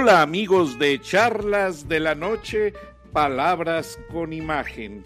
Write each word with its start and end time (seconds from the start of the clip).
Hola 0.00 0.22
amigos 0.22 0.78
de 0.78 0.98
Charlas 0.98 1.86
de 1.86 2.00
la 2.00 2.14
Noche, 2.14 2.72
Palabras 3.12 3.98
con 4.10 4.32
Imagen. 4.32 5.04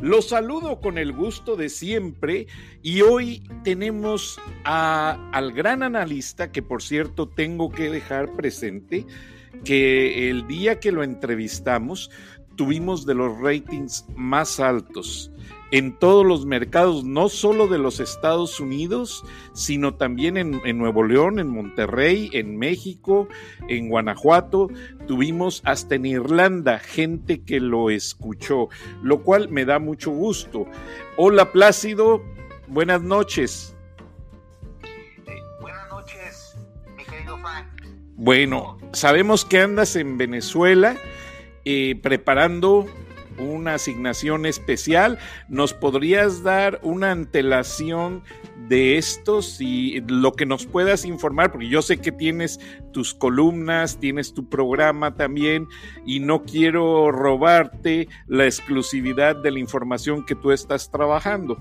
Los 0.00 0.28
saludo 0.28 0.82
con 0.82 0.98
el 0.98 1.14
gusto 1.14 1.56
de 1.56 1.70
siempre 1.70 2.46
y 2.82 3.00
hoy 3.00 3.42
tenemos 3.64 4.38
al 4.64 5.52
gran 5.52 5.82
analista 5.82 6.52
que 6.52 6.60
por 6.60 6.82
cierto 6.82 7.26
tengo 7.26 7.70
que 7.70 7.88
dejar 7.88 8.30
presente 8.36 9.06
que 9.64 10.28
el 10.28 10.46
día 10.46 10.78
que 10.78 10.92
lo 10.92 11.02
entrevistamos 11.02 12.10
tuvimos 12.54 13.06
de 13.06 13.14
los 13.14 13.38
ratings 13.40 14.04
más 14.14 14.60
altos 14.60 15.32
en 15.70 15.98
todos 15.98 16.24
los 16.24 16.46
mercados, 16.46 17.04
no 17.04 17.28
solo 17.28 17.66
de 17.66 17.78
los 17.78 18.00
Estados 18.00 18.58
Unidos, 18.60 19.24
sino 19.52 19.94
también 19.94 20.36
en, 20.36 20.78
Nuevo 20.78 21.04
León, 21.04 21.38
en 21.38 21.48
Monterrey, 21.48 22.30
en 22.32 22.56
México, 22.56 23.28
en 23.68 23.88
Guanajuato. 23.88 24.68
Tuvimos 25.06 25.62
hasta 25.64 25.96
en 25.96 26.06
Irlanda 26.06 26.78
gente 26.78 27.42
que 27.42 27.60
lo 27.60 27.90
escuchó, 27.90 28.68
lo 29.02 29.22
cual 29.22 29.48
me 29.50 29.64
da 29.64 29.78
mucho 29.78 30.10
gusto. 30.10 30.66
Hola 31.16 31.52
Plácido, 31.52 32.22
buenas 32.66 33.02
noches. 33.02 33.74
buenas 35.60 35.88
noches, 35.90 36.56
mi 36.96 37.04
querido 37.04 37.36
Frank. 37.38 37.66
Bueno, 38.14 38.78
sabemos 38.92 39.44
que 39.44 39.60
andas 39.60 39.96
en 39.96 40.16
Venezuela 40.16 40.96
eh, 41.64 41.98
preparando 42.02 42.86
una 43.38 43.74
asignación 43.74 44.46
especial. 44.46 45.18
¿Nos 45.48 45.74
podrías 45.74 46.42
dar 46.42 46.80
una 46.82 47.10
antelación 47.10 48.22
de 48.68 48.98
estos 48.98 49.60
y 49.60 50.00
lo 50.06 50.32
que 50.32 50.46
nos 50.46 50.66
puedas 50.66 51.04
informar? 51.04 51.52
Porque 51.52 51.68
yo 51.68 51.82
sé 51.82 52.00
que 52.00 52.12
tienes 52.12 52.60
tus 52.92 53.14
columnas, 53.14 53.98
tienes 53.98 54.34
tu 54.34 54.48
programa 54.48 55.14
también 55.14 55.68
y 56.04 56.20
no 56.20 56.42
quiero 56.44 57.10
robarte 57.10 58.08
la 58.26 58.44
exclusividad 58.44 59.36
de 59.36 59.50
la 59.50 59.58
información 59.58 60.24
que 60.24 60.34
tú 60.34 60.52
estás 60.52 60.90
trabajando. 60.90 61.56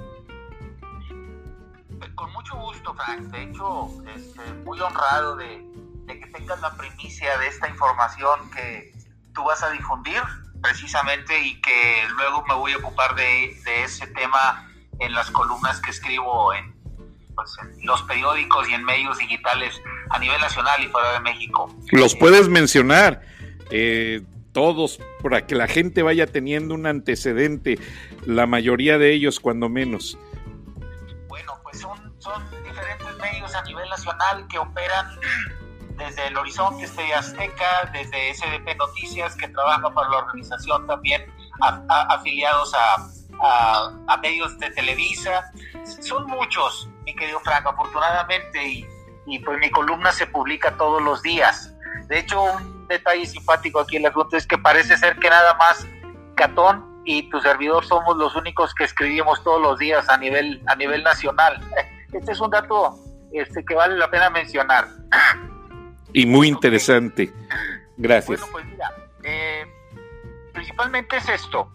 Con 2.15 2.31
mucho 2.33 2.55
gusto, 2.57 2.93
Frank. 2.93 3.21
De 3.31 3.43
hecho, 3.43 3.89
este, 4.15 4.41
muy 4.65 4.79
honrado 4.79 5.35
de 5.35 5.67
que 6.07 6.27
tengas 6.27 6.59
la 6.61 6.75
primicia 6.75 7.37
de 7.37 7.47
esta 7.47 7.69
información 7.69 8.49
que 8.51 8.93
tú 9.33 9.43
vas 9.43 9.61
a 9.61 9.69
difundir 9.69 10.21
precisamente 10.67 11.39
y 11.39 11.61
que 11.61 12.03
luego 12.17 12.43
me 12.45 12.53
voy 12.53 12.73
a 12.73 12.77
ocupar 12.77 13.15
de, 13.15 13.55
ese 13.83 14.07
tema 14.07 14.69
en 14.99 15.13
las 15.13 15.31
columnas 15.31 15.79
que 15.79 15.91
escribo 15.91 16.51
pues, 17.35 17.57
en, 17.61 17.85
los 17.85 18.01
periódicos 18.03 18.67
y 18.67 18.73
en 18.73 18.83
medios 18.83 19.17
digitales 19.17 19.81
a 20.09 20.19
nivel 20.19 20.39
nacional 20.41 20.83
y 20.83 20.87
fuera 20.87 21.13
de 21.13 21.19
México. 21.21 21.73
Los 21.91 22.15
puedes 22.15 22.49
mencionar 22.49 23.21
eh, 23.71 24.23
todos 24.51 24.99
para 25.23 25.45
que 25.47 25.55
la 25.55 25.67
gente 25.67 26.03
vaya 26.03 26.27
teniendo 26.27 26.73
un 26.73 26.85
antecedente, 26.85 27.79
la 28.25 28.45
mayoría 28.45 28.97
de 28.97 29.13
ellos 29.13 29.39
cuando 29.39 29.69
menos. 29.69 30.17
Bueno, 31.29 31.53
pues 31.63 31.79
son, 31.79 32.13
son 32.19 32.43
diferentes 32.65 33.17
medios 33.21 33.55
a 33.55 33.63
nivel 33.63 33.87
nacional 33.89 34.45
que 34.49 34.57
operan 34.57 35.07
desde 35.97 36.27
el 36.27 36.37
Horizonte 36.37 36.85
este 36.85 37.13
Azteca, 37.13 37.89
desde 37.91 38.33
SDP 38.33 38.75
Noticias, 38.77 39.35
que 39.35 39.47
trabaja 39.49 39.89
para 39.93 40.09
la 40.09 40.17
organización 40.17 40.85
también, 40.87 41.25
afiliados 41.59 42.73
a, 42.75 44.17
medios 44.21 44.57
de 44.59 44.69
Televisa. 44.71 45.51
Son 46.01 46.25
muchos, 46.27 46.89
mi 47.05 47.15
querido 47.15 47.39
Frank, 47.41 47.65
afortunadamente, 47.65 48.65
y, 48.67 48.87
y, 49.25 49.39
pues 49.39 49.59
mi 49.59 49.69
columna 49.69 50.11
se 50.11 50.27
publica 50.27 50.75
todos 50.77 51.01
los 51.01 51.21
días. 51.21 51.73
De 52.07 52.19
hecho, 52.19 52.41
un 52.41 52.87
detalle 52.87 53.25
simpático 53.25 53.79
aquí 53.79 53.97
en 53.97 54.03
la 54.03 54.09
asunto 54.09 54.37
es 54.37 54.47
que 54.47 54.57
parece 54.57 54.97
ser 54.97 55.17
que 55.17 55.29
nada 55.29 55.53
más 55.55 55.85
Catón 56.35 57.01
y 57.05 57.29
tu 57.29 57.39
servidor 57.41 57.85
somos 57.85 58.17
los 58.17 58.35
únicos 58.35 58.73
que 58.73 58.83
escribimos 58.83 59.43
todos 59.43 59.61
los 59.61 59.79
días 59.79 60.07
a 60.09 60.17
nivel, 60.17 60.61
a 60.67 60.75
nivel 60.75 61.03
nacional. 61.03 61.59
Este 62.13 62.31
es 62.31 62.39
un 62.39 62.49
dato 62.49 62.97
este, 63.33 63.65
que 63.65 63.75
vale 63.75 63.97
la 63.97 64.09
pena 64.09 64.29
mencionar. 64.29 64.87
Y 66.13 66.25
muy 66.25 66.47
interesante. 66.47 67.31
Gracias. 67.97 68.39
Bueno, 68.41 68.47
pues 68.51 68.65
mira, 68.65 68.93
eh, 69.23 69.65
principalmente 70.53 71.17
es 71.17 71.29
esto. 71.29 71.71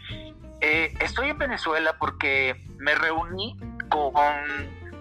Eh, 0.61 0.95
estoy 1.01 1.31
en 1.31 1.39
Venezuela 1.39 1.97
porque 1.99 2.55
me 2.79 2.95
reuní 2.95 3.57
con 3.89 4.15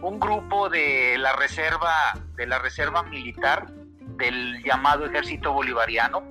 un 0.01 0.19
grupo 0.19 0.69
de 0.69 1.17
la 1.19 1.33
reserva, 1.33 2.13
de 2.35 2.47
la 2.47 2.59
reserva 2.59 3.03
militar 3.03 3.67
del 4.17 4.63
llamado 4.63 5.05
Ejército 5.05 5.53
Bolivariano. 5.53 6.23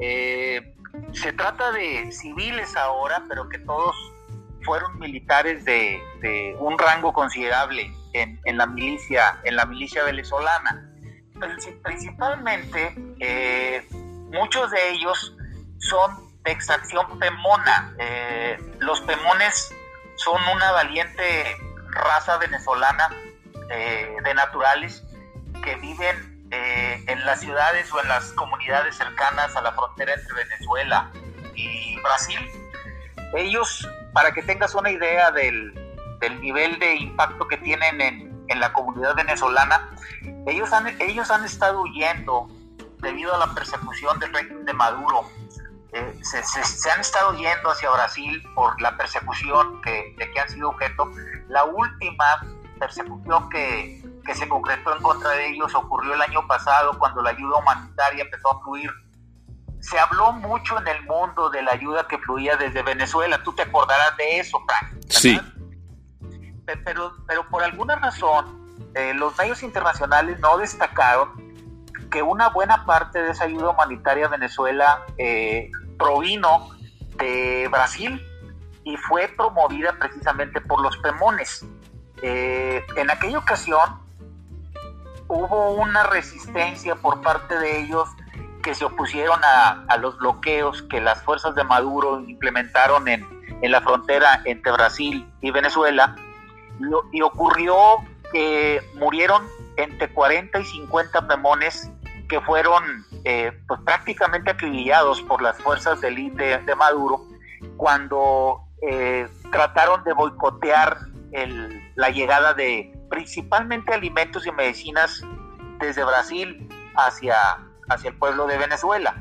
Eh, 0.00 0.74
se 1.12 1.32
trata 1.32 1.72
de 1.72 2.12
civiles 2.12 2.76
ahora, 2.76 3.24
pero 3.28 3.48
que 3.48 3.58
todos 3.58 3.96
fueron 4.62 4.98
militares 4.98 5.64
de, 5.64 6.00
un 6.58 6.78
rango 6.78 7.12
considerable 7.12 7.90
en, 8.12 8.40
en, 8.44 8.58
la 8.58 8.66
milicia, 8.66 9.40
en 9.44 9.56
la 9.56 9.66
milicia 9.66 10.04
venezolana 10.04 10.87
principalmente 11.82 12.94
eh, 13.20 13.86
muchos 14.30 14.70
de 14.70 14.90
ellos 14.90 15.34
son 15.78 16.28
de 16.44 16.52
extracción 16.52 17.18
pemona. 17.18 17.94
Eh, 17.98 18.58
los 18.80 19.00
pemones 19.02 19.74
son 20.16 20.40
una 20.54 20.72
valiente 20.72 21.56
raza 21.90 22.38
venezolana 22.38 23.10
eh, 23.70 24.16
de 24.22 24.34
naturales 24.34 25.04
que 25.62 25.76
viven 25.76 26.36
en 26.50 27.26
las 27.26 27.40
ciudades 27.40 27.92
o 27.92 28.00
en 28.00 28.08
las 28.08 28.32
comunidades 28.32 28.96
cercanas 28.96 29.54
a 29.54 29.60
la 29.60 29.72
frontera 29.72 30.14
entre 30.14 30.44
Venezuela 30.44 31.10
y 31.54 32.00
Brasil. 32.00 32.40
Ellos, 33.34 33.86
para 34.14 34.32
que 34.32 34.42
tengas 34.42 34.74
una 34.74 34.90
idea 34.90 35.30
del, 35.30 35.74
del 36.20 36.40
nivel 36.40 36.78
de 36.78 36.94
impacto 36.94 37.46
que 37.48 37.58
tienen 37.58 38.00
en, 38.00 38.27
en 38.48 38.60
la 38.60 38.72
comunidad 38.72 39.14
venezolana, 39.14 39.90
ellos 40.46 40.72
han, 40.72 40.86
ellos 41.00 41.30
han 41.30 41.44
estado 41.44 41.82
huyendo 41.82 42.48
debido 42.98 43.34
a 43.34 43.38
la 43.38 43.54
persecución 43.54 44.18
del 44.18 44.32
régimen 44.32 44.64
de 44.64 44.72
Maduro. 44.72 45.24
Eh, 45.92 46.20
se, 46.22 46.90
han 46.90 47.00
estado 47.00 47.32
yendo 47.34 47.70
hacia 47.70 47.90
Brasil 47.90 48.42
por 48.54 48.80
la 48.80 48.96
persecución 48.96 49.80
que, 49.82 50.14
de 50.18 50.30
que 50.30 50.40
han 50.40 50.48
sido 50.48 50.70
objeto. 50.70 51.10
La 51.48 51.64
última 51.64 52.44
persecución 52.78 53.48
que, 53.48 54.02
que 54.24 54.34
se 54.34 54.48
concretó 54.48 54.94
en 54.94 55.02
contra 55.02 55.30
de 55.30 55.48
ellos 55.48 55.74
ocurrió 55.74 56.14
el 56.14 56.22
año 56.22 56.46
pasado 56.46 56.98
cuando 56.98 57.22
la 57.22 57.30
ayuda 57.30 57.58
humanitaria 57.58 58.24
empezó 58.24 58.50
a 58.50 58.60
fluir. 58.62 58.90
Se 59.80 59.98
habló 59.98 60.32
mucho 60.32 60.78
en 60.80 60.88
el 60.88 61.02
mundo 61.04 61.50
de 61.50 61.62
la 61.62 61.72
ayuda 61.72 62.06
que 62.08 62.18
fluía 62.18 62.56
desde 62.56 62.82
Venezuela. 62.82 63.42
Tú 63.42 63.54
te 63.54 63.62
acordarás 63.62 64.16
de 64.16 64.40
eso, 64.40 64.60
Frank. 64.66 65.02
Sí 65.08 65.40
pero, 66.76 67.14
pero 67.26 67.48
por 67.48 67.62
alguna 67.62 67.96
razón 67.96 68.68
eh, 68.94 69.14
los 69.14 69.36
medios 69.38 69.62
internacionales 69.62 70.38
no 70.40 70.58
destacaron 70.58 71.30
que 72.10 72.22
una 72.22 72.48
buena 72.48 72.84
parte 72.84 73.22
de 73.22 73.30
esa 73.30 73.44
ayuda 73.44 73.70
humanitaria 73.70 74.26
a 74.26 74.28
Venezuela 74.28 75.04
eh, 75.18 75.70
provino 75.98 76.70
de 77.16 77.68
Brasil 77.70 78.24
y 78.84 78.96
fue 78.96 79.28
promovida 79.28 79.92
precisamente 79.98 80.60
por 80.60 80.80
los 80.80 80.96
Pemones. 80.98 81.66
Eh, 82.22 82.84
en 82.96 83.10
aquella 83.10 83.38
ocasión 83.38 84.00
hubo 85.28 85.72
una 85.72 86.04
resistencia 86.04 86.94
por 86.96 87.20
parte 87.20 87.58
de 87.58 87.82
ellos 87.82 88.08
que 88.62 88.74
se 88.74 88.84
opusieron 88.84 89.38
a, 89.44 89.84
a 89.88 89.96
los 89.98 90.16
bloqueos 90.18 90.82
que 90.82 91.00
las 91.00 91.22
fuerzas 91.22 91.54
de 91.54 91.64
Maduro 91.64 92.20
implementaron 92.20 93.06
en, 93.08 93.26
en 93.62 93.70
la 93.70 93.80
frontera 93.82 94.40
entre 94.44 94.72
Brasil 94.72 95.30
y 95.40 95.50
Venezuela 95.50 96.16
y 97.12 97.22
ocurrió 97.22 97.76
que 98.32 98.82
murieron 98.94 99.46
entre 99.76 100.12
40 100.12 100.60
y 100.60 100.64
50 100.64 101.26
pemones 101.28 101.90
que 102.28 102.40
fueron 102.42 103.06
eh, 103.24 103.52
pues 103.66 103.80
prácticamente 103.84 104.50
acribillados 104.50 105.22
por 105.22 105.40
las 105.42 105.56
fuerzas 105.58 106.00
de 106.00 106.08
élite 106.08 106.58
de, 106.58 106.74
Maduro 106.74 107.24
cuando 107.76 108.60
eh, 108.82 109.28
trataron 109.50 110.04
de 110.04 110.12
boicotear 110.12 110.98
la 111.94 112.10
llegada 112.10 112.54
de 112.54 112.92
principalmente 113.10 113.92
alimentos 113.92 114.46
y 114.46 114.52
medicinas 114.52 115.22
desde 115.78 116.04
Brasil 116.04 116.68
hacia, 116.96 117.36
hacia 117.88 118.10
el 118.10 118.16
pueblo 118.16 118.46
de 118.46 118.58
Venezuela. 118.58 119.20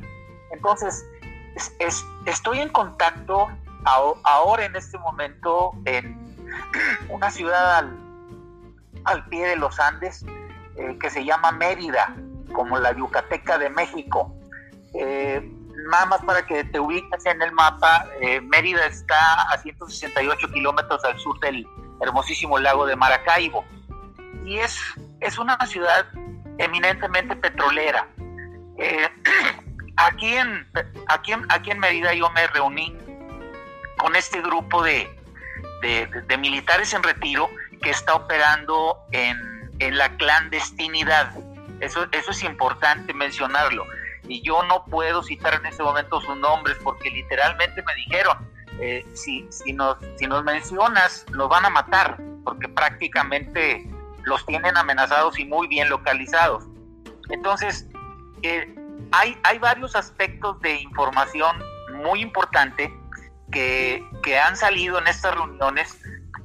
Entonces, 0.51 1.05
estoy 2.25 2.59
en 2.59 2.69
contacto 2.69 3.47
ahora 3.83 4.65
en 4.65 4.75
este 4.75 4.97
momento 4.97 5.71
en 5.85 6.26
una 7.09 7.29
ciudad 7.31 7.89
al, 9.03 9.25
pie 9.29 9.47
de 9.47 9.55
los 9.55 9.79
Andes 9.79 10.25
eh, 10.75 10.97
que 10.99 11.09
se 11.09 11.23
llama 11.23 11.51
Mérida, 11.51 12.15
como 12.53 12.77
la 12.79 12.93
Yucateca 12.93 13.57
de 13.57 13.69
México. 13.69 14.33
Eh, 14.93 15.41
nada 15.89 16.05
más 16.07 16.23
para 16.23 16.45
que 16.45 16.63
te 16.65 16.79
ubiques 16.79 17.25
en 17.25 17.41
el 17.41 17.51
mapa, 17.51 18.05
eh, 18.21 18.41
Mérida 18.41 18.85
está 18.85 19.41
a 19.51 19.57
168 19.57 20.49
kilómetros 20.49 21.03
al 21.05 21.17
sur 21.19 21.39
del 21.39 21.65
hermosísimo 22.01 22.59
lago 22.59 22.85
de 22.85 22.95
Maracaibo 22.95 23.65
y 24.45 24.57
es, 24.59 24.79
es 25.19 25.37
una 25.39 25.57
ciudad 25.65 26.05
eminentemente 26.57 27.35
petrolera. 27.35 28.07
aquí 29.97 30.35
en, 30.35 30.67
aquí, 31.07 31.31
en, 31.31 31.45
aquí 31.49 31.71
en 31.71 31.79
Mérida 31.79 32.13
yo 32.13 32.29
me 32.31 32.45
reuní 32.47 32.95
con 33.97 34.15
este 34.15 34.41
grupo 34.41 34.83
de, 34.83 35.16
de, 35.81 36.37
militares 36.37 36.93
en 36.93 37.03
retiro 37.03 37.49
que 37.81 37.89
está 37.89 38.15
operando 38.15 38.99
en, 39.11 39.37
en, 39.79 39.97
la 39.97 40.15
clandestinidad. 40.17 41.31
Eso, 41.79 42.07
eso 42.11 42.31
es 42.31 42.43
importante 42.43 43.13
mencionarlo. 43.13 43.85
Y 44.27 44.41
yo 44.41 44.63
no 44.63 44.83
puedo 44.85 45.23
citar 45.23 45.55
en 45.55 45.65
este 45.65 45.83
momento 45.83 46.19
sus 46.21 46.37
nombres 46.37 46.77
porque 46.83 47.09
literalmente 47.09 47.81
me 47.83 47.95
dijeron, 47.95 48.37
eh, 48.79 49.05
si, 49.13 49.47
si, 49.49 49.73
nos, 49.73 49.97
si 50.17 50.27
nos 50.27 50.43
mencionas, 50.43 51.25
nos 51.31 51.49
van 51.49 51.65
a 51.65 51.69
matar, 51.69 52.17
porque 52.43 52.67
prácticamente 52.67 53.89
los 54.23 54.45
tienen 54.45 54.77
amenazados 54.77 55.39
y 55.39 55.45
muy 55.45 55.67
bien 55.67 55.89
localizados. 55.89 56.65
Entonces, 57.29 57.87
eh, 58.43 58.75
hay, 59.11 59.37
hay 59.43 59.57
varios 59.59 59.95
aspectos 59.95 60.59
de 60.61 60.75
información 60.75 61.57
muy 62.03 62.21
importante 62.21 62.93
que, 63.51 64.03
que, 64.23 64.37
han 64.37 64.57
salido 64.57 64.99
en 64.99 65.07
estas 65.07 65.35
reuniones. 65.35 65.99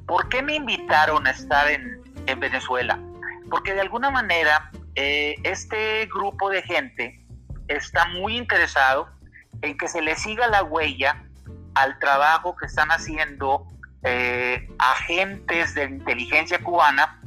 ¿Por 0.06 0.28
qué 0.28 0.42
me 0.42 0.54
invitaron 0.54 1.26
a 1.26 1.30
estar 1.30 1.68
en, 1.68 2.02
en 2.26 2.40
Venezuela? 2.40 2.98
Porque 3.50 3.74
de 3.74 3.80
alguna 3.80 4.10
manera 4.10 4.70
eh, 4.94 5.36
este 5.42 6.06
grupo 6.06 6.50
de 6.50 6.62
gente 6.62 7.24
está 7.68 8.06
muy 8.08 8.36
interesado 8.36 9.08
en 9.62 9.76
que 9.78 9.88
se 9.88 10.02
le 10.02 10.16
siga 10.16 10.48
la 10.48 10.62
huella 10.62 11.24
al 11.74 11.98
trabajo 11.98 12.56
que 12.56 12.66
están 12.66 12.90
haciendo 12.90 13.66
eh, 14.02 14.68
agentes 14.78 15.74
de 15.74 15.84
inteligencia 15.84 16.58
cubana 16.58 17.20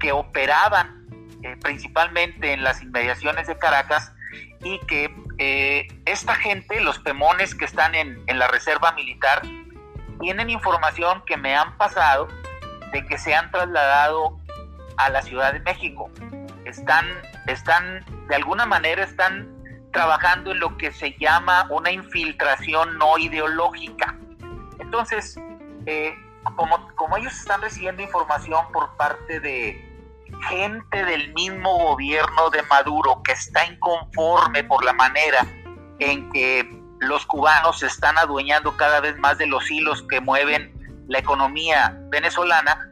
que 0.00 0.12
operaban 0.12 1.06
eh, 1.42 1.56
principalmente 1.62 2.52
en 2.52 2.64
las 2.64 2.82
inmediaciones 2.82 3.46
de 3.46 3.56
Caracas 3.56 4.12
y 4.62 4.78
que 4.80 5.14
eh, 5.38 5.88
esta 6.04 6.34
gente, 6.34 6.80
los 6.80 6.98
pemones 6.98 7.54
que 7.54 7.64
están 7.64 7.94
en, 7.94 8.22
la 8.26 8.48
reserva 8.48 8.92
militar, 8.92 9.42
tienen 10.20 10.50
información 10.50 11.22
que 11.26 11.36
me 11.36 11.56
han 11.56 11.76
pasado 11.76 12.28
de 12.92 13.04
que 13.06 13.18
se 13.18 13.34
han 13.34 13.50
trasladado 13.50 14.38
a 14.96 15.10
la 15.10 15.22
Ciudad 15.22 15.52
de 15.52 15.60
México. 15.60 16.10
Están, 16.64 17.06
están, 17.46 18.04
de 18.28 18.36
alguna 18.36 18.64
manera 18.64 19.02
están 19.02 19.52
trabajando 19.92 20.52
en 20.52 20.60
lo 20.60 20.76
que 20.76 20.92
se 20.92 21.16
llama 21.18 21.66
una 21.70 21.90
infiltración 21.90 22.96
no 22.98 23.18
ideológica. 23.18 24.16
Entonces, 24.78 25.36
eh, 25.86 26.14
como 26.94 27.16
ellos 27.16 27.32
están 27.32 27.60
recibiendo 27.60 28.02
información 28.02 28.64
por 28.72 28.96
parte 28.96 29.40
de 29.40 29.93
gente 30.48 31.04
del 31.04 31.32
mismo 31.34 31.78
gobierno 31.78 32.50
de 32.50 32.62
Maduro 32.64 33.22
que 33.22 33.32
está 33.32 33.66
inconforme 33.66 34.64
por 34.64 34.84
la 34.84 34.92
manera 34.92 35.46
en 35.98 36.30
que 36.32 36.68
los 37.00 37.26
cubanos 37.26 37.80
se 37.80 37.86
están 37.86 38.18
adueñando 38.18 38.76
cada 38.76 39.00
vez 39.00 39.18
más 39.18 39.38
de 39.38 39.46
los 39.46 39.70
hilos 39.70 40.04
que 40.08 40.20
mueven 40.20 40.72
la 41.08 41.18
economía 41.18 41.96
venezolana, 42.08 42.90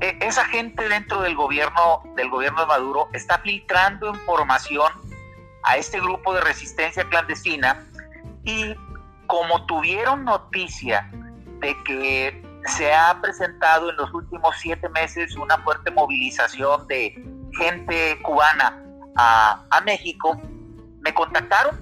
e, 0.00 0.16
esa 0.20 0.44
gente 0.44 0.88
dentro 0.88 1.22
del 1.22 1.34
gobierno 1.34 2.02
del 2.14 2.30
gobierno 2.30 2.60
de 2.60 2.66
Maduro 2.66 3.08
está 3.12 3.38
filtrando 3.38 4.10
información 4.10 4.92
a 5.64 5.76
este 5.76 6.00
grupo 6.00 6.34
de 6.34 6.40
resistencia 6.40 7.04
clandestina 7.04 7.84
y 8.44 8.74
como 9.26 9.66
tuvieron 9.66 10.24
noticia 10.24 11.10
de 11.60 11.76
que 11.84 12.47
se 12.66 12.92
ha 12.92 13.20
presentado 13.20 13.90
en 13.90 13.96
los 13.96 14.12
últimos 14.12 14.56
siete 14.58 14.88
meses 14.90 15.36
una 15.36 15.58
fuerte 15.58 15.90
movilización 15.90 16.86
de 16.86 17.14
gente 17.58 18.20
cubana 18.22 18.82
a, 19.16 19.80
México, 19.84 20.40
me 21.00 21.12
contactaron, 21.14 21.76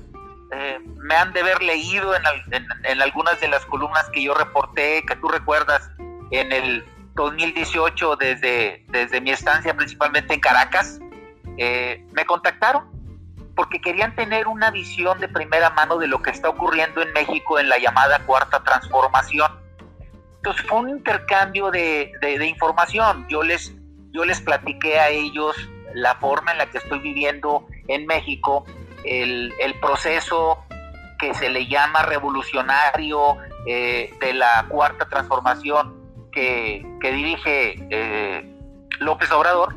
eh, 0.52 0.78
me 0.96 1.14
han 1.14 1.32
de 1.32 1.40
haber 1.40 1.62
leído 1.62 2.14
en, 2.14 2.22
en, 2.84 3.02
algunas 3.02 3.40
de 3.40 3.48
las 3.48 3.66
columnas 3.66 4.08
que 4.10 4.22
yo 4.22 4.32
reporté, 4.32 5.04
que 5.06 5.16
tú 5.16 5.28
recuerdas, 5.28 5.90
en 6.30 6.52
el 6.52 6.84
2018 7.14 8.16
desde, 8.16 8.84
desde 8.88 9.20
mi 9.20 9.30
estancia 9.30 9.74
principalmente 9.74 10.34
en 10.34 10.40
Caracas, 10.40 11.00
eh, 11.58 12.06
me 12.12 12.24
contactaron 12.24 12.84
porque 13.54 13.80
querían 13.80 14.14
tener 14.14 14.46
una 14.46 14.70
visión 14.70 15.18
de 15.18 15.28
primera 15.28 15.70
mano 15.70 15.96
de 15.96 16.06
lo 16.06 16.20
que 16.20 16.30
está 16.30 16.50
ocurriendo 16.50 17.00
en 17.00 17.12
México 17.14 17.58
en 17.58 17.70
la 17.70 17.78
llamada 17.78 18.18
cuarta 18.20 18.62
transformación. 18.62 19.50
Entonces 20.46 20.66
fue 20.68 20.78
un 20.78 20.90
intercambio 20.90 21.72
de, 21.72 22.46
información. 22.48 23.26
Yo 23.28 23.42
les, 23.42 23.74
yo 24.12 24.24
les 24.24 24.40
platiqué 24.40 24.96
a 24.96 25.08
ellos 25.08 25.56
la 25.92 26.14
forma 26.14 26.52
en 26.52 26.58
la 26.58 26.66
que 26.66 26.78
estoy 26.78 27.00
viviendo 27.00 27.66
en 27.88 28.06
México, 28.06 28.64
el, 29.02 29.52
proceso 29.80 30.64
que 31.18 31.34
se 31.34 31.48
le 31.48 31.66
llama 31.66 32.04
revolucionario 32.04 33.38
eh, 33.66 34.14
de 34.20 34.34
la 34.34 34.66
cuarta 34.68 35.08
transformación 35.08 35.96
que, 36.30 36.86
dirige 37.02 37.84
eh, 37.90 38.48
López 39.00 39.32
Obrador, 39.32 39.74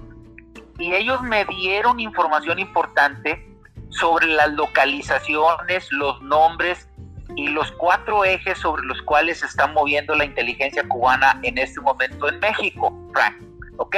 y 0.78 0.94
ellos 0.94 1.20
me 1.24 1.46
dieron 1.46 2.00
información 2.00 2.60
importante 2.60 3.44
sobre 3.90 4.28
las 4.28 4.52
localizaciones, 4.52 5.92
los 5.92 6.22
nombres 6.22 6.88
y 7.36 7.48
los 7.48 7.72
cuatro 7.74 8.26
ejes 8.26 8.58
sobre 8.58 8.84
los 8.84 9.02
cuales 9.04 9.40
se 9.40 9.46
está 9.46 9.68
moviendo 9.68 10.16
la 10.16 10.26
inteligencia 10.26 10.88
cubana 10.88 11.40
en 11.44 11.58
este 11.58 11.80
momento 11.82 12.28
en 12.28 12.40
México, 12.40 12.94
Frank. 13.14 13.36
¿Ok? 13.78 13.96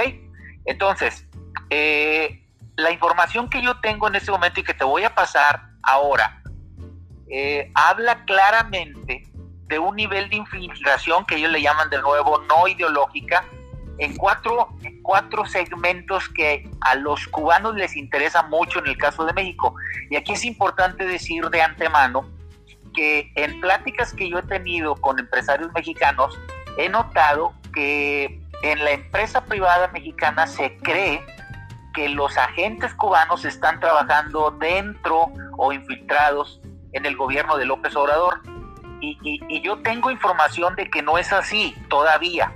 Entonces, 0.66 1.28
eh, 1.69 2.44
la 2.75 2.92
información 2.92 3.50
que 3.50 3.62
yo 3.62 3.80
tengo 3.80 4.07
en 4.07 4.16
este 4.16 4.31
momento 4.31 4.60
y 4.60 4.63
que 4.63 4.74
te 4.74 4.83
voy 4.83 5.04
a 5.04 5.16
pasar 5.16 5.62
ahora, 5.83 6.42
eh, 7.30 7.72
habla 7.75 8.24
claramente 8.25 9.24
de 9.68 9.80
un 9.80 9.95
nivel 9.95 10.30
de 10.30 10.36
infiltración 10.36 11.25
que 11.25 11.36
ellos 11.36 11.51
le 11.51 11.62
llaman 11.62 11.89
de 11.89 12.01
nuevo 12.01 12.42
no 12.42 12.68
ideológica, 12.68 13.45
en 13.98 14.16
cuatro, 14.18 14.69
cuatro 15.04 15.45
segmentos 15.45 16.28
que 16.30 16.69
a 16.81 16.95
los 16.95 17.28
cubanos 17.28 17.75
les 17.75 17.95
interesa 17.95 18.44
mucho 18.44 18.80
en 18.80 18.88
el 18.88 18.98
caso 18.98 19.25
de 19.25 19.33
México. 19.33 19.75
Y 20.10 20.16
aquí 20.16 20.33
es 20.33 20.44
importante 20.44 21.06
decir 21.06 21.45
de 21.50 21.62
antemano 21.62 22.28
que 22.93 23.31
en 23.35 23.59
pláticas 23.61 24.13
que 24.13 24.29
yo 24.29 24.39
he 24.39 24.43
tenido 24.43 24.95
con 24.95 25.19
empresarios 25.19 25.71
mexicanos, 25.73 26.38
he 26.77 26.89
notado 26.89 27.53
que 27.73 28.41
en 28.63 28.83
la 28.83 28.91
empresa 28.91 29.45
privada 29.45 29.88
mexicana 29.89 30.47
se 30.47 30.77
cree 30.77 31.25
que 31.94 32.09
los 32.09 32.37
agentes 32.37 32.94
cubanos 32.95 33.45
están 33.45 33.80
trabajando 33.80 34.51
dentro 34.51 35.31
o 35.57 35.73
infiltrados 35.73 36.61
en 36.94 37.06
el 37.06 37.16
gobierno 37.16 37.57
de 37.57 37.66
López 37.66 37.95
Obrador. 37.95 38.42
Y, 39.01 39.61
yo 39.61 39.81
tengo 39.81 40.11
información 40.11 40.75
de 40.75 40.89
que 40.89 41.01
no 41.01 41.18
es 41.18 41.33
así 41.33 41.75
todavía 41.89 42.54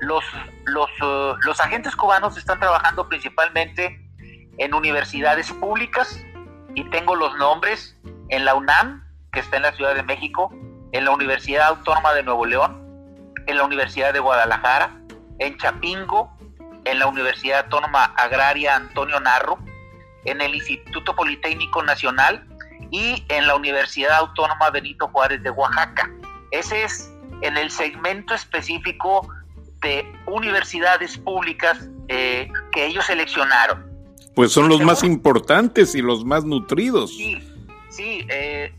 los, 0.00 0.24
eh, 0.24 1.34
los 1.44 1.60
agentes 1.60 1.96
cubanos 1.96 2.36
están 2.36 2.60
trabajando 2.60 3.08
principalmente 3.08 4.00
en 4.58 4.74
universidades 4.74 5.52
públicas 5.52 6.22
y 6.74 6.84
tengo 6.90 7.14
los 7.14 7.36
nombres 7.36 7.98
en 8.28 8.44
la 8.44 8.54
UNAM, 8.54 9.05
que 9.36 9.40
está 9.40 9.58
en 9.58 9.64
la 9.64 9.72
Ciudad 9.74 9.94
de 9.94 10.02
México, 10.02 10.50
en 10.92 11.04
la 11.04 11.10
Universidad 11.10 11.66
Autónoma 11.66 12.14
de 12.14 12.22
Nuevo 12.22 12.46
León, 12.46 12.82
en 13.46 13.58
la 13.58 13.64
Universidad 13.64 14.14
de 14.14 14.18
Guadalajara, 14.18 14.98
en 15.38 15.58
Chapingo, 15.58 16.34
en 16.86 16.98
la 16.98 17.06
Universidad 17.06 17.64
Autónoma 17.64 18.14
Agraria 18.16 18.76
Antonio 18.76 19.20
Narro, 19.20 19.58
en 20.24 20.40
el 20.40 20.54
Instituto 20.54 21.14
Politécnico 21.14 21.82
Nacional 21.82 22.48
y 22.90 23.26
en 23.28 23.46
la 23.46 23.56
Universidad 23.56 24.16
Autónoma 24.16 24.70
Benito 24.70 25.06
Juárez 25.08 25.42
de 25.42 25.50
Oaxaca. 25.50 26.10
Ese 26.50 26.84
es 26.84 27.12
en 27.42 27.58
el 27.58 27.70
segmento 27.70 28.32
específico 28.32 29.28
de 29.82 30.10
universidades 30.26 31.18
públicas 31.18 31.90
eh, 32.08 32.48
que 32.72 32.86
ellos 32.86 33.04
seleccionaron. 33.04 33.84
Pues 34.34 34.50
son 34.50 34.70
los 34.70 34.80
más 34.80 35.04
importantes 35.04 35.94
y 35.94 36.00
los 36.00 36.24
más 36.24 36.46
nutridos. 36.46 37.14
Sí, 37.14 37.46
sí, 37.90 38.26
eh, 38.30 38.72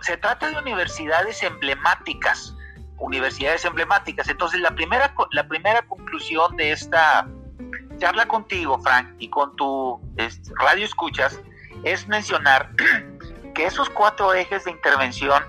se 0.00 0.16
trata 0.16 0.50
de 0.50 0.58
universidades 0.58 1.42
emblemáticas, 1.42 2.54
universidades 2.98 3.64
emblemáticas. 3.64 4.28
Entonces 4.28 4.60
la 4.60 4.70
primera, 4.72 5.14
la 5.30 5.46
primera 5.46 5.82
conclusión 5.82 6.56
de 6.56 6.72
esta 6.72 7.26
charla 7.98 8.26
contigo, 8.26 8.78
Frank, 8.80 9.14
y 9.18 9.28
con 9.30 9.54
tu 9.56 10.00
radio 10.58 10.84
escuchas, 10.84 11.40
es 11.84 12.06
mencionar 12.08 12.70
que 13.54 13.66
esos 13.66 13.88
cuatro 13.90 14.34
ejes 14.34 14.64
de 14.64 14.72
intervención 14.72 15.42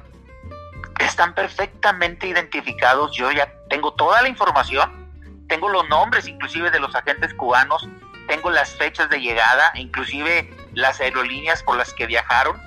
están 1.00 1.34
perfectamente 1.34 2.28
identificados. 2.28 3.16
Yo 3.16 3.32
ya 3.32 3.52
tengo 3.70 3.94
toda 3.94 4.22
la 4.22 4.30
información, 4.30 5.10
tengo 5.48 5.70
los 5.70 5.88
nombres 5.90 6.28
inclusive 6.28 6.72
de 6.72 6.80
los 6.80 6.96
agentes 6.96 7.34
cubanos, 7.34 7.88
tengo 8.28 8.52
las 8.52 8.76
fechas 8.76 9.10
de 9.10 9.20
llegada, 9.20 9.72
inclusive 9.76 10.50
las 10.74 11.00
aerolíneas 11.00 11.64
por 11.64 11.78
las 11.78 11.94
que 11.94 12.06
viajaron, 12.06 12.62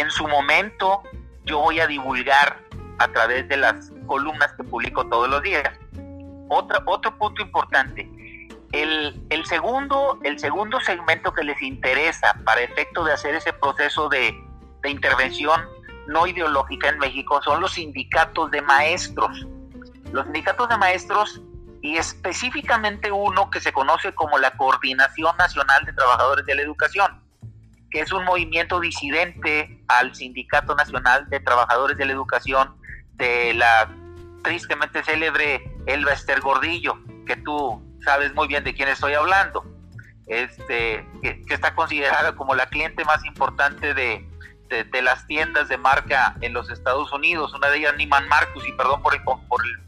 en 0.00 0.10
su 0.10 0.26
momento 0.26 1.02
yo 1.44 1.58
voy 1.58 1.80
a 1.80 1.86
divulgar 1.86 2.58
a 2.98 3.08
través 3.08 3.48
de 3.48 3.56
las 3.56 3.92
columnas 4.06 4.52
que 4.54 4.64
publico 4.64 5.06
todos 5.06 5.28
los 5.28 5.42
días. 5.42 5.70
Otro, 6.48 6.78
otro 6.86 7.16
punto 7.18 7.42
importante, 7.42 8.08
el, 8.72 9.20
el, 9.30 9.46
segundo, 9.46 10.18
el 10.22 10.38
segundo 10.38 10.80
segmento 10.80 11.32
que 11.32 11.44
les 11.44 11.60
interesa 11.62 12.36
para 12.44 12.62
efecto 12.62 13.04
de 13.04 13.12
hacer 13.12 13.34
ese 13.34 13.52
proceso 13.52 14.08
de 14.08 14.34
de 14.86 14.90
intervención 14.90 15.60
no 16.06 16.26
ideológica 16.26 16.88
en 16.88 16.98
México 16.98 17.40
son 17.42 17.60
los 17.60 17.72
sindicatos 17.72 18.50
de 18.50 18.62
maestros. 18.62 19.46
Los 20.12 20.24
sindicatos 20.24 20.68
de 20.68 20.78
maestros 20.78 21.42
y 21.82 21.96
específicamente 21.96 23.10
uno 23.10 23.50
que 23.50 23.60
se 23.60 23.72
conoce 23.72 24.14
como 24.14 24.38
la 24.38 24.52
Coordinación 24.52 25.36
Nacional 25.36 25.84
de 25.84 25.92
Trabajadores 25.92 26.46
de 26.46 26.54
la 26.54 26.62
Educación, 26.62 27.20
que 27.90 28.00
es 28.00 28.12
un 28.12 28.24
movimiento 28.24 28.80
disidente 28.80 29.82
al 29.88 30.14
Sindicato 30.14 30.74
Nacional 30.74 31.28
de 31.28 31.40
Trabajadores 31.40 31.96
de 31.96 32.06
la 32.06 32.12
Educación 32.12 32.76
de 33.14 33.54
la 33.54 33.88
tristemente 34.42 35.02
célebre 35.02 35.72
Elba 35.86 36.12
Ester 36.12 36.40
Gordillo, 36.40 36.98
que 37.26 37.36
tú 37.36 37.82
sabes 38.04 38.34
muy 38.34 38.48
bien 38.48 38.64
de 38.64 38.74
quién 38.74 38.88
estoy 38.88 39.14
hablando, 39.14 39.64
este, 40.26 41.06
que 41.22 41.42
está 41.48 41.74
considerada 41.74 42.36
como 42.36 42.54
la 42.54 42.66
cliente 42.66 43.04
más 43.04 43.24
importante 43.24 43.94
de, 43.94 44.28
de, 44.68 45.02
las 45.02 45.26
tiendas 45.26 45.68
de 45.68 45.78
marca 45.78 46.34
en 46.40 46.52
los 46.52 46.70
Estados 46.70 47.12
Unidos, 47.12 47.54
una 47.54 47.68
de 47.68 47.78
ellas 47.78 47.96
Niman 47.96 48.28
Marcus, 48.28 48.66
y 48.66 48.72
perdón 48.72 49.02
por 49.02 49.14
el, 49.14 49.22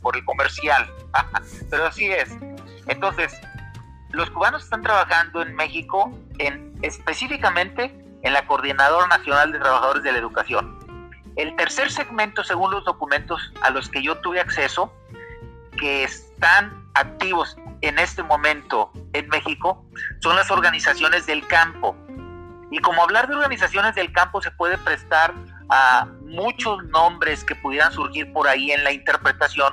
por 0.01 0.17
el, 0.17 0.25
comercial, 0.25 0.89
pero 1.71 1.87
así 1.87 2.11
es. 2.11 2.31
Entonces, 2.87 3.39
los 4.11 4.31
cubanos 4.31 4.65
están 4.65 4.83
trabajando 4.83 5.43
en 5.43 5.55
México 5.55 6.13
en, 6.39 6.73
específicamente 6.83 7.95
en 8.23 8.33
la 8.33 8.47
Coordinadora 8.47 9.07
Nacional 9.07 9.53
de 9.53 9.59
Trabajadores 9.59 10.03
de 10.03 10.13
la 10.13 10.19
Educación. 10.19 10.79
El 11.37 11.55
tercer 11.57 11.91
segmento, 11.91 12.43
según 12.43 12.71
los 12.71 12.85
documentos 12.85 13.53
a 13.63 13.71
los 13.71 13.89
que 13.89 14.03
yo 14.03 14.17
tuve 14.19 14.41
acceso, 14.41 14.93
que 15.79 16.03
están 16.03 16.89
activos 16.95 17.57
en 17.81 17.99
este 17.99 18.23
momento 18.25 18.91
en 19.13 19.29
México, 19.29 19.85
son 20.21 20.35
las 20.35 20.51
organizaciones 20.51 21.27
del 21.27 21.47
campo, 21.47 21.97
y 22.71 22.79
como 22.79 23.03
hablar 23.03 23.29
de 23.29 23.35
organizaciones 23.35 23.95
del 23.95 24.13
campo 24.13 24.43
se 24.43 24.51
puede 24.51 24.77
prestar 24.79 25.33
a 25.71 26.07
muchos 26.23 26.83
nombres 26.85 27.45
que 27.45 27.55
pudieran 27.55 27.93
surgir 27.93 28.33
por 28.33 28.49
ahí 28.49 28.73
en 28.73 28.85
la 28.85 28.93
interpretación, 28.93 29.73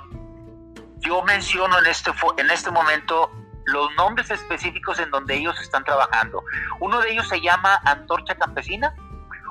yo 1.00 1.22
menciono 1.24 1.78
en 1.80 1.88
este, 1.88 2.12
en 2.38 2.50
este 2.50 2.72
momento 2.72 3.32
los 3.66 3.94
nombres 3.96 4.32
específicos 4.32 5.00
en 5.00 5.10
donde 5.12 5.36
ellos 5.36 5.60
están 5.62 5.84
trabajando. 5.84 6.44
Uno 6.80 7.00
de 7.02 7.12
ellos 7.12 7.28
se 7.28 7.42
llama 7.42 7.82
Antorcha 7.86 8.36
Campesina, 8.36 8.96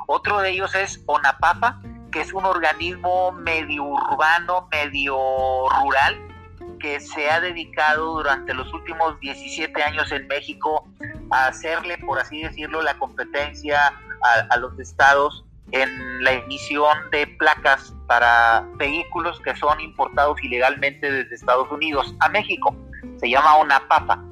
otro 0.07 0.41
de 0.41 0.51
ellos 0.51 0.75
es 0.75 1.03
ONAPAPA, 1.07 1.81
que 2.13 2.21
es 2.21 2.33
un 2.33 2.45
organismo 2.45 3.33
medio 3.33 3.85
urbano, 3.85 4.69
medio 4.71 5.17
rural, 5.81 6.17
que 6.79 7.01
se 7.01 7.31
ha 7.31 7.41
dedicado 7.41 8.15
durante 8.15 8.53
los 8.55 8.73
últimos 8.73 9.19
17 9.21 9.83
años 9.83 10.13
en 10.13 10.27
México 10.29 10.87
a 11.31 11.47
hacerle, 11.47 11.99
por 11.99 12.19
así 12.19 12.43
decirlo, 12.43 12.83
la 12.83 12.99
competencia 12.99 13.93
a, 14.51 14.57
los 14.59 14.79
estados 14.79 15.45
en 15.73 16.23
la 16.23 16.33
emisión 16.33 17.11
de 17.11 17.27
placas 17.27 17.95
para 18.07 18.67
vehículos 18.77 19.41
que 19.41 19.57
son 19.57 19.81
importados 19.81 20.43
ilegalmente 20.43 21.11
desde 21.11 21.35
Estados 21.35 21.71
Unidos 21.71 22.15
a 22.21 22.29
México. 22.29 22.77
Se 23.25 23.31
llama 23.31 23.57
ONAPAPA. 23.57 24.23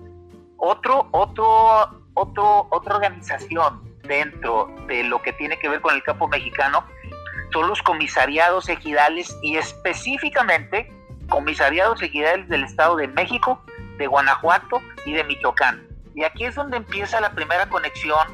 Otro, 0.58 1.08
otro, 1.12 1.88
otro, 2.12 2.66
otra 2.68 2.96
organización 2.96 3.82
dentro 4.02 4.68
de 4.86 5.02
lo 5.04 5.22
que 5.22 5.32
tiene 5.32 5.58
que 5.58 5.70
ver 5.70 5.80
con 5.80 5.94
el 5.94 6.02
campo 6.02 6.28
mexicano 6.28 6.84
son 7.54 7.68
los 7.68 7.80
comisariados 7.80 8.68
ejidales 8.68 9.34
y 9.40 9.56
específicamente 9.56 10.92
comisariados 11.30 12.02
ejidales 12.02 12.46
del 12.50 12.64
Estado 12.64 12.96
de 12.96 13.08
México, 13.08 13.64
de 13.96 14.06
Guanajuato 14.08 14.82
y 15.06 15.14
de 15.14 15.24
Michoacán. 15.24 15.88
Y 16.14 16.24
aquí 16.24 16.44
es 16.44 16.54
donde 16.54 16.76
empieza 16.76 17.18
la 17.22 17.30
primera 17.30 17.70
conexión 17.70 18.28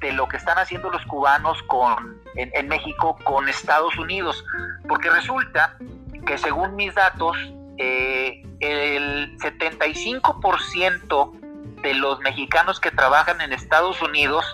de 0.00 0.10
lo 0.10 0.26
que 0.26 0.38
están 0.38 0.58
haciendo 0.58 0.90
los 0.90 1.06
cubanos 1.06 1.62
con, 1.68 2.20
en, 2.34 2.66
México 2.66 3.16
con 3.22 3.48
Estados 3.48 3.96
Unidos, 3.96 4.44
porque 4.88 5.08
resulta 5.08 5.76
que 6.26 6.36
según 6.36 6.74
mis 6.74 6.96
datos, 6.96 7.36
eh, 7.82 8.42
el 8.60 9.38
75% 9.38 11.32
de 11.82 11.94
los 11.94 12.20
mexicanos 12.20 12.78
que 12.78 12.90
trabajan 12.90 13.40
en 13.40 13.54
Estados 13.54 14.02
Unidos 14.02 14.44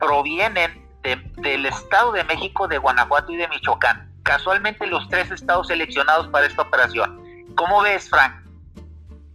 provienen 0.00 0.82
del 1.02 1.66
Estado 1.66 2.12
de 2.12 2.24
México, 2.24 2.68
de 2.68 2.78
Guanajuato 2.78 3.30
y 3.32 3.36
de 3.36 3.46
Michoacán. 3.48 4.10
Casualmente 4.22 4.86
los 4.86 5.06
tres 5.10 5.30
estados 5.30 5.66
seleccionados 5.66 6.28
para 6.28 6.46
esta 6.46 6.62
operación. 6.62 7.20
¿Cómo 7.56 7.82
ves, 7.82 8.08
Frank? 8.08 8.36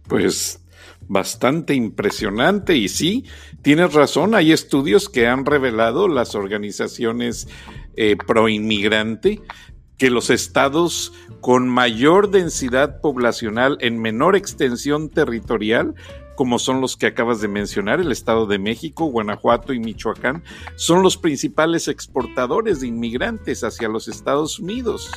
Pues 0.08 0.60
bastante 1.06 1.74
impresionante 1.74 2.74
y 2.74 2.88
sí, 2.88 3.24
tienes 3.62 3.94
razón, 3.94 4.34
hay 4.34 4.50
estudios 4.50 5.08
que 5.08 5.28
han 5.28 5.46
revelado 5.46 6.08
las 6.08 6.34
organizaciones 6.34 7.46
eh, 7.96 8.16
pro 8.16 8.48
inmigrante 8.48 9.40
que 9.96 10.10
los 10.10 10.30
estados 10.30 11.12
con 11.40 11.68
mayor 11.68 12.30
densidad 12.30 13.00
poblacional 13.00 13.78
en 13.80 14.00
menor 14.00 14.36
extensión 14.36 15.08
territorial, 15.08 15.94
como 16.36 16.58
son 16.58 16.80
los 16.80 16.96
que 16.96 17.06
acabas 17.06 17.40
de 17.40 17.48
mencionar, 17.48 18.00
el 18.00 18.12
Estado 18.12 18.46
de 18.46 18.58
México, 18.58 19.06
Guanajuato 19.06 19.72
y 19.72 19.80
Michoacán, 19.80 20.44
son 20.76 21.02
los 21.02 21.16
principales 21.16 21.88
exportadores 21.88 22.80
de 22.80 22.86
inmigrantes 22.86 23.64
hacia 23.64 23.88
los 23.88 24.08
Estados 24.08 24.58
Unidos. 24.58 25.10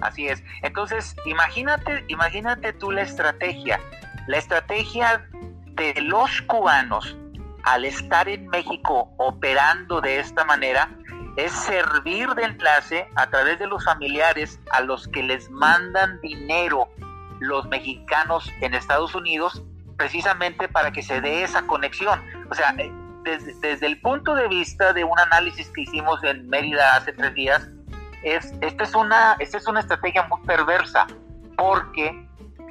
Así 0.00 0.28
es. 0.28 0.42
Entonces, 0.62 1.14
imagínate, 1.26 2.04
imagínate 2.08 2.72
tú 2.72 2.90
la 2.90 3.02
estrategia. 3.02 3.80
La 4.28 4.38
estrategia 4.38 5.28
de 5.74 6.00
los 6.02 6.42
cubanos 6.42 7.16
al 7.64 7.84
estar 7.84 8.28
en 8.28 8.46
México 8.48 9.12
operando 9.18 10.00
de 10.00 10.20
esta 10.20 10.44
manera 10.44 10.88
es 11.36 11.52
servir 11.52 12.28
de 12.34 12.44
enlace 12.44 13.08
a 13.16 13.28
través 13.28 13.58
de 13.58 13.66
los 13.66 13.84
familiares 13.84 14.60
a 14.72 14.80
los 14.80 15.08
que 15.08 15.22
les 15.22 15.50
mandan 15.50 16.20
dinero 16.20 16.88
los 17.38 17.66
mexicanos 17.68 18.50
en 18.60 18.74
Estados 18.74 19.14
Unidos 19.14 19.62
precisamente 19.96 20.68
para 20.68 20.92
que 20.92 21.02
se 21.02 21.20
dé 21.20 21.42
esa 21.42 21.62
conexión. 21.66 22.22
O 22.50 22.54
sea, 22.54 22.74
eh, 22.78 22.92
desde, 23.22 23.54
desde 23.60 23.86
el 23.86 24.00
punto 24.00 24.34
de 24.34 24.48
vista 24.48 24.92
de 24.92 25.04
un 25.04 25.18
análisis 25.18 25.68
que 25.70 25.82
hicimos 25.82 26.22
en 26.24 26.48
Mérida 26.48 26.96
hace 26.96 27.12
tres 27.12 27.34
días, 27.34 27.68
es, 28.22 28.52
esta, 28.60 28.84
es 28.84 28.94
una, 28.94 29.36
esta 29.38 29.58
es 29.58 29.66
una 29.66 29.80
estrategia 29.80 30.24
muy 30.24 30.40
perversa, 30.42 31.06
porque 31.56 32.26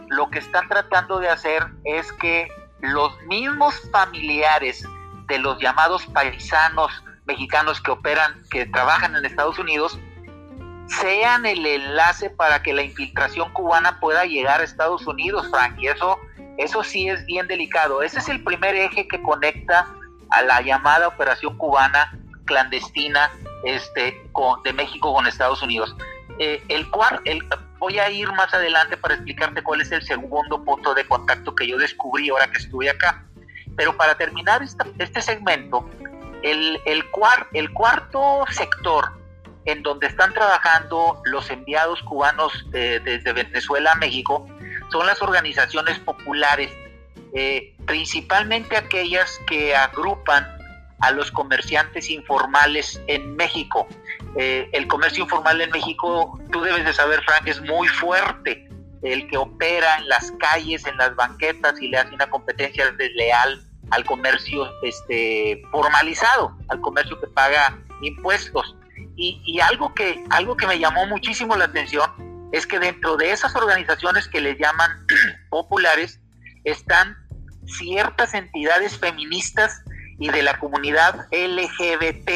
lo 0.08 0.30
que 0.30 0.40
están 0.40 0.68
tratando 0.68 1.20
de 1.20 1.30
hacer 1.30 1.66
es 1.84 2.12
que 2.14 2.48
los 2.82 3.20
mismos 3.24 3.80
familiares 3.92 4.84
de 5.28 5.40
los 5.40 5.60
llamados 5.60 6.06
paisanos 6.08 7.04
mexicanos 7.30 7.80
que 7.80 7.92
operan, 7.92 8.44
que 8.50 8.66
trabajan 8.66 9.16
en 9.16 9.24
Estados 9.24 9.60
Unidos, 9.60 10.00
sean 10.88 11.46
el 11.46 11.64
enlace 11.64 12.32
para 12.32 12.64
que 12.64 12.74
la 12.74 12.82
infiltración 12.82 13.54
cubana 13.54 14.00
pueda 14.00 14.26
llegar 14.26 14.60
a 14.60 14.64
Estados 14.64 15.06
Unidos, 15.06 15.48
Frank. 15.52 15.78
Y 15.78 15.88
eso, 15.88 16.18
eso 16.58 16.84
sí 16.84 17.08
es 17.08 17.24
bien 17.26 17.48
delicado. 17.48 18.02
Ese 18.02 18.20
es 18.20 18.28
el 18.30 18.44
primer 18.44 18.76
eje 18.76 19.08
que 19.08 19.22
conecta 19.22 19.88
a 20.32 20.42
la 20.42 20.62
llamada 20.62 21.08
operación 21.08 21.56
cubana 21.58 22.12
clandestina 22.46 23.30
este, 23.64 24.20
con, 24.32 24.64
de 24.64 24.74
México 24.74 25.14
con 25.14 25.28
Estados 25.28 25.62
Unidos. 25.62 25.96
Eh, 26.40 26.64
el 26.70 26.90
cual, 26.90 27.22
el, 27.26 27.48
voy 27.78 28.00
a 28.00 28.10
ir 28.10 28.28
más 28.32 28.52
adelante 28.54 28.98
para 28.98 29.14
explicarte 29.14 29.62
cuál 29.62 29.82
es 29.82 29.92
el 29.92 30.02
segundo 30.02 30.64
punto 30.64 30.96
de 30.96 31.06
contacto 31.08 31.54
que 31.54 31.68
yo 31.68 31.78
descubrí 31.78 32.30
ahora 32.30 32.50
que 32.50 32.58
estuve 32.58 32.90
acá. 32.90 33.24
Pero 33.78 33.96
para 33.96 34.16
terminar 34.16 34.62
este 34.98 35.22
segmento, 35.22 35.88
el, 36.44 36.82
el, 36.86 37.04
el 37.54 37.74
cuarto 37.74 38.46
sector 38.50 39.20
en 39.66 39.84
donde 39.84 40.08
están 40.08 40.34
trabajando 40.34 41.22
los 41.26 41.50
enviados 41.50 42.02
cubanos 42.04 42.66
eh, 42.74 43.00
desde 43.04 43.34
Venezuela 43.34 43.92
a 43.92 43.96
México 43.96 44.48
son 44.92 45.06
las 45.06 45.22
organizaciones 45.22 46.00
populares, 46.00 46.72
eh, 47.34 47.76
principalmente 47.86 48.76
aquellas 48.76 49.40
que 49.48 49.76
agrupan 49.76 50.48
a 51.00 51.12
los 51.12 51.32
comerciantes 51.32 52.10
informales 52.10 53.02
en 53.08 53.36
México. 53.36 53.88
Eh, 54.36 54.68
el 54.74 54.88
comercio 54.88 55.24
informal 55.24 55.62
en 55.62 55.70
México, 55.72 56.40
tú 56.52 56.62
debes 56.62 56.86
de 56.86 56.94
saber, 56.94 57.22
Frank, 57.24 57.48
es 57.48 57.62
muy 57.62 57.88
fuerte. 57.88 58.68
El 59.02 59.30
que 59.30 59.38
opera 59.38 59.98
en 59.98 60.10
las 60.10 60.34
calles, 60.40 60.86
en 60.86 60.98
las 60.98 61.16
banquetas 61.16 61.82
y 61.82 61.88
le 61.88 62.00
hace 62.00 62.14
una 62.14 62.30
competencia 62.30 62.92
desleal 62.92 63.69
al 63.92 64.06
comercio 64.06 64.72
este, 64.84 65.62
formalizado, 65.72 66.56
al 66.70 66.82
comercio 66.82 67.20
que 67.20 67.28
paga 67.28 67.78
impuestos. 68.02 68.76
Y, 69.16 69.42
y, 69.46 69.60
algo, 69.60 69.94
que, 69.94 70.24
algo 70.30 70.56
que 70.56 70.68
me 70.68 70.80
llamó 70.80 71.06
muchísimo 71.08 71.56
la 71.56 71.66
atención 71.66 72.10
es 72.52 72.66
que 72.66 72.80
dentro 72.80 73.18
de 73.18 73.32
esas 73.32 73.56
organizaciones 73.56 74.28
que 74.28 74.42
le 74.42 74.58
llaman 74.58 75.06
populares 75.50 76.20
están 76.64 77.18
ciertas 77.66 78.34
entidades 78.34 78.98
feministas 78.98 79.84
y 80.18 80.30
de 80.30 80.42
la 80.42 80.58
comunidad 80.60 81.28
LGBT. 81.32 82.30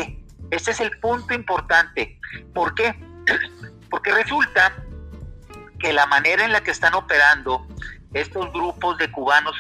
Este 0.52 0.72
es 0.72 0.80
el 0.80 0.98
punto 1.00 1.34
importante. 1.34 2.20
¿Por 2.54 2.76
qué? 2.76 2.96
Porque 3.90 4.14
resulta 4.14 4.74
que 5.80 5.94
la 5.94 6.06
manera 6.06 6.46
en 6.46 6.52
la 6.52 6.62
que 6.62 6.72
están 6.72 6.94
operando 6.94 7.68
estos 8.14 8.52
grupos 8.54 8.98
de 8.98 9.12
cubanos 9.12 9.56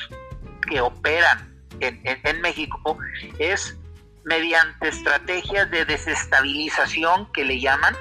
que 0.70 0.80
operan 0.80 1.53
en, 1.80 2.42
México 2.42 2.98
es 3.40 3.78
mediante 4.24 4.88
estrategias 4.88 5.70
de 5.72 5.86
desestabilización 5.86 7.32
que 7.34 7.44
le 7.44 7.60
llaman, 7.60 7.96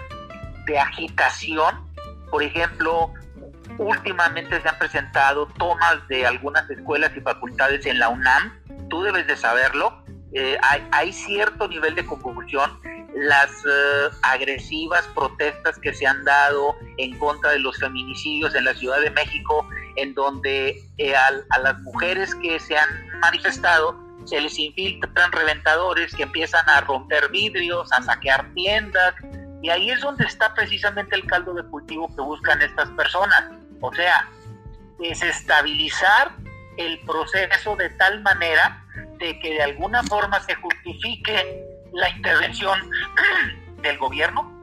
de 0.66 0.78
agitación. 0.78 1.90
Por 2.30 2.42
ejemplo, 2.42 3.12
últimamente 3.78 4.60
se 4.60 4.68
han 4.68 4.78
presentado 4.78 5.46
tomas 5.58 6.06
de 6.08 6.26
algunas 6.26 6.68
escuelas 6.70 7.12
y 7.16 7.20
facultades 7.20 7.84
en 7.86 7.98
la 7.98 8.08
UNAM. 8.08 8.52
Tú 8.88 9.02
debes 9.02 9.26
de 9.26 9.36
saberlo. 9.36 10.02
Eh, 10.34 10.56
hay, 10.92 11.12
cierto 11.12 11.68
nivel 11.68 11.94
de 11.94 12.06
convulsión. 12.06 12.80
Las 13.14 13.50
eh, 13.50 14.08
agresivas 14.22 15.06
protestas 15.08 15.78
que 15.78 15.92
se 15.92 16.06
han 16.06 16.24
dado 16.24 16.74
en 16.96 17.18
contra 17.18 17.50
de 17.50 17.58
los 17.58 17.76
feminicidios 17.78 18.54
en 18.54 18.64
la 18.64 18.74
Ciudad 18.74 19.00
de 19.00 19.10
México, 19.10 19.68
en 19.96 20.14
donde 20.14 20.82
eh, 20.98 21.14
a 21.16 21.58
las 21.58 21.78
mujeres 21.80 22.34
que 22.36 22.58
se 22.60 22.76
han 22.76 22.88
manifestado 23.20 23.98
se 24.24 24.40
les 24.40 24.58
infiltran 24.58 25.32
reventadores 25.32 26.14
que 26.14 26.22
empiezan 26.22 26.68
a 26.68 26.80
romper 26.82 27.30
vidrios, 27.30 27.90
a 27.92 28.02
saquear 28.02 28.52
tiendas, 28.54 29.14
y 29.62 29.70
ahí 29.70 29.90
es 29.90 30.00
donde 30.00 30.24
está 30.24 30.54
precisamente 30.54 31.14
el 31.14 31.24
caldo 31.26 31.54
de 31.54 31.64
cultivo 31.64 32.08
que 32.14 32.20
buscan 32.20 32.60
estas 32.62 32.90
personas. 32.90 33.44
O 33.80 33.92
sea, 33.94 34.28
desestabilizar 34.98 36.32
el 36.76 36.98
proceso 37.00 37.76
de 37.76 37.90
tal 37.90 38.22
manera 38.22 38.84
de 39.18 39.38
que 39.38 39.54
de 39.54 39.62
alguna 39.62 40.02
forma 40.04 40.40
se 40.40 40.54
justifique 40.56 41.64
la 41.92 42.08
intervención 42.10 42.78
del 43.82 43.98
gobierno, 43.98 44.61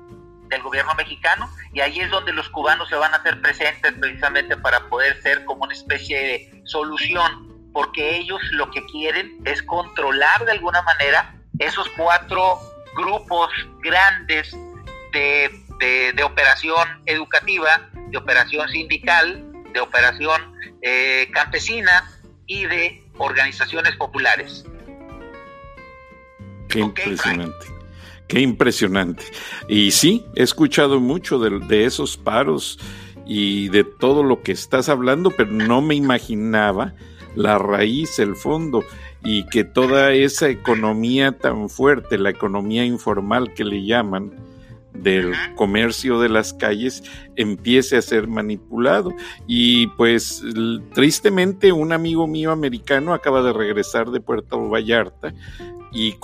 del 0.50 0.62
gobierno 0.62 0.94
mexicano, 0.96 1.50
y 1.74 1.80
ahí 1.80 2.00
es 2.00 2.10
donde 2.10 2.34
los 2.34 2.50
cubanos 2.50 2.90
se 2.90 2.96
van 2.96 3.14
a 3.14 3.18
hacer 3.18 3.40
presentes 3.42 3.94
precisamente 4.00 4.58
para 4.58 4.90
poder 4.90 5.22
ser 5.22 5.46
como 5.46 5.64
una 5.64 5.74
especie 5.74 6.18
de 6.18 6.62
solución 6.66 7.50
porque 7.74 8.18
ellos 8.18 8.42
lo 8.52 8.70
que 8.72 8.86
quieren 8.88 9.38
es 9.46 9.62
controlar 9.64 10.46
de 10.46 10.52
alguna 10.52 10.82
manera 10.82 11.36
esos 11.60 11.88
cuatro 11.96 12.60
grupos 12.96 13.50
grandes 13.82 14.56
de, 15.14 16.24
operación 16.24 16.88
educativa, 17.06 17.90
de 17.94 18.18
operación 18.18 18.68
sindical, 18.70 19.46
de 19.72 19.80
operación 19.80 20.54
eh, 20.82 21.30
campesina 21.34 22.10
y 22.48 22.66
de 22.66 23.04
organizaciones 23.18 23.96
populares. 23.96 24.66
Qué 26.68 26.80
impresionante. 26.80 27.79
Qué 28.30 28.42
impresionante. 28.42 29.24
Y 29.68 29.90
sí, 29.90 30.24
he 30.36 30.44
escuchado 30.44 31.00
mucho 31.00 31.40
de, 31.40 31.60
de, 31.68 31.86
esos 31.86 32.16
paros 32.16 32.80
y 33.26 33.70
de 33.70 33.84
todo 33.84 34.24
lo 34.24 34.44
que 34.44 34.52
estás 34.52 34.88
hablando, 34.88 35.32
pero 35.36 35.52
no 35.52 35.82
me 35.82 35.96
imaginaba 35.96 36.94
la 37.36 37.58
raíz, 37.58 38.20
el 38.20 38.36
fondo, 38.36 38.84
y 39.24 39.48
que 39.48 39.64
toda 39.64 40.14
esa 40.14 40.48
economía 40.48 41.40
tan 41.40 41.70
fuerte, 41.70 42.20
la 42.20 42.30
economía 42.30 42.86
informal 42.86 43.54
que 43.56 43.66
le 43.66 43.84
llaman, 43.84 44.32
del 44.94 45.34
comercio 45.56 46.20
de 46.20 46.30
las 46.30 46.54
calles 46.54 47.04
empiece 47.36 47.98
a 47.98 48.02
ser 48.02 48.28
manipulado. 48.28 49.14
Y 49.48 49.88
pues 49.88 50.44
tristemente 50.94 51.72
un 51.72 51.94
amigo 51.94 52.28
mío 52.28 52.52
americano 52.52 53.14
acaba 53.14 53.42
de 53.42 53.54
regresar 53.54 54.12
de 54.12 54.22
Puerto 54.22 54.70
Vallarta 54.70 55.34
y 55.92 56.18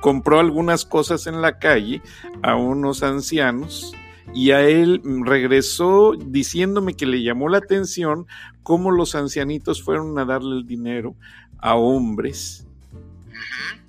compró 0.00 0.38
algunas 0.38 0.84
cosas 0.84 1.26
en 1.26 1.42
la 1.42 1.58
calle 1.58 2.02
a 2.42 2.56
unos 2.56 3.02
ancianos 3.02 3.94
y 4.32 4.52
a 4.52 4.62
él 4.62 5.02
regresó 5.24 6.12
diciéndome 6.16 6.94
que 6.94 7.06
le 7.06 7.22
llamó 7.22 7.48
la 7.48 7.58
atención 7.58 8.26
cómo 8.62 8.90
los 8.90 9.14
ancianitos 9.14 9.82
fueron 9.82 10.18
a 10.18 10.24
darle 10.24 10.56
el 10.58 10.66
dinero 10.66 11.16
a 11.58 11.74
hombres 11.74 12.66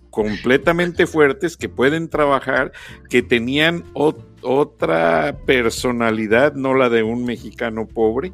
completamente 0.10 1.08
fuertes 1.08 1.56
que 1.56 1.70
pueden 1.70 2.10
trabajar, 2.10 2.74
que 3.10 3.22
tenían 3.24 3.86
otra 3.94 5.38
personalidad, 5.46 6.54
no 6.54 6.74
la 6.74 6.90
de 6.90 7.02
un 7.02 7.24
mexicano 7.24 7.88
pobre. 7.88 8.32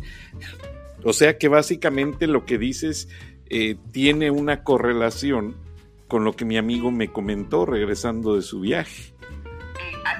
O 1.04 1.14
sea 1.14 1.38
que 1.38 1.48
básicamente 1.48 2.26
lo 2.26 2.46
que 2.46 2.58
dices 2.58 3.10
eh, 3.50 3.78
tiene 3.92 4.32
una 4.32 4.64
correlación 4.64 5.56
con 6.08 6.24
lo 6.24 6.34
que 6.34 6.46
mi 6.46 6.58
amigo 6.58 6.92
me 6.92 7.12
comentó 7.12 7.66
regresando 7.66 8.36
de 8.36 8.42
su 8.42 8.62
viaje. 8.62 9.14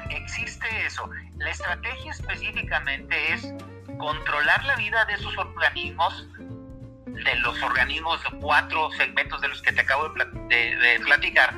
Existe 0.10 0.68
eso. 0.86 1.10
La 1.38 1.52
estrategia 1.52 2.12
específicamente 2.12 3.34
es 3.34 3.54
controlar 3.98 4.64
la 4.66 4.76
vida 4.76 5.06
de 5.06 5.14
esos 5.14 5.38
organismos, 5.38 6.28
de 7.06 7.36
los 7.38 7.62
organismos 7.64 8.22
de 8.24 8.38
cuatro 8.40 8.92
segmentos 8.92 9.42
de 9.42 9.48
los 9.48 9.62
que 9.62 9.72
te 9.72 9.82
acabo 9.82 10.10
de, 10.10 11.00
platicar, 11.04 11.54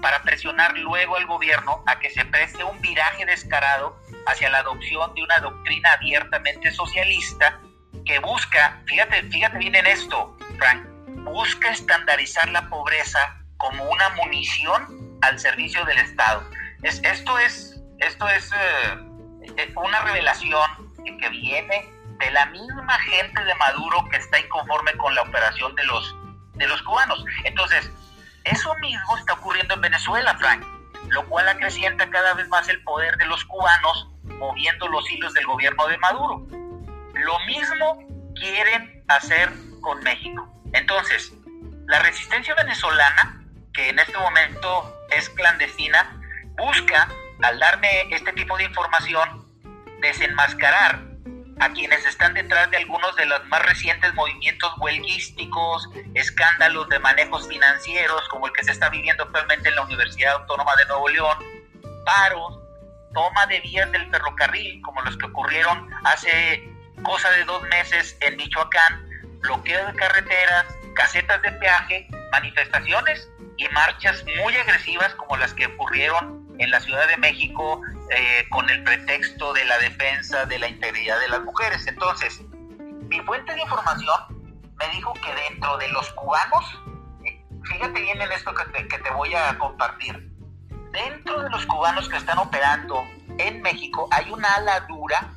para 0.00 0.22
presionar 0.22 0.76
luego 0.78 1.16
al 1.16 1.26
gobierno 1.26 1.84
a 1.86 1.98
que 1.98 2.10
se 2.10 2.24
preste 2.24 2.64
un 2.64 2.80
viraje 2.80 3.26
descarado 3.26 4.00
hacia 4.26 4.50
la 4.50 4.58
adopción 4.58 5.14
de 5.14 5.22
una 5.22 5.38
doctrina 5.40 5.90
abiertamente 5.92 6.70
socialista 6.72 7.60
que 8.04 8.18
busca, 8.18 8.82
fíjate, 8.86 9.22
fíjate 9.24 9.58
bien 9.58 9.74
en 9.74 9.86
esto, 9.86 10.36
Frank, 10.58 10.86
busca 11.24 11.70
estandarizar 11.70 12.48
la 12.50 12.68
pobreza 12.68 13.43
como 13.56 13.84
una 13.84 14.08
munición 14.10 15.18
al 15.22 15.38
servicio 15.38 15.84
del 15.84 15.98
Estado. 15.98 16.42
Es, 16.82 17.00
esto 17.02 17.38
es, 17.38 17.82
esto 17.98 18.28
es 18.28 18.50
eh, 18.52 19.72
una 19.76 20.00
revelación 20.02 20.94
que 21.18 21.28
viene 21.30 21.88
de 22.18 22.30
la 22.30 22.46
misma 22.46 22.98
gente 23.00 23.44
de 23.44 23.54
Maduro 23.56 24.04
que 24.10 24.16
está 24.16 24.38
inconforme 24.38 24.92
con 24.96 25.14
la 25.14 25.22
operación 25.22 25.74
de 25.74 25.84
los, 25.84 26.14
de 26.54 26.66
los 26.66 26.82
cubanos. 26.82 27.24
Entonces, 27.44 27.90
eso 28.44 28.74
mismo 28.76 29.16
está 29.16 29.34
ocurriendo 29.34 29.74
en 29.74 29.80
Venezuela, 29.80 30.36
Frank, 30.38 30.64
lo 31.08 31.26
cual 31.28 31.48
acrecienta 31.48 32.08
cada 32.10 32.34
vez 32.34 32.48
más 32.48 32.68
el 32.68 32.82
poder 32.82 33.16
de 33.16 33.26
los 33.26 33.44
cubanos 33.44 34.08
moviendo 34.24 34.88
los 34.88 35.10
hilos 35.10 35.32
del 35.34 35.46
gobierno 35.46 35.86
de 35.86 35.98
Maduro. 35.98 36.46
Lo 37.14 37.38
mismo 37.46 37.98
quieren 38.34 39.04
hacer 39.08 39.50
con 39.80 40.02
México. 40.02 40.48
Entonces, 40.72 41.32
la 41.86 42.00
resistencia 42.00 42.54
venezolana, 42.54 43.43
que 43.74 43.88
en 43.88 43.98
este 43.98 44.16
momento 44.16 45.04
es 45.10 45.28
clandestina, 45.30 46.20
busca, 46.56 47.08
al 47.42 47.58
darme 47.58 48.06
este 48.10 48.32
tipo 48.32 48.56
de 48.56 48.64
información, 48.64 49.44
desenmascarar 50.00 51.02
a 51.60 51.72
quienes 51.72 52.04
están 52.06 52.34
detrás 52.34 52.70
de 52.70 52.78
algunos 52.78 53.14
de 53.16 53.26
los 53.26 53.44
más 53.46 53.62
recientes 53.66 54.14
movimientos 54.14 54.72
huelguísticos, 54.78 55.88
escándalos 56.14 56.88
de 56.88 56.98
manejos 57.00 57.46
financieros, 57.48 58.28
como 58.28 58.46
el 58.46 58.52
que 58.52 58.64
se 58.64 58.72
está 58.72 58.88
viviendo 58.88 59.24
actualmente 59.24 59.68
en 59.68 59.76
la 59.76 59.82
Universidad 59.82 60.34
Autónoma 60.34 60.74
de 60.76 60.86
Nuevo 60.86 61.08
León, 61.08 61.38
paros, 62.04 62.60
toma 63.12 63.46
de 63.46 63.60
vías 63.60 63.90
del 63.92 64.08
ferrocarril, 64.10 64.80
como 64.82 65.00
los 65.02 65.16
que 65.16 65.26
ocurrieron 65.26 65.90
hace 66.04 66.62
cosa 67.02 67.30
de 67.30 67.44
dos 67.44 67.62
meses 67.62 68.16
en 68.20 68.36
Michoacán, 68.36 69.08
bloqueo 69.40 69.86
de 69.86 69.94
carreteras, 69.94 70.66
casetas 70.94 71.42
de 71.42 71.52
peaje, 71.52 72.08
manifestaciones 72.32 73.28
y 73.56 73.68
marchas 73.68 74.24
muy 74.42 74.54
agresivas 74.56 75.14
como 75.14 75.36
las 75.36 75.54
que 75.54 75.66
ocurrieron 75.66 76.46
en 76.58 76.70
la 76.70 76.80
Ciudad 76.80 77.06
de 77.08 77.16
México 77.16 77.80
eh, 78.10 78.46
con 78.50 78.68
el 78.70 78.82
pretexto 78.84 79.52
de 79.52 79.64
la 79.64 79.78
defensa 79.78 80.46
de 80.46 80.58
la 80.58 80.68
integridad 80.68 81.18
de 81.20 81.28
las 81.28 81.42
mujeres. 81.42 81.86
Entonces, 81.86 82.40
mi 83.08 83.20
fuente 83.20 83.54
de 83.54 83.60
información 83.60 84.20
me 84.76 84.88
dijo 84.90 85.12
que 85.14 85.34
dentro 85.50 85.76
de 85.78 85.88
los 85.88 86.10
cubanos, 86.12 86.64
eh, 87.24 87.44
fíjate 87.64 88.00
bien 88.00 88.20
en 88.20 88.32
esto 88.32 88.54
que 88.54 88.64
te, 88.66 88.88
que 88.88 88.98
te 88.98 89.10
voy 89.10 89.34
a 89.34 89.56
compartir, 89.58 90.30
dentro 90.92 91.42
de 91.42 91.50
los 91.50 91.66
cubanos 91.66 92.08
que 92.08 92.16
están 92.16 92.38
operando 92.38 93.04
en 93.38 93.62
México 93.62 94.08
hay 94.12 94.30
una 94.30 94.54
ala 94.54 94.80
dura 94.80 95.32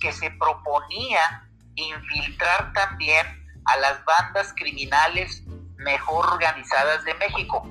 que 0.00 0.12
se 0.12 0.30
proponía 0.30 1.48
infiltrar 1.74 2.72
también 2.72 3.41
a 3.64 3.76
las 3.78 4.04
bandas 4.04 4.52
criminales 4.56 5.42
mejor 5.76 6.26
organizadas 6.26 7.04
de 7.04 7.14
México. 7.14 7.68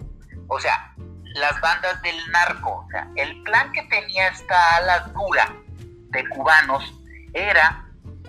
O 0.48 0.60
sea, 0.60 0.94
las 1.36 1.60
bandas 1.62 2.02
del 2.02 2.16
narco. 2.32 2.88
El 3.16 3.42
plan 3.44 3.72
que 3.72 3.84
tenía 3.84 4.28
esta 4.28 4.78
ala 4.78 5.00
dura 5.14 5.54
de 6.10 6.28
cubanos 6.30 6.94
era, 7.34 7.86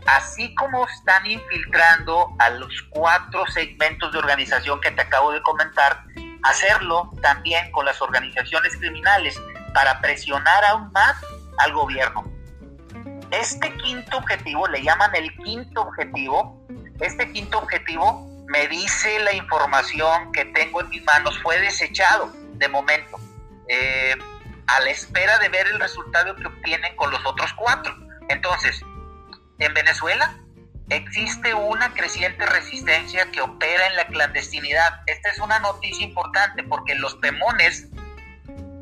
así 0.07 0.55
como 0.55 0.87
están 0.87 1.27
infiltrando 1.27 2.35
a 2.39 2.51
los 2.51 2.83
cuatro 2.91 3.45
segmentos 3.49 4.13
de 4.13 4.19
organización 4.19 4.81
que 4.81 4.91
te 4.93 5.03
acabo 5.03 5.33
de 5.33 5.43
comentar, 5.43 6.05
hacerlo 6.45 7.11
también 7.23 7.71
con 7.73 7.85
las 7.85 8.01
organizaciones 8.01 8.77
criminales 8.77 9.41
para 9.75 10.01
presionar 10.01 10.65
aún 10.65 10.91
más 10.93 11.17
al 11.59 11.73
gobierno. 11.73 12.25
Este 13.31 13.75
quinto 13.79 14.19
objetivo, 14.19 14.69
le 14.69 14.83
llaman 14.83 15.15
el 15.15 15.35
quinto 15.39 15.83
objetivo, 15.83 16.62
este 17.01 17.31
quinto 17.33 17.59
objetivo 17.59 18.29
me 18.49 18.69
dice 18.69 19.19
la 19.21 19.33
información 19.33 20.33
que 20.33 20.45
tengo 20.47 20.81
en 20.81 20.89
mis 20.91 21.03
manos, 21.05 21.39
fue 21.43 21.59
desechado 21.61 22.33
de 22.55 22.69
momento, 22.69 23.19
eh, 23.69 24.15
a 24.67 24.81
la 24.81 24.91
espera 24.91 25.39
de 25.39 25.49
ver 25.49 25.67
el 25.67 25.81
resultado 25.81 26.37
que 26.37 26.47
obtienen 26.47 26.95
con 26.97 27.11
los 27.11 27.25
otros 27.25 27.53
cuatro. 27.55 27.95
Entonces, 28.29 28.81
en 29.59 29.75
Venezuela 29.75 30.37
existe 30.91 31.55
una 31.55 31.95
creciente 31.95 32.45
resistencia 32.47 33.31
que 33.31 33.41
opera 33.41 33.87
en 33.87 33.97
la 33.97 34.07
clandestinidad. 34.07 35.01
Esta 35.07 35.31
es 35.31 35.39
una 35.39 35.59
noticia 35.59 36.05
importante 36.05 36.63
porque 36.65 36.95
los 36.95 37.21
temones 37.21 37.89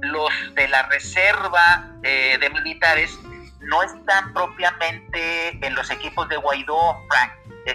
los 0.02 0.30
de 0.54 0.68
la 0.68 0.82
reserva 0.84 1.90
eh, 2.02 2.38
de 2.40 2.50
militares 2.50 3.18
no 3.60 3.82
están 3.82 4.32
propiamente 4.32 5.64
en 5.64 5.74
los 5.74 5.90
equipos 5.90 6.28
de 6.28 6.36
Guaidó, 6.36 7.06
Frank. 7.08 7.32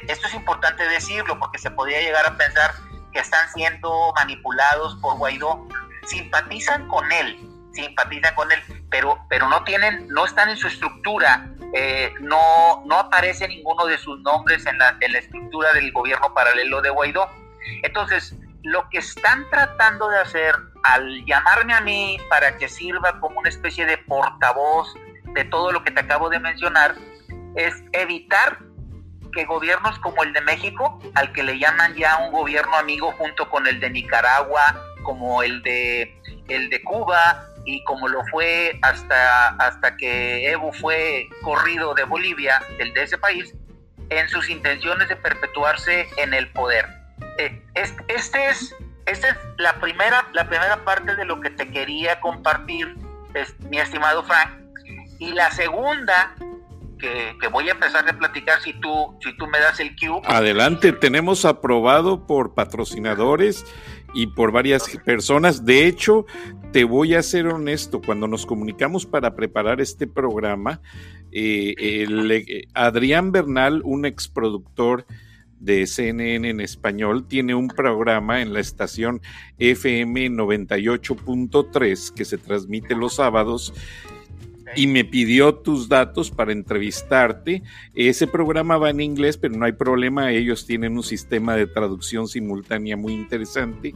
Esto 0.07 0.27
es 0.27 0.33
importante 0.33 0.87
decirlo 0.87 1.39
porque 1.39 1.57
se 1.57 1.71
podría 1.71 2.01
llegar 2.01 2.25
a 2.25 2.37
pensar 2.37 2.71
que 3.11 3.19
están 3.19 3.47
siendo 3.53 4.13
manipulados 4.15 4.95
por 5.01 5.17
Guaidó. 5.17 5.67
Simpatizan 6.05 6.87
con 6.87 7.11
él, 7.11 7.39
simpatizan 7.73 8.35
con 8.35 8.51
él, 8.51 8.59
pero, 8.91 9.17
pero 9.29 9.49
no 9.49 9.63
tienen, 9.63 10.07
no 10.09 10.25
están 10.25 10.49
en 10.49 10.57
su 10.57 10.67
estructura, 10.67 11.47
eh, 11.73 12.13
no, 12.21 12.83
no 12.85 12.99
aparece 12.99 13.47
ninguno 13.47 13.85
de 13.85 13.97
sus 13.97 14.19
nombres 14.21 14.65
en 14.65 14.77
la, 14.77 14.95
en 14.99 15.13
la 15.13 15.19
estructura 15.19 15.73
del 15.73 15.91
gobierno 15.91 16.33
paralelo 16.33 16.81
de 16.81 16.89
Guaidó. 16.89 17.29
Entonces, 17.83 18.35
lo 18.61 18.87
que 18.89 18.99
están 18.99 19.49
tratando 19.49 20.09
de 20.09 20.19
hacer 20.19 20.55
al 20.83 21.25
llamarme 21.25 21.73
a 21.73 21.81
mí 21.81 22.19
para 22.29 22.57
que 22.57 22.67
sirva 22.67 23.19
como 23.19 23.39
una 23.39 23.49
especie 23.49 23.85
de 23.85 23.97
portavoz 23.97 24.93
de 25.33 25.43
todo 25.45 25.71
lo 25.71 25.83
que 25.83 25.91
te 25.91 25.99
acabo 25.99 26.29
de 26.29 26.39
mencionar, 26.39 26.95
es 27.55 27.83
evitar 27.91 28.59
que 29.35 29.45
gobiernos 29.45 29.99
como 29.99 30.23
el 30.23 30.33
de 30.33 30.41
México, 30.41 30.99
al 31.13 31.31
que 31.33 31.43
le 31.43 31.59
llaman 31.59 31.93
ya 31.93 32.17
un 32.17 32.31
gobierno 32.31 32.75
amigo 32.75 33.11
junto 33.11 33.47
con 33.49 33.67
el 33.67 33.79
de 33.79 33.91
Nicaragua, 33.91 34.81
como 35.03 35.43
el 35.43 35.61
de 35.61 36.19
el 36.47 36.69
de 36.69 36.81
Cuba 36.81 37.43
y 37.65 37.83
como 37.83 38.07
lo 38.07 38.23
fue 38.31 38.79
hasta 38.81 39.49
hasta 39.57 39.97
que 39.97 40.49
Evo 40.49 40.71
fue 40.73 41.27
corrido 41.43 41.93
de 41.93 42.05
Bolivia, 42.05 42.63
el 42.79 42.93
de 42.93 43.03
ese 43.03 43.17
país, 43.17 43.53
en 44.09 44.27
sus 44.29 44.49
intenciones 44.49 45.09
de 45.09 45.15
perpetuarse 45.17 46.07
en 46.17 46.33
el 46.33 46.51
poder. 46.53 46.87
Eh, 47.37 47.61
este, 47.75 48.03
es 48.07 48.75
esta 49.05 49.29
es 49.29 49.35
la 49.57 49.73
primera 49.79 50.27
la 50.33 50.47
primera 50.47 50.83
parte 50.85 51.15
de 51.15 51.25
lo 51.25 51.41
que 51.41 51.49
te 51.49 51.69
quería 51.69 52.19
compartir, 52.21 52.95
mi 53.69 53.79
estimado 53.79 54.23
Frank. 54.23 54.49
Y 55.19 55.31
la 55.33 55.51
segunda 55.51 56.35
que, 56.97 57.47
voy 57.51 57.69
a 57.69 57.73
empezar 57.73 58.07
a 58.07 58.17
platicar 58.17 58.61
si 58.61 58.73
tú, 58.73 59.17
si 59.23 59.35
tú 59.37 59.47
me 59.47 59.59
das 59.59 59.79
el 59.79 59.95
cue. 59.95 60.21
Adelante, 60.25 60.91
tenemos 60.91 61.45
aprobado 61.45 62.25
por 62.25 62.53
patrocinadores 62.53 63.65
y 64.13 64.27
por 64.27 64.51
varias 64.51 64.87
personas. 65.05 65.65
De 65.65 65.87
hecho, 65.87 66.25
te 66.71 66.83
voy 66.83 67.15
a 67.15 67.21
ser 67.21 67.47
honesto, 67.47 68.01
cuando 68.01 68.27
nos 68.27 68.45
comunicamos 68.45 69.05
para 69.05 69.35
preparar 69.35 69.81
este 69.81 70.07
programa, 70.07 70.81
eh, 71.31 71.75
eh, 71.77 72.67
Adrián 72.73 73.31
Bernal, 73.31 73.81
un 73.83 74.05
exproductor 74.05 75.05
de 75.59 75.87
CNN 75.87 76.49
en 76.49 76.61
español, 76.61 77.27
tiene 77.27 77.55
un 77.55 77.67
programa 77.67 78.41
en 78.41 78.53
la 78.53 78.59
estación 78.59 79.21
FM 79.57 80.29
98.3 80.29 82.13
que 82.13 82.25
se 82.25 82.37
transmite 82.37 82.95
los 82.95 83.15
sábados 83.15 83.73
y 84.75 84.87
me 84.87 85.05
pidió 85.05 85.55
tus 85.55 85.87
datos 85.87 86.31
para 86.31 86.51
entrevistarte. 86.51 87.63
Ese 87.93 88.27
programa 88.27 88.77
va 88.77 88.89
en 88.89 89.01
inglés, 89.01 89.37
pero 89.37 89.55
no 89.55 89.65
hay 89.65 89.73
problema, 89.73 90.31
ellos 90.31 90.65
tienen 90.65 90.97
un 90.97 91.03
sistema 91.03 91.55
de 91.55 91.67
traducción 91.67 92.27
simultánea 92.27 92.97
muy 92.97 93.13
interesante. 93.13 93.93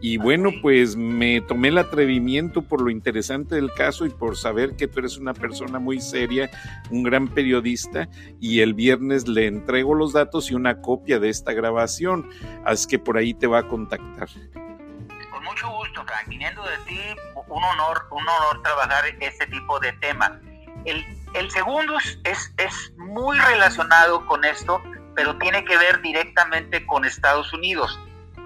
Y 0.00 0.16
bueno, 0.16 0.50
pues 0.62 0.96
me 0.96 1.40
tomé 1.42 1.68
el 1.68 1.78
atrevimiento 1.78 2.62
por 2.62 2.80
lo 2.80 2.90
interesante 2.90 3.54
del 3.54 3.72
caso 3.72 4.06
y 4.06 4.10
por 4.10 4.36
saber 4.36 4.76
que 4.76 4.88
tú 4.88 5.00
eres 5.00 5.18
una 5.18 5.34
persona 5.34 5.78
muy 5.78 6.00
seria, 6.00 6.50
un 6.90 7.02
gran 7.02 7.28
periodista, 7.28 8.08
y 8.40 8.60
el 8.60 8.74
viernes 8.74 9.28
le 9.28 9.46
entrego 9.46 9.94
los 9.94 10.12
datos 10.12 10.50
y 10.50 10.54
una 10.54 10.80
copia 10.80 11.18
de 11.18 11.28
esta 11.28 11.52
grabación, 11.52 12.26
así 12.64 12.86
que 12.88 12.98
por 12.98 13.18
ahí 13.18 13.34
te 13.34 13.46
va 13.46 13.58
a 13.60 13.68
contactar 13.68 14.28
mucho 15.60 15.76
gusto, 15.76 16.04
Frank. 16.04 16.28
Viniendo 16.28 16.62
de 16.62 16.76
ti, 16.78 17.00
un 17.34 17.62
honor, 17.62 18.06
un 18.10 18.22
honor 18.22 18.62
trabajar 18.62 19.04
este 19.20 19.46
tipo 19.46 19.78
de 19.80 19.92
tema. 19.94 20.40
El, 20.84 21.04
el 21.34 21.50
segundo 21.50 21.98
es, 21.98 22.52
es 22.56 22.92
muy 22.96 23.38
relacionado 23.38 24.24
con 24.26 24.44
esto, 24.44 24.82
pero 25.14 25.36
tiene 25.38 25.64
que 25.64 25.76
ver 25.76 26.00
directamente 26.00 26.86
con 26.86 27.04
Estados 27.04 27.52
Unidos. 27.52 27.98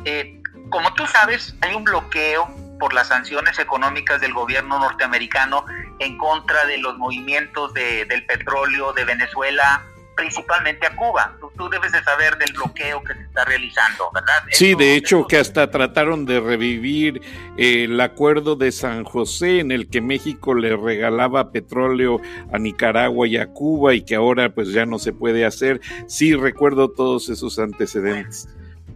Eh, 0.04 0.40
como 0.70 0.92
tú 0.94 1.06
sabes, 1.06 1.54
hay 1.60 1.74
un 1.74 1.84
bloqueo 1.84 2.48
por 2.80 2.92
las 2.92 3.08
sanciones 3.08 3.58
económicas 3.58 4.20
del 4.20 4.34
gobierno 4.34 4.78
norteamericano 4.80 5.64
en 6.00 6.18
contra 6.18 6.64
de 6.66 6.78
los 6.78 6.98
movimientos 6.98 7.72
de, 7.74 8.04
del 8.06 8.26
petróleo 8.26 8.92
de 8.92 9.04
Venezuela 9.04 9.82
principalmente 10.14 10.86
a 10.86 10.96
Cuba. 10.96 11.36
Tú, 11.56 11.68
debes 11.68 11.92
de 11.92 12.02
saber 12.02 12.36
del 12.38 12.52
bloqueo 12.52 13.02
que 13.02 13.14
se 13.14 13.22
está 13.22 13.44
realizando, 13.44 14.10
¿verdad? 14.12 14.44
Sí, 14.50 14.74
de 14.74 14.94
hecho 14.94 15.26
que 15.26 15.38
hasta 15.38 15.70
trataron 15.70 16.24
de 16.24 16.40
revivir 16.40 17.20
eh, 17.56 17.84
el 17.84 18.00
acuerdo 18.00 18.56
de 18.56 18.72
San 18.72 19.04
José 19.04 19.60
en 19.60 19.72
el 19.72 19.88
que 19.88 20.00
México 20.00 20.54
le 20.54 20.76
regalaba 20.76 21.50
petróleo 21.50 22.20
a 22.52 22.58
Nicaragua 22.58 23.26
y 23.26 23.36
a 23.36 23.48
Cuba 23.48 23.94
y 23.94 24.02
que 24.02 24.14
ahora 24.14 24.54
pues 24.54 24.72
ya 24.72 24.86
no 24.86 24.98
se 24.98 25.12
puede 25.12 25.44
hacer. 25.44 25.80
Sí, 26.06 26.34
recuerdo 26.34 26.90
todos 26.90 27.28
esos 27.28 27.58
antecedentes. 27.58 28.48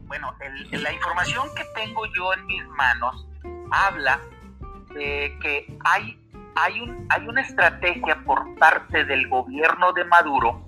Bueno, 0.06 0.34
la 0.72 0.92
información 0.92 1.48
que 1.54 1.64
tengo 1.74 2.06
yo 2.16 2.32
en 2.32 2.46
mis 2.46 2.66
manos 2.68 3.26
habla 3.70 4.20
de 4.94 5.36
que 5.40 5.76
hay, 5.84 6.18
hay, 6.54 6.80
un, 6.80 7.06
hay 7.10 7.26
una 7.26 7.42
estrategia 7.42 8.22
por 8.24 8.54
parte 8.58 9.04
del 9.04 9.28
gobierno 9.28 9.92
de 9.92 10.04
Maduro 10.04 10.67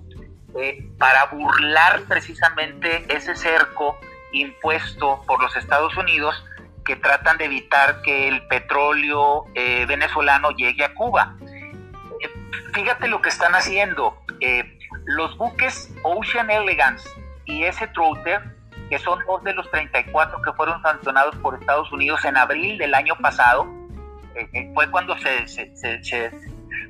eh, 0.59 0.85
para 0.97 1.25
burlar 1.27 2.01
precisamente 2.09 3.05
ese 3.07 3.35
cerco 3.35 3.97
impuesto 4.33 5.23
por 5.25 5.41
los 5.41 5.55
Estados 5.55 5.95
Unidos 5.95 6.43
que 6.83 6.97
tratan 6.97 7.37
de 7.37 7.45
evitar 7.45 8.01
que 8.01 8.27
el 8.27 8.45
petróleo 8.47 9.45
eh, 9.53 9.85
venezolano 9.85 10.51
llegue 10.51 10.83
a 10.83 10.93
Cuba. 10.93 11.37
Eh, 11.41 12.29
fíjate 12.73 13.07
lo 13.07 13.21
que 13.21 13.29
están 13.29 13.55
haciendo. 13.55 14.17
los 15.05 15.37
buques 15.37 15.89
Ocean 16.03 16.49
Elegance 16.49 17.07
y 17.45 17.63
ese 17.63 17.87
Trouter, 17.87 18.41
que 18.89 18.99
son 18.99 19.19
dos 19.25 19.43
de 19.43 19.53
los 19.53 19.69
34 19.71 20.41
que 20.41 20.51
fueron 20.53 20.81
sancionados 20.81 21.35
por 21.37 21.55
Estados 21.55 21.91
Unidos 21.93 22.25
en 22.25 22.35
abril 22.35 22.77
del 22.77 22.93
año 22.93 23.15
pasado, 23.21 23.67
fue 24.73 24.89
cuando 24.91 25.17
se, 25.17 25.45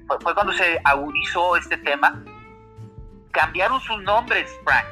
fue 0.08 0.34
cuando 0.34 0.54
se 0.54 0.80
agudizó 0.84 1.58
este 1.58 1.78
tema 1.78 2.24
cambiaron 3.32 3.80
sus 3.82 4.02
nombres, 4.04 4.50
Frank. 4.64 4.86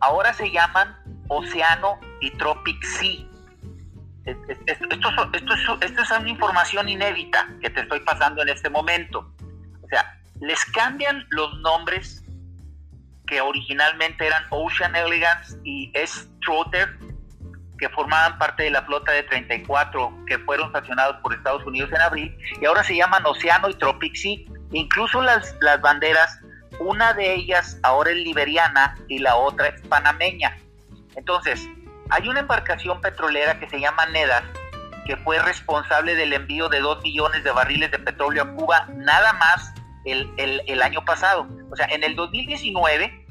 Ahora 0.00 0.32
se 0.32 0.50
llaman 0.50 0.96
Océano 1.28 1.98
y 2.20 2.30
Tropic 2.32 2.82
Sea. 2.82 3.26
Esto, 4.24 5.78
es 5.80 6.10
una 6.10 6.28
información 6.28 6.88
inédita 6.88 7.46
que 7.60 7.68
te 7.70 7.80
estoy 7.80 8.00
pasando 8.00 8.42
en 8.42 8.48
este 8.48 8.70
momento. 8.70 9.30
O 9.82 9.88
sea, 9.88 10.18
les 10.40 10.64
cambian 10.66 11.26
los 11.30 11.58
nombres 11.60 12.24
que 13.26 13.40
originalmente 13.40 14.26
eran 14.26 14.44
Ocean 14.50 14.94
Elegance 14.96 15.58
y 15.64 15.90
S. 15.94 16.26
Trotter, 16.44 16.98
que 17.78 17.88
formaban 17.90 18.38
parte 18.38 18.64
de 18.64 18.70
la 18.70 18.82
flota 18.82 19.12
de 19.12 19.24
34 19.24 20.24
que 20.26 20.38
fueron 20.40 20.70
sancionados 20.72 21.16
por 21.22 21.34
Estados 21.34 21.64
Unidos 21.66 21.90
en 21.92 22.00
abril, 22.00 22.38
y 22.60 22.64
ahora 22.64 22.84
se 22.84 22.96
llaman 22.96 23.24
Océano 23.26 23.68
y 23.68 23.74
Tropic 23.74 24.14
Sea. 24.14 24.38
Incluso 24.72 25.22
las, 25.22 25.54
las 25.60 25.80
banderas 25.80 26.40
una 26.80 27.12
de 27.14 27.34
ellas 27.34 27.78
ahora 27.82 28.10
es 28.10 28.16
liberiana 28.16 28.96
y 29.08 29.18
la 29.18 29.36
otra 29.36 29.68
es 29.68 29.80
panameña. 29.82 30.56
Entonces, 31.16 31.68
hay 32.10 32.28
una 32.28 32.40
embarcación 32.40 33.00
petrolera 33.00 33.58
que 33.58 33.68
se 33.68 33.80
llama 33.80 34.06
NEDAS, 34.06 34.44
que 35.06 35.16
fue 35.18 35.38
responsable 35.38 36.14
del 36.14 36.32
envío 36.32 36.68
de 36.68 36.80
2 36.80 37.02
millones 37.02 37.44
de 37.44 37.52
barriles 37.52 37.90
de 37.90 37.98
petróleo 37.98 38.42
a 38.42 38.54
Cuba 38.54 38.86
nada 38.94 39.32
más 39.34 39.74
el, 40.04 40.82
año 40.82 41.04
pasado. 41.04 41.46
O 41.70 41.76
sea, 41.76 41.86
en 41.86 42.04
el 42.04 42.14
2019, 42.14 43.26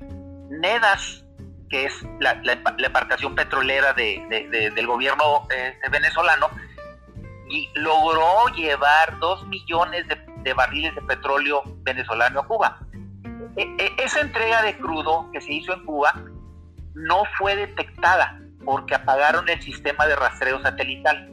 NEDAS, 0.50 1.26
que 1.70 1.86
es 1.86 1.94
la, 2.20 2.42
embarcación 2.78 3.36
petrolera 3.36 3.94
del 3.94 4.88
gobierno 4.88 5.48
eh, 5.56 5.76
venezolano, 5.92 6.50
logró 7.76 8.48
llevar 8.56 9.20
2 9.20 9.48
millones 9.48 10.08
de, 10.08 10.16
de 10.44 10.54
barriles 10.54 10.96
de 10.96 11.02
petróleo 11.02 11.64
venezolano 11.84 12.42
a 12.42 12.48
Cuba. 12.48 12.80
E, 13.56 13.64
e, 13.64 14.04
esa 14.04 14.22
entrega 14.22 14.62
de 14.64 14.78
crudo 14.78 15.30
que 15.32 15.42
se 15.42 15.54
hizo 15.54 15.74
en 15.74 15.86
Cuba 15.86 16.14
no 16.96 17.24
fue 17.38 17.56
detectada 17.56 18.40
porque 18.66 18.96
apagaron 18.96 19.48
el 19.50 19.62
sistema 19.62 20.08
de 20.08 20.16
rastreo 20.16 20.62
satelital. 20.62 21.30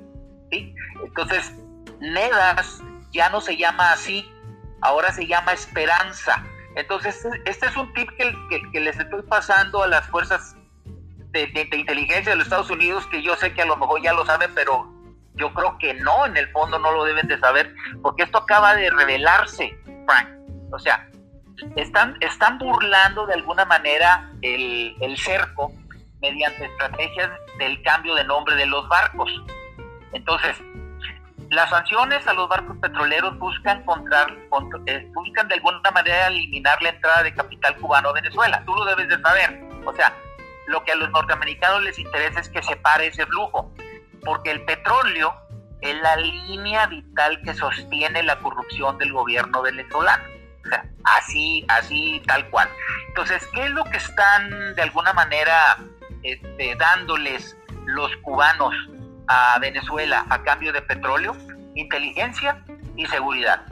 Entonces, 0.51 1.55
NEDAS 2.01 2.83
ya 3.13 3.29
no 3.31 3.41
se 3.41 3.57
llama 3.57 3.93
así, 3.93 4.31
ahora 4.81 5.13
se 5.13 5.27
llama 5.27 5.53
Esperanza. 5.53 6.45
Entonces, 6.77 7.27
este 7.45 7.67
es 7.67 7.77
un 7.77 7.93
tip 7.95 8.09
que, 8.17 8.81
les 8.81 8.99
estoy 8.99 9.23
pasando 9.23 9.83
a 9.83 9.89
las 9.89 10.07
fuerzas 10.09 10.57
de, 11.33 11.47
de, 11.49 11.77
inteligencia 11.77 12.33
de 12.33 12.37
los 12.37 12.47
Estados 12.47 12.71
Unidos, 12.71 13.07
que 13.09 13.23
yo 13.23 13.37
sé 13.37 13.53
que 13.55 13.63
a 13.63 13.67
lo 13.67 13.77
mejor 13.77 14.03
ya 14.03 14.13
lo 14.13 14.25
saben, 14.27 14.53
pero 14.55 14.93
yo 15.35 15.53
creo 15.55 15.79
que 15.79 15.95
no, 15.95 16.27
en 16.27 16.37
el 16.37 16.51
fondo 16.51 16.79
no 16.79 16.93
lo 16.93 17.05
deben 17.05 17.27
de 17.29 17.39
saber, 17.39 17.75
porque 18.03 18.25
esto 18.25 18.39
acaba 18.39 18.75
de 18.75 18.91
revelarse, 18.91 19.77
Frank. 20.07 20.29
O 20.73 20.79
sea, 20.79 21.10
están, 21.77 22.17
están 22.21 22.59
burlando 22.59 23.27
de 23.27 23.35
alguna 23.35 23.65
manera 23.65 24.31
el, 24.43 25.17
cerco 25.17 25.73
mediante 26.21 26.65
estrategias 26.65 27.31
del 27.59 27.83
cambio 27.83 28.15
de 28.15 28.25
nombre 28.25 28.55
de 28.57 28.67
los 28.67 28.89
barcos. 28.89 29.31
Entonces, 30.13 30.57
las 31.51 31.71
sanciones 31.71 32.27
a 32.27 32.35
los 32.35 32.49
barcos 32.49 32.77
petroleros 32.79 33.39
buscan, 33.39 33.85
contra, 33.85 34.27
eh, 34.87 35.09
buscan 35.13 35.49
de 35.49 35.55
alguna 35.55 35.91
manera 35.91 36.29
eliminar 36.29 36.81
la 36.83 36.91
entrada 36.91 37.23
de 37.23 37.35
capital 37.35 37.77
cubano 37.77 38.11
a 38.11 38.13
Venezuela. 38.13 38.63
Tú 38.65 38.75
lo 38.75 38.85
debes 38.85 39.09
de 39.09 39.21
saber. 39.21 39.61
O 39.85 39.93
sea, 39.95 40.15
lo 40.67 40.85
que 40.85 40.93
a 40.93 40.97
los 40.97 41.11
norteamericanos 41.11 41.83
les 41.83 41.99
interesa 41.99 42.41
es 42.41 42.49
que 42.49 42.63
se 42.63 42.77
pare 42.77 43.09
ese 43.09 43.27
flujo, 43.27 43.73
porque 44.25 44.51
el 44.51 44.65
petróleo 44.65 45.35
es 45.81 46.01
la 46.01 46.17
línea 46.17 46.87
vital 46.87 47.41
que 47.43 47.55
sostiene 47.55 48.23
la 48.23 48.39
corrupción 48.39 48.99
del 48.99 49.13
gobierno 49.13 49.63
venezolano. 49.63 50.40
Así, 51.05 51.65
así, 51.69 52.23
tal 52.27 52.49
cual. 52.51 52.69
Entonces, 53.09 53.47
¿qué 53.53 53.65
es 53.65 53.71
lo 53.71 53.85
que 53.85 53.97
están 53.97 54.75
de 54.75 54.83
alguna 54.83 55.13
manera 55.13 55.79
este, 56.23 56.75
dándoles 56.77 57.57
los 57.87 58.15
cubanos 58.19 58.75
a 59.27 59.59
Venezuela 59.61 60.27
a 60.31 60.43
cambio 60.43 60.73
de 60.73 60.83
petróleo? 60.83 61.37
Inteligencia 61.75 62.63
y 62.97 63.07
seguridad. 63.07 63.65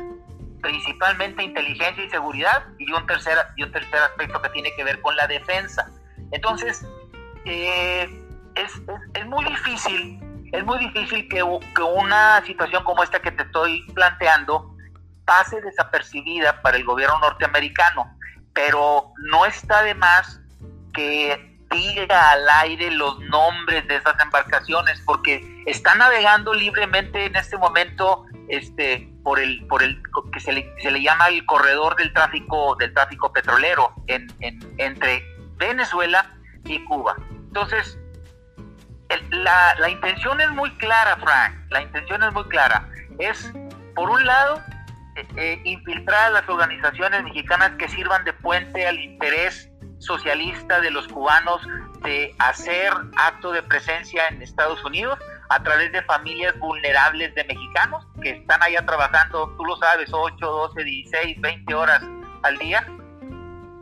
Principalmente 0.63 1.43
inteligencia 1.43 2.05
y 2.05 2.11
seguridad 2.11 2.65
y 2.79 2.91
un 2.93 3.07
tercer, 3.07 3.37
y 3.57 3.63
un 3.63 3.73
tercer 3.73 4.01
aspecto 4.01 4.41
que 4.43 4.49
tiene 4.51 4.75
que 4.75 4.85
ver 4.85 5.01
con 5.01 5.15
la 5.17 5.27
defensa. 5.27 5.91
Entonces, 6.33 6.85
eh, 7.45 8.09
es, 8.55 8.83
es, 9.15 9.27
muy 9.27 9.45
difícil, 9.45 10.21
es 10.53 10.65
muy 10.65 10.79
difícil 10.79 11.29
que, 11.29 11.45
que 11.75 11.83
una 11.83 12.43
situación 12.45 12.83
como 12.85 13.03
esta 13.03 13.21
que 13.21 13.31
te 13.31 13.45
estoy 13.45 13.83
planteando 13.95 14.75
pase 15.29 15.61
desapercibida 15.61 16.63
para 16.63 16.79
el 16.79 16.85
gobierno 16.85 17.19
norteamericano, 17.19 18.17
pero 18.55 19.13
no 19.31 19.45
está 19.45 19.83
de 19.83 19.95
más 19.95 20.41
que 20.95 21.59
diga 21.71 22.31
al 22.31 22.49
aire 22.63 22.91
los 22.93 23.21
nombres 23.21 23.87
de 23.89 23.97
esas 23.97 24.19
embarcaciones 24.25 25.03
porque 25.05 25.63
están 25.67 25.99
navegando 25.99 26.55
libremente 26.55 27.27
en 27.27 27.37
este 27.37 27.59
momento 27.59 28.25
este 28.49 29.07
por 29.23 29.39
el 29.39 29.67
por 29.67 29.83
el 29.83 30.03
que 30.33 30.41
se 30.41 30.51
le, 30.51 30.75
se 30.81 30.91
le 30.91 31.03
llama 31.03 31.29
el 31.29 31.45
corredor 31.45 31.95
del 31.97 32.11
tráfico 32.15 32.75
del 32.77 32.95
tráfico 32.95 33.31
petrolero 33.31 33.93
en, 34.07 34.29
entre 34.79 35.23
Venezuela 35.59 36.35
y 36.65 36.83
Cuba. 36.87 37.17
Entonces 37.29 37.99
la, 39.31 39.75
la 39.79 39.91
intención 39.91 40.41
es 40.41 40.49
muy 40.53 40.71
clara 40.79 41.19
Frank 41.19 41.55
la 41.69 41.83
intención 41.83 42.23
es 42.23 42.33
muy 42.33 42.45
clara. 42.45 42.89
Es 43.19 43.53
por 43.95 44.09
un 44.09 44.25
lado 44.25 44.63
eh, 45.37 45.61
infiltrar 45.65 46.29
a 46.29 46.31
las 46.31 46.49
organizaciones 46.49 47.23
mexicanas 47.25 47.73
que 47.79 47.89
sirvan 47.89 48.25
de 48.25 48.33
puente 48.33 48.87
al 48.87 48.99
interés 48.99 49.71
socialista 49.99 50.81
de 50.81 50.91
los 50.91 51.09
cubanos 51.09 51.61
de 52.03 52.35
hacer 52.39 52.93
acto 53.17 53.53
de 53.53 53.63
presencia 53.63 54.23
en 54.29 54.41
Estados 54.43 54.85
Unidos 54.85 55.19
a 55.49 55.63
través 55.63 55.91
de 55.93 56.03
familias 56.03 56.57
vulnerables 56.59 57.35
de 57.35 57.45
mexicanos 57.45 58.07
que 58.23 58.31
están 58.31 58.63
allá 58.63 58.85
trabajando, 58.87 59.55
tú 59.57 59.65
lo 59.65 59.77
sabes, 59.77 60.11
8, 60.13 60.37
12, 60.39 60.85
16, 60.85 61.41
20 61.41 61.75
horas 61.75 62.03
al 62.43 62.59
día, 62.59 62.87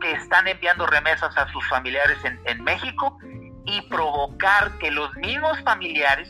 que 0.01 0.11
están 0.13 0.47
enviando 0.47 0.87
remesas 0.87 1.37
a 1.37 1.47
sus 1.51 1.67
familiares 1.67 2.17
en 2.23 2.63
México 2.63 3.17
y 3.65 3.81
provocar 3.89 4.77
que 4.79 4.89
los 4.91 5.13
mismos 5.15 5.61
familiares 5.63 6.29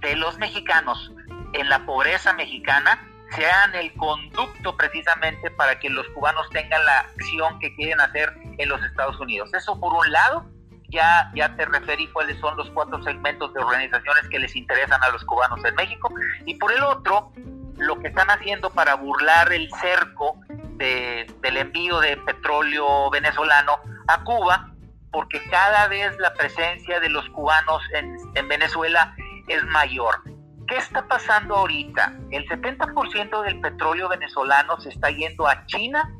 de 0.00 0.16
los 0.16 0.38
mexicanos 0.38 1.10
en 1.52 1.68
la 1.68 1.84
pobreza 1.84 2.32
mexicana 2.34 3.09
sean 3.36 3.74
el 3.74 3.92
conducto 3.94 4.76
precisamente 4.76 5.50
para 5.52 5.78
que 5.78 5.88
los 5.88 6.06
cubanos 6.08 6.48
tengan 6.50 6.84
la 6.84 7.00
acción 7.00 7.58
que 7.58 7.74
quieren 7.76 8.00
hacer 8.00 8.32
en 8.58 8.68
los 8.68 8.82
Estados 8.82 9.18
Unidos. 9.20 9.52
Eso 9.54 9.78
por 9.78 9.92
un 9.92 10.10
lado, 10.10 10.46
ya, 10.88 11.30
ya 11.34 11.54
te 11.56 11.64
referí 11.66 12.08
cuáles 12.08 12.38
son 12.40 12.56
los 12.56 12.68
cuatro 12.70 13.02
segmentos 13.02 13.52
de 13.54 13.60
organizaciones 13.60 14.28
que 14.28 14.38
les 14.38 14.54
interesan 14.56 15.02
a 15.02 15.10
los 15.10 15.24
cubanos 15.24 15.64
en 15.64 15.74
México. 15.76 16.12
Y 16.44 16.56
por 16.56 16.72
el 16.72 16.82
otro, 16.82 17.32
lo 17.76 17.98
que 18.00 18.08
están 18.08 18.30
haciendo 18.30 18.70
para 18.70 18.94
burlar 18.94 19.52
el 19.52 19.70
cerco 19.80 20.40
del 20.48 21.56
envío 21.56 22.00
de 22.00 22.16
petróleo 22.16 23.10
venezolano 23.10 23.78
a 24.08 24.24
Cuba, 24.24 24.72
porque 25.12 25.42
cada 25.50 25.88
vez 25.88 26.16
la 26.18 26.32
presencia 26.34 27.00
de 27.00 27.10
los 27.10 27.28
cubanos 27.30 27.82
en, 27.94 28.16
en 28.34 28.48
Venezuela 28.48 29.14
es 29.48 29.62
mayor. 29.64 30.22
¿Qué 30.70 30.78
está 30.78 31.06
pasando 31.06 31.56
ahorita? 31.56 32.14
El 32.30 32.48
70% 32.48 33.42
del 33.42 33.60
petróleo 33.60 34.08
venezolano 34.08 34.80
se 34.80 34.88
está 34.88 35.10
yendo 35.10 35.46
a 35.46 35.66
China 35.66 36.10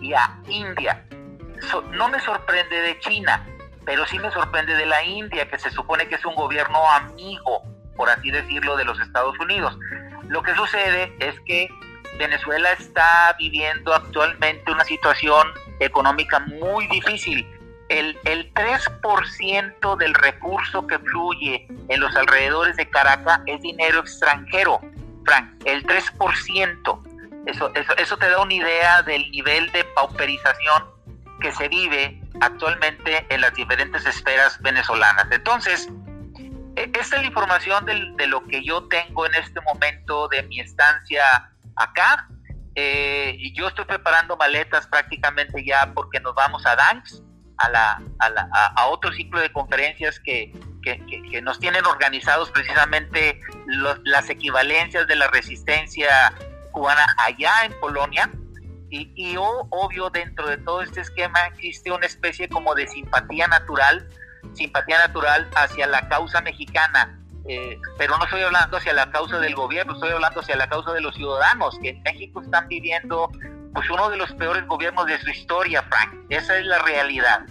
y 0.00 0.12
a 0.12 0.38
India 0.48 1.02
no 1.92 2.08
me 2.08 2.20
sorprende 2.20 2.76
de 2.80 2.98
China, 3.00 3.44
pero 3.84 4.06
sí 4.06 4.18
me 4.18 4.30
sorprende 4.30 4.74
de 4.74 4.86
la 4.86 5.02
India, 5.04 5.48
que 5.48 5.58
se 5.58 5.70
supone 5.70 6.06
que 6.08 6.16
es 6.16 6.24
un 6.24 6.34
gobierno 6.34 6.78
amigo, 6.90 7.62
por 7.96 8.08
así 8.08 8.30
decirlo, 8.30 8.76
de 8.76 8.84
los 8.84 9.00
Estados 9.00 9.38
Unidos. 9.40 9.78
Lo 10.28 10.42
que 10.42 10.54
sucede 10.54 11.14
es 11.20 11.38
que 11.40 11.68
Venezuela 12.18 12.72
está 12.72 13.34
viviendo 13.38 13.94
actualmente 13.94 14.70
una 14.70 14.84
situación 14.84 15.48
económica 15.80 16.40
muy 16.40 16.86
difícil. 16.88 17.46
El, 17.88 18.18
el 18.24 18.52
3% 18.54 19.96
del 19.96 20.14
recurso 20.14 20.86
que 20.86 20.98
fluye 20.98 21.68
en 21.88 22.00
los 22.00 22.14
alrededores 22.16 22.76
de 22.76 22.88
Caracas 22.90 23.40
es 23.46 23.60
dinero 23.62 24.00
extranjero, 24.00 24.80
Frank, 25.24 25.50
el 25.64 25.86
3%. 25.86 27.02
Eso, 27.46 27.72
eso, 27.74 27.96
eso 27.96 28.16
te 28.16 28.28
da 28.28 28.42
una 28.42 28.54
idea 28.54 29.02
del 29.02 29.30
nivel 29.30 29.70
de 29.70 29.84
pauperización 29.84 30.84
que 31.40 31.52
se 31.52 31.68
vive 31.68 32.20
actualmente 32.40 33.26
en 33.28 33.40
las 33.40 33.54
diferentes 33.54 34.04
esferas 34.06 34.60
venezolanas. 34.62 35.26
Entonces, 35.30 35.88
e, 36.76 36.90
esta 36.98 37.16
es 37.16 37.22
la 37.22 37.24
información 37.24 37.84
de 37.84 38.26
lo 38.26 38.44
que 38.44 38.62
yo 38.62 38.84
tengo 38.84 39.26
en 39.26 39.34
este 39.34 39.60
momento 39.60 40.28
de 40.28 40.42
mi 40.44 40.60
estancia 40.60 41.24
acá. 41.76 42.28
Eh, 42.74 43.38
yo 43.54 43.68
estoy 43.68 43.86
preparando 43.86 44.36
maletas 44.36 44.86
prácticamente 44.86 45.64
ya 45.64 45.92
porque 45.94 46.20
nos 46.20 46.34
vamos 46.34 46.64
a 46.66 46.76
DANX, 46.76 47.22
a, 47.58 47.68
la, 47.70 48.02
a, 48.76 48.86
otro 48.88 49.12
ciclo 49.12 49.40
de 49.40 49.50
conferencias 49.52 50.20
que, 50.20 50.52
que, 50.82 51.42
nos 51.42 51.58
tienen 51.58 51.84
organizados 51.86 52.50
precisamente 52.50 53.40
las 54.04 54.30
equivalencias 54.30 55.06
de 55.06 55.16
la 55.16 55.28
resistencia 55.28 56.32
cubana 56.72 57.06
allá 57.18 57.64
en 57.64 57.78
Polonia. 57.80 58.30
Y, 58.88 59.34
obvio, 59.36 60.10
dentro 60.10 60.48
de 60.48 60.58
todo 60.58 60.80
este 60.80 61.00
esquema 61.00 61.46
existe 61.46 61.90
una 61.90 62.06
especie 62.06 62.48
como 62.48 62.74
de 62.74 62.86
simpatía 62.86 63.48
natural, 63.48 64.08
simpatía 64.54 64.98
natural 64.98 65.50
hacia 65.56 65.86
la 65.86 66.08
causa 66.08 66.40
mexicana, 66.40 67.18
eh, 67.48 67.78
pero 67.98 68.16
no 68.16 68.24
estoy 68.24 68.42
hablando 68.42 68.76
hacia 68.76 68.92
la 68.92 69.10
causa 69.10 69.38
del 69.38 69.54
gobierno, 69.54 69.94
estoy 69.94 70.10
hablando 70.10 70.40
hacia 70.40 70.56
la 70.56 70.68
causa 70.68 70.92
de 70.92 71.00
los 71.00 71.14
ciudadanos, 71.14 71.78
que 71.82 71.90
en 71.90 72.02
México 72.02 72.40
están 72.40 72.68
viviendo 72.68 73.30
pues 73.72 73.88
uno 73.90 74.10
de 74.10 74.16
los 74.16 74.32
peores 74.32 74.66
gobiernos 74.66 75.06
de 75.06 75.18
su 75.20 75.30
historia, 75.30 75.82
Frank. 75.82 76.14
Esa 76.28 76.58
es 76.58 76.66
la 76.66 76.78
realidad. 76.80 77.46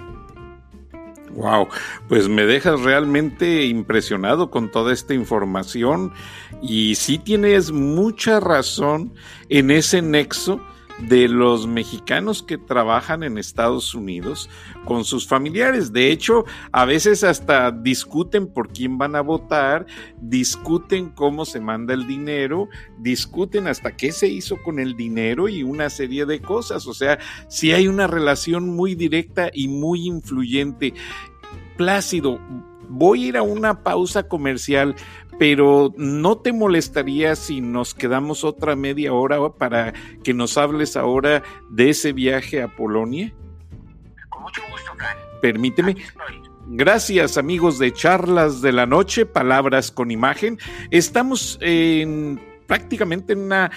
Wow, 1.35 1.67
pues 2.07 2.29
me 2.29 2.45
dejas 2.45 2.81
realmente 2.81 3.65
impresionado 3.65 4.49
con 4.49 4.71
toda 4.71 4.93
esta 4.93 5.13
información 5.13 6.13
y 6.61 6.95
sí 6.95 7.17
tienes 7.17 7.71
mucha 7.71 8.39
razón 8.39 9.13
en 9.49 9.69
ese 9.69 10.01
nexo 10.01 10.61
de 10.99 11.27
los 11.27 11.67
mexicanos 11.67 12.41
que 12.41 12.57
trabajan 12.57 13.23
en 13.23 13.37
Estados 13.37 13.93
Unidos 13.93 14.49
con 14.85 15.03
sus 15.03 15.27
familiares. 15.27 15.91
De 15.91 16.11
hecho, 16.11 16.45
a 16.71 16.85
veces 16.85 17.23
hasta 17.23 17.71
discuten 17.71 18.47
por 18.47 18.69
quién 18.69 18.97
van 18.97 19.15
a 19.15 19.21
votar, 19.21 19.85
discuten 20.21 21.09
cómo 21.09 21.45
se 21.45 21.59
manda 21.59 21.93
el 21.93 22.07
dinero, 22.07 22.69
discuten 22.99 23.67
hasta 23.67 23.95
qué 23.95 24.11
se 24.11 24.27
hizo 24.27 24.57
con 24.63 24.79
el 24.79 24.95
dinero 24.95 25.49
y 25.49 25.63
una 25.63 25.89
serie 25.89 26.25
de 26.25 26.41
cosas. 26.41 26.87
O 26.87 26.93
sea, 26.93 27.19
si 27.47 27.73
hay 27.73 27.87
una 27.87 28.07
relación 28.07 28.69
muy 28.75 28.95
directa 28.95 29.49
y 29.53 29.67
muy 29.67 30.07
influyente. 30.07 30.93
Plácido, 31.77 32.39
voy 32.89 33.25
a 33.25 33.27
ir 33.27 33.37
a 33.37 33.41
una 33.41 33.83
pausa 33.83 34.27
comercial, 34.27 34.95
pero 35.37 35.93
¿no 35.97 36.37
te 36.37 36.53
molestaría 36.53 37.35
si 37.35 37.61
nos 37.61 37.93
quedamos 37.93 38.43
otra 38.43 38.75
media 38.75 39.13
hora 39.13 39.37
para 39.49 39.93
que 40.23 40.33
nos 40.33 40.57
hables 40.57 40.95
ahora 40.95 41.43
de 41.69 41.89
ese 41.89 42.13
viaje 42.13 42.61
a 42.61 42.67
Polonia? 42.67 43.33
Con 44.29 44.43
mucho 44.43 44.61
gusto, 44.71 44.91
Permíteme. 45.41 45.95
Gracias 46.67 47.37
amigos 47.37 47.77
de 47.77 47.93
Charlas 47.93 48.61
de 48.61 48.71
la 48.71 48.85
Noche, 48.85 49.25
Palabras 49.25 49.91
con 49.91 50.09
Imagen. 50.09 50.57
Estamos 50.89 51.59
en 51.61 52.41
prácticamente 52.65 53.33
en 53.33 53.39
una 53.39 53.71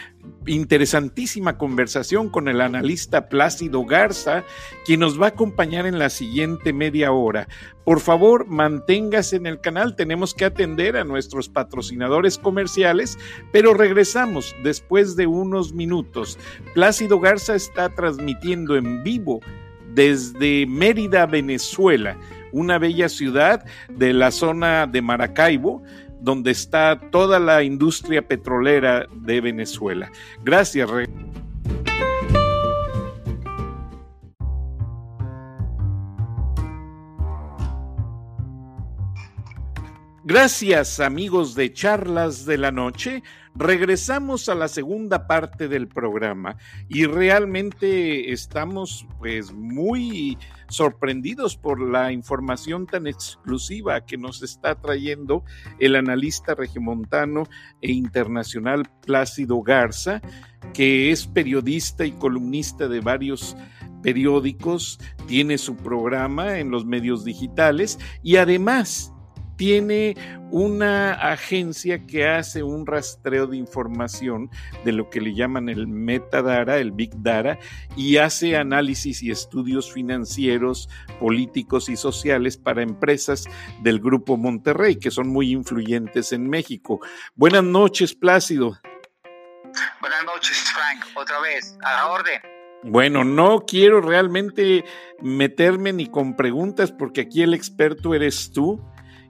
interesantísima 0.47 1.59
conversación 1.59 2.29
con 2.29 2.49
el 2.49 2.61
analista 2.61 3.29
Plácido 3.29 3.85
Garza, 3.85 4.45
quien 4.85 5.01
nos 5.01 5.21
va 5.21 5.27
a 5.27 5.31
acompañar 5.31 5.87
en 5.87 5.99
la 5.99 6.11
siguiente 6.11 6.73
media 6.73 7.13
hora. 7.13 7.49
Por 7.85 8.01
favor, 8.01 8.47
manténgase 8.47 9.37
en 9.37 9.47
el 9.47 9.61
canal, 9.61 9.97
tenemos 9.97 10.35
que 10.35 10.45
atender 10.45 10.97
a 10.97 11.05
nuestros 11.05 11.49
patrocinadores 11.49 12.39
comerciales, 12.39 13.19
pero 13.53 13.75
regresamos 13.75 14.55
después 14.63 15.17
de 15.17 15.27
unos 15.27 15.73
minutos. 15.73 16.39
Plácido 16.75 17.21
Garza 17.21 17.55
está 17.55 17.89
transmitiendo 17.89 18.77
en 18.77 19.03
vivo 19.03 19.41
desde 19.95 20.67
Mérida, 20.67 21.27
Venezuela, 21.27 22.17
una 22.53 22.79
bella 22.79 23.09
ciudad 23.09 23.65
de 23.89 24.13
la 24.13 24.31
zona 24.31 24.87
de 24.87 25.03
Maracaibo, 25.03 25.83
donde 26.21 26.51
está 26.51 27.01
toda 27.11 27.39
la 27.39 27.63
industria 27.63 28.27
petrolera 28.27 29.07
de 29.13 29.41
Venezuela. 29.41 30.11
Gracias. 30.43 30.89
Gracias 40.25 41.01
amigos 41.01 41.55
de 41.55 41.73
Charlas 41.73 42.45
de 42.45 42.59
la 42.59 42.71
Noche. 42.71 43.23
Regresamos 43.59 44.49
a 44.49 44.55
la 44.55 44.69
segunda 44.69 45.27
parte 45.27 45.67
del 45.67 45.89
programa 45.89 46.57
y 46.89 47.07
realmente 47.07 48.33
estamos 48.33 49.05
pues 49.19 49.53
muy 49.53 50.39
sorprendidos 50.69 51.57
por 51.57 51.81
la 51.81 52.13
información 52.13 52.87
tan 52.87 53.09
exclusiva 53.09 54.07
que 54.07 54.17
nos 54.17 54.45
está 54.45 54.77
trayendo 54.77 55.43
el 55.81 55.97
analista 55.97 56.55
regimontano 56.55 57.49
e 57.83 57.91
internacional 57.91 58.89
Plácido 59.05 59.61
Garza, 59.63 60.23
que 60.73 61.11
es 61.11 61.27
periodista 61.27 62.07
y 62.07 62.13
columnista 62.13 62.87
de 62.87 63.01
varios 63.01 63.57
periódicos, 64.05 65.01
tiene 65.27 65.59
su 65.59 65.75
programa 65.75 66.61
en 66.61 66.71
los 66.71 66.85
medios 66.85 67.25
digitales 67.25 67.99
y 68.23 68.37
además 68.37 69.13
tiene 69.59 70.17
una 70.51 71.13
agencia 71.15 72.07
que 72.07 72.27
hace 72.27 72.63
un 72.63 72.87
rastreo 72.87 73.49
de 73.49 73.57
información 73.59 74.51
de 74.85 74.93
lo 74.93 75.11
que 75.11 75.21
le 75.21 75.35
llaman 75.35 75.69
el 75.69 75.89
metadata, 75.89 76.79
el 76.79 76.93
big 76.93 77.11
data, 77.17 77.59
y 77.97 78.17
hace 78.17 78.57
análisis 78.57 79.23
y 79.23 79.31
estudios 79.31 79.93
financieros, 79.93 80.89
políticos 81.19 81.89
y 81.89 81.97
sociales 81.97 82.57
para 82.57 82.83
empresas 82.83 83.47
del 83.83 83.99
Grupo 83.99 84.37
Monterrey, 84.37 84.97
que 84.97 85.11
son 85.11 85.29
muy 85.29 85.51
influyentes 85.51 86.33
en 86.33 86.49
México. 86.49 87.01
Buenas 87.35 87.65
noches, 87.65 88.15
Plácido. 88.15 88.79
Buenas 90.01 90.25
noches, 90.25 90.57
Frank. 90.73 91.05
Otra 91.17 91.41
vez, 91.41 91.77
a 91.83 91.95
la 91.95 92.07
orden. 92.07 92.41
Bueno, 92.85 93.25
no 93.25 93.65
quiero 93.67 94.01
realmente 94.01 94.85
meterme 95.21 95.93
ni 95.93 96.07
con 96.07 96.37
preguntas 96.37 96.93
porque 96.93 97.23
aquí 97.23 97.43
el 97.43 97.53
experto 97.53 98.15
eres 98.15 98.53
tú 98.53 98.81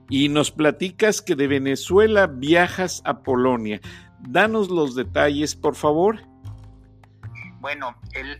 y 0.09 0.29
nos 0.29 0.51
platicas 0.51 1.21
que 1.21 1.35
de 1.35 1.47
Venezuela 1.47 2.27
viajas 2.27 3.01
a 3.05 3.19
Polonia. 3.19 3.79
Danos 4.19 4.69
los 4.69 4.95
detalles, 4.95 5.55
por 5.55 5.75
favor. 5.75 6.19
Bueno, 7.59 7.95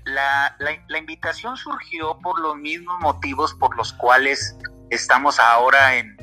la, 0.06 0.56
invitación 0.98 1.58
surgió 1.58 2.18
por 2.20 2.40
los 2.40 2.58
mismos 2.58 3.00
motivos 3.02 3.54
por 3.54 3.76
los 3.78 3.94
cuales 3.94 4.58
estamos 4.90 5.40
ahora 5.40 5.96
en, 5.96 6.18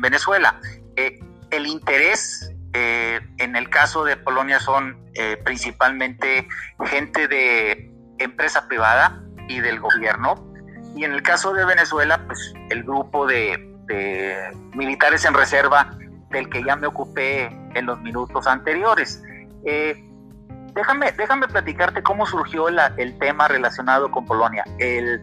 Venezuela. 0.00 0.60
Eh, 0.96 1.20
el 1.50 1.66
interés 1.66 2.50
eh, 2.72 3.20
en 3.38 3.56
el 3.56 3.68
caso 3.70 4.04
de 4.04 4.16
Polonia 4.16 4.58
son 4.58 4.98
eh, 5.14 5.36
principalmente 5.44 6.48
gente 6.86 7.28
de 7.28 7.92
empresa 8.18 8.66
privada 8.68 9.22
y 9.48 9.60
del 9.60 9.80
gobierno. 9.80 10.50
Y 10.96 11.04
en 11.04 11.12
el 11.12 11.22
caso 11.22 11.52
de 11.52 11.64
Venezuela, 11.64 12.24
pues 12.26 12.54
el 12.70 12.84
grupo 12.84 13.26
de 13.26 13.73
de 13.86 14.50
militares 14.74 15.24
en 15.24 15.34
reserva 15.34 15.90
del 16.30 16.48
que 16.48 16.62
ya 16.62 16.76
me 16.76 16.86
ocupé 16.86 17.46
en 17.74 17.86
los 17.86 18.00
minutos 18.00 18.46
anteriores. 18.46 19.22
Eh, 19.64 19.94
déjame, 20.74 21.12
déjame 21.12 21.48
platicarte 21.48 22.02
cómo 22.02 22.26
surgió 22.26 22.68
el 22.68 23.18
tema 23.18 23.48
relacionado 23.48 24.10
con 24.10 24.26
Polonia. 24.26 24.64
El, 24.78 25.22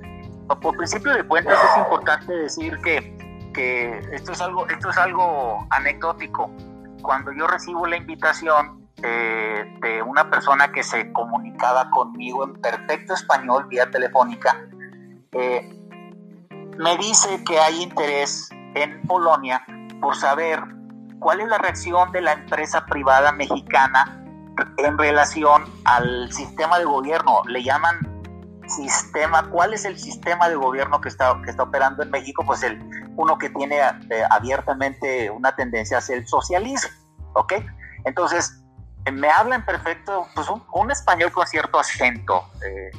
por 0.61 0.75
principio 0.75 1.13
de 1.13 1.23
cuentas 1.23 1.57
es 1.71 1.77
importante 1.77 2.33
decir 2.33 2.77
que, 2.83 3.51
que 3.53 3.99
esto, 4.11 4.31
es 4.31 4.41
algo, 4.41 4.67
esto 4.67 4.89
es 4.89 4.97
algo 4.97 5.67
anecdótico. 5.69 6.49
Cuando 7.01 7.31
yo 7.31 7.47
recibo 7.47 7.85
la 7.87 7.97
invitación 7.97 8.87
eh, 9.03 9.65
de 9.81 10.01
una 10.01 10.29
persona 10.29 10.71
que 10.71 10.83
se 10.83 11.11
comunicaba 11.11 11.89
conmigo 11.89 12.43
en 12.43 12.53
perfecto 12.61 13.13
español 13.13 13.65
vía 13.67 13.89
telefónica, 13.89 14.55
eh, 15.33 15.80
me 16.81 16.97
dice 16.97 17.43
que 17.43 17.59
hay 17.59 17.83
interés 17.83 18.49
en 18.73 19.01
Polonia 19.03 19.63
por 20.01 20.15
saber 20.15 20.59
cuál 21.19 21.39
es 21.39 21.47
la 21.47 21.59
reacción 21.59 22.11
de 22.11 22.21
la 22.21 22.33
empresa 22.33 22.85
privada 22.85 23.31
mexicana 23.31 24.23
en 24.77 24.97
relación 24.97 25.65
al 25.85 26.31
sistema 26.33 26.79
de 26.79 26.85
gobierno. 26.85 27.43
Le 27.45 27.63
llaman 27.63 27.99
sistema, 28.67 29.47
¿cuál 29.49 29.73
es 29.73 29.85
el 29.85 29.99
sistema 29.99 30.49
de 30.49 30.55
gobierno 30.55 30.99
que 31.01 31.09
está, 31.09 31.39
que 31.43 31.51
está 31.51 31.63
operando 31.63 32.01
en 32.01 32.09
México? 32.09 32.43
Pues 32.45 32.63
el 32.63 32.81
uno 33.15 33.37
que 33.37 33.49
tiene 33.51 33.77
eh, 33.77 34.23
abiertamente 34.31 35.29
una 35.29 35.55
tendencia 35.55 35.99
hacia 35.99 36.15
el 36.15 36.25
socialismo, 36.25 36.89
¿ok? 37.33 37.53
Entonces, 38.05 38.63
me 39.11 39.29
habla 39.29 39.55
en 39.55 39.65
perfecto, 39.65 40.27
pues 40.33 40.47
un, 40.49 40.89
español 40.89 41.31
con 41.31 41.45
cierto 41.45 41.79
acento. 41.79 42.43
Eh, 42.65 42.91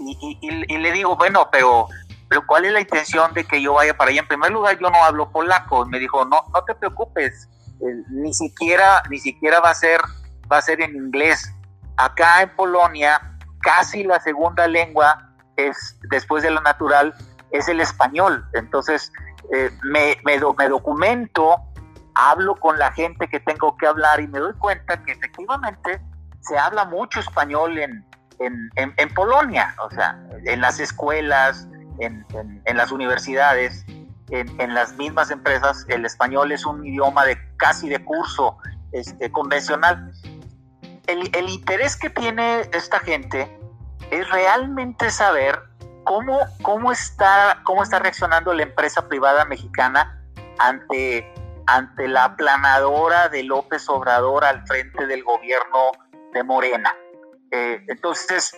y, 0.00 0.78
le 0.78 0.92
digo, 0.92 1.16
bueno, 1.16 1.48
pero 1.52 1.88
pero 2.28 2.46
¿cuál 2.46 2.66
es 2.66 2.72
la 2.72 2.80
intención 2.80 3.32
de 3.32 3.44
que 3.44 3.60
yo 3.62 3.74
vaya 3.74 3.96
para 3.96 4.10
allá? 4.10 4.20
En 4.20 4.28
primer 4.28 4.50
lugar, 4.50 4.78
yo 4.78 4.90
no 4.90 5.02
hablo 5.02 5.30
polaco. 5.30 5.86
Me 5.86 5.98
dijo, 5.98 6.24
no, 6.24 6.42
no 6.52 6.64
te 6.64 6.74
preocupes, 6.74 7.48
eh, 7.80 8.02
ni 8.10 8.34
siquiera, 8.34 9.02
ni 9.10 9.18
siquiera 9.18 9.60
va 9.60 9.70
a 9.70 9.74
ser, 9.74 10.00
va 10.50 10.58
a 10.58 10.62
ser 10.62 10.80
en 10.80 10.94
inglés. 10.94 11.52
Acá 11.96 12.42
en 12.42 12.54
Polonia, 12.54 13.20
casi 13.60 14.04
la 14.04 14.20
segunda 14.20 14.66
lengua 14.66 15.30
es, 15.56 15.98
después 16.10 16.42
de 16.42 16.50
la 16.50 16.60
natural, 16.60 17.14
es 17.50 17.68
el 17.68 17.80
español. 17.80 18.46
Entonces, 18.52 19.10
eh, 19.52 19.70
me, 19.82 20.18
me, 20.24 20.38
me 20.56 20.68
documento, 20.68 21.56
hablo 22.14 22.56
con 22.56 22.78
la 22.78 22.92
gente 22.92 23.26
que 23.28 23.40
tengo 23.40 23.76
que 23.78 23.86
hablar 23.86 24.20
y 24.20 24.28
me 24.28 24.38
doy 24.38 24.52
cuenta 24.54 25.02
que 25.02 25.12
efectivamente 25.12 26.00
se 26.40 26.58
habla 26.58 26.84
mucho 26.84 27.20
español 27.20 27.78
en, 27.78 28.04
en, 28.38 28.70
en 28.76 29.14
Polonia, 29.14 29.74
o 29.82 29.90
sea, 29.90 30.18
en 30.44 30.60
las 30.60 30.78
escuelas, 30.78 31.66
en, 32.00 32.76
las 32.76 32.92
universidades, 32.92 33.84
en, 34.30 34.74
las 34.74 34.94
mismas 34.96 35.30
empresas, 35.30 35.84
el 35.88 36.04
español 36.04 36.52
es 36.52 36.64
un 36.64 36.84
idioma 36.84 37.24
de 37.24 37.38
casi 37.56 37.88
de 37.88 38.04
curso 38.04 38.56
este, 38.92 39.30
convencional. 39.30 40.12
El, 41.06 41.48
interés 41.48 41.96
que 41.96 42.10
tiene 42.10 42.60
esta 42.72 43.00
gente 43.00 43.50
es 44.10 44.28
realmente 44.30 45.10
saber 45.10 45.58
cómo, 46.04 46.40
cómo, 46.62 46.92
está, 46.92 47.62
cómo 47.64 47.82
está 47.82 47.98
reaccionando 47.98 48.52
la 48.52 48.64
empresa 48.64 49.08
privada 49.08 49.44
mexicana 49.44 50.22
ante, 50.58 51.32
ante 51.66 52.08
la 52.08 52.24
aplanadora 52.24 53.28
de 53.28 53.42
López 53.42 53.88
Obrador 53.88 54.44
al 54.44 54.66
frente 54.66 55.06
del 55.06 55.24
gobierno 55.24 55.92
de 56.32 56.42
Morena. 56.44 56.94
Eh, 57.50 57.82
entonces, 57.88 58.52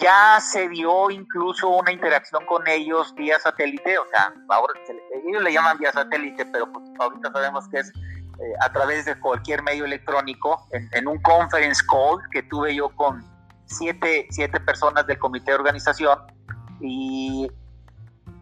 ya 0.00 0.40
se 0.40 0.68
dio 0.68 1.10
incluso 1.10 1.68
una 1.68 1.92
interacción 1.92 2.44
con 2.46 2.66
ellos 2.66 3.14
vía 3.14 3.38
satélite, 3.38 3.98
o 3.98 4.06
sea, 4.08 4.32
ahora 4.48 4.74
ellos 4.88 5.42
le 5.42 5.52
llaman 5.52 5.78
vía 5.78 5.92
satélite, 5.92 6.44
pero 6.46 6.70
pues 6.72 6.84
ahorita 6.98 7.30
sabemos 7.32 7.68
que 7.68 7.78
es 7.78 7.92
eh, 8.38 8.52
a 8.60 8.72
través 8.72 9.04
de 9.04 9.18
cualquier 9.20 9.62
medio 9.62 9.84
electrónico, 9.84 10.66
en, 10.72 11.06
un 11.06 11.20
conference 11.22 11.82
call 11.88 12.20
que 12.32 12.42
tuve 12.42 12.74
yo 12.74 12.90
con 12.90 13.24
siete, 13.66 14.26
siete 14.30 14.60
personas 14.60 15.06
del 15.06 15.18
comité 15.18 15.52
de 15.52 15.56
organización, 15.56 16.18
y 16.80 17.50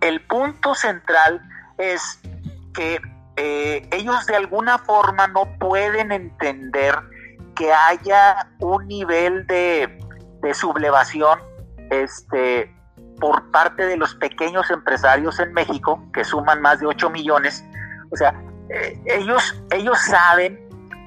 el 0.01 0.21
punto 0.27 0.75
central 0.75 1.41
es 1.79 2.21
que 2.73 3.01
eh, 3.37 3.89
ellos 3.93 4.27
de 4.27 4.37
alguna 4.37 4.79
forma 4.79 5.29
no 5.29 5.47
pueden 5.59 6.11
entender 6.11 6.99
que 7.55 7.73
haya 7.73 8.49
un 8.59 8.87
nivel 8.89 9.47
de 9.47 9.99
de 10.45 10.53
sublevación 10.53 11.39
este, 11.91 12.71
por 13.19 13.51
parte 13.51 13.87
de 13.87 13.97
los 13.97 14.15
pequeños 14.15 14.71
empresarios 14.71 15.41
en 15.41 15.53
México, 15.55 16.07
que 16.13 16.23
suman 16.23 16.61
más 16.61 16.81
de 16.81 16.87
8 16.87 17.11
millones. 17.11 17.65
O 18.13 18.17
sea, 18.17 18.35
eh, 18.69 19.01
ellos, 19.07 19.63
ellos 19.71 19.99
saben 20.03 20.61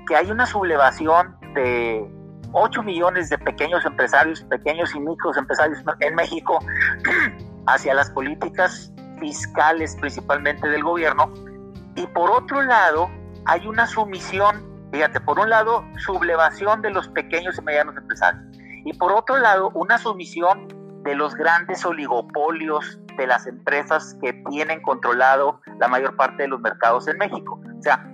que 0.07 0.15
hay 0.15 0.31
una 0.31 0.47
sublevación 0.47 1.37
de 1.53 2.03
8 2.51 2.81
millones 2.81 3.29
de 3.29 3.37
pequeños 3.37 3.85
empresarios, 3.85 4.41
pequeños 4.45 4.95
y 4.95 4.99
micros 4.99 5.37
empresarios 5.37 5.83
en 5.99 6.15
México 6.15 6.57
hacia 7.67 7.93
las 7.93 8.09
políticas 8.09 8.91
fiscales 9.19 9.95
principalmente 9.97 10.67
del 10.67 10.83
gobierno. 10.83 11.31
Y 11.95 12.07
por 12.07 12.31
otro 12.31 12.63
lado, 12.63 13.07
hay 13.45 13.67
una 13.67 13.85
sumisión, 13.85 14.65
fíjate, 14.91 15.19
por 15.21 15.39
un 15.39 15.51
lado, 15.51 15.85
sublevación 15.97 16.81
de 16.81 16.89
los 16.89 17.07
pequeños 17.09 17.55
y 17.59 17.61
medianos 17.61 17.95
empresarios 17.97 18.56
y 18.85 18.93
por 18.93 19.11
otro 19.11 19.37
lado, 19.37 19.71
una 19.73 19.97
sumisión 19.97 20.67
de 21.03 21.15
los 21.15 21.35
grandes 21.35 21.85
oligopolios 21.85 22.99
de 23.17 23.27
las 23.27 23.47
empresas 23.47 24.15
que 24.21 24.33
tienen 24.49 24.81
controlado 24.81 25.61
la 25.79 25.87
mayor 25.87 26.15
parte 26.15 26.43
de 26.43 26.49
los 26.49 26.59
mercados 26.59 27.07
en 27.07 27.17
México. 27.17 27.59
O 27.79 27.81
sea, 27.81 28.05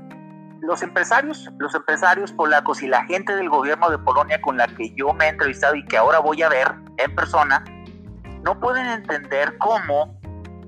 los 0.62 0.82
empresarios, 0.82 1.50
los 1.58 1.76
empresarios 1.76 2.32
polacos 2.32 2.82
y 2.84 2.88
la 2.88 3.04
gente 3.06 3.36
del 3.36 3.50
gobierno 3.50 3.90
de 3.90 3.98
Polonia 3.98 4.42
con 4.42 4.58
la 4.58 4.68
que 4.68 4.94
yo 4.96 5.14
me 5.14 5.26
he 5.26 5.30
entrevistado 5.30 5.76
y 5.76 5.86
que 5.86 5.98
ahora 5.98 6.20
voy 6.20 6.42
a 6.42 6.50
ver 6.50 6.74
en 6.98 7.16
persona, 7.16 7.64
no 8.44 8.60
pueden 8.60 8.86
entender 8.88 9.58
cómo 9.58 10.18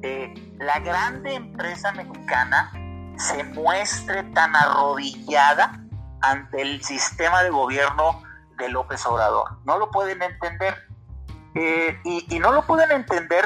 eh, 0.02 0.34
la 0.60 0.80
grande 0.80 1.36
empresa 1.36 1.92
mexicana 1.94 2.72
se 3.18 3.44
muestre 3.46 4.24
tan 4.34 4.56
arrodillada 4.56 5.80
ante 6.22 6.62
el 6.62 6.84
sistema 6.84 7.44
de 7.44 7.50
gobierno 7.52 8.22
de 8.58 8.70
López 8.70 9.06
Obrador. 9.06 9.58
No 9.66 9.78
lo 9.78 9.92
pueden 9.92 10.22
entender. 10.22 10.88
Eh, 11.56 12.00
y, 12.04 12.40
no 12.40 12.52
lo 12.52 12.66
pueden 12.66 12.92
entender 12.92 13.46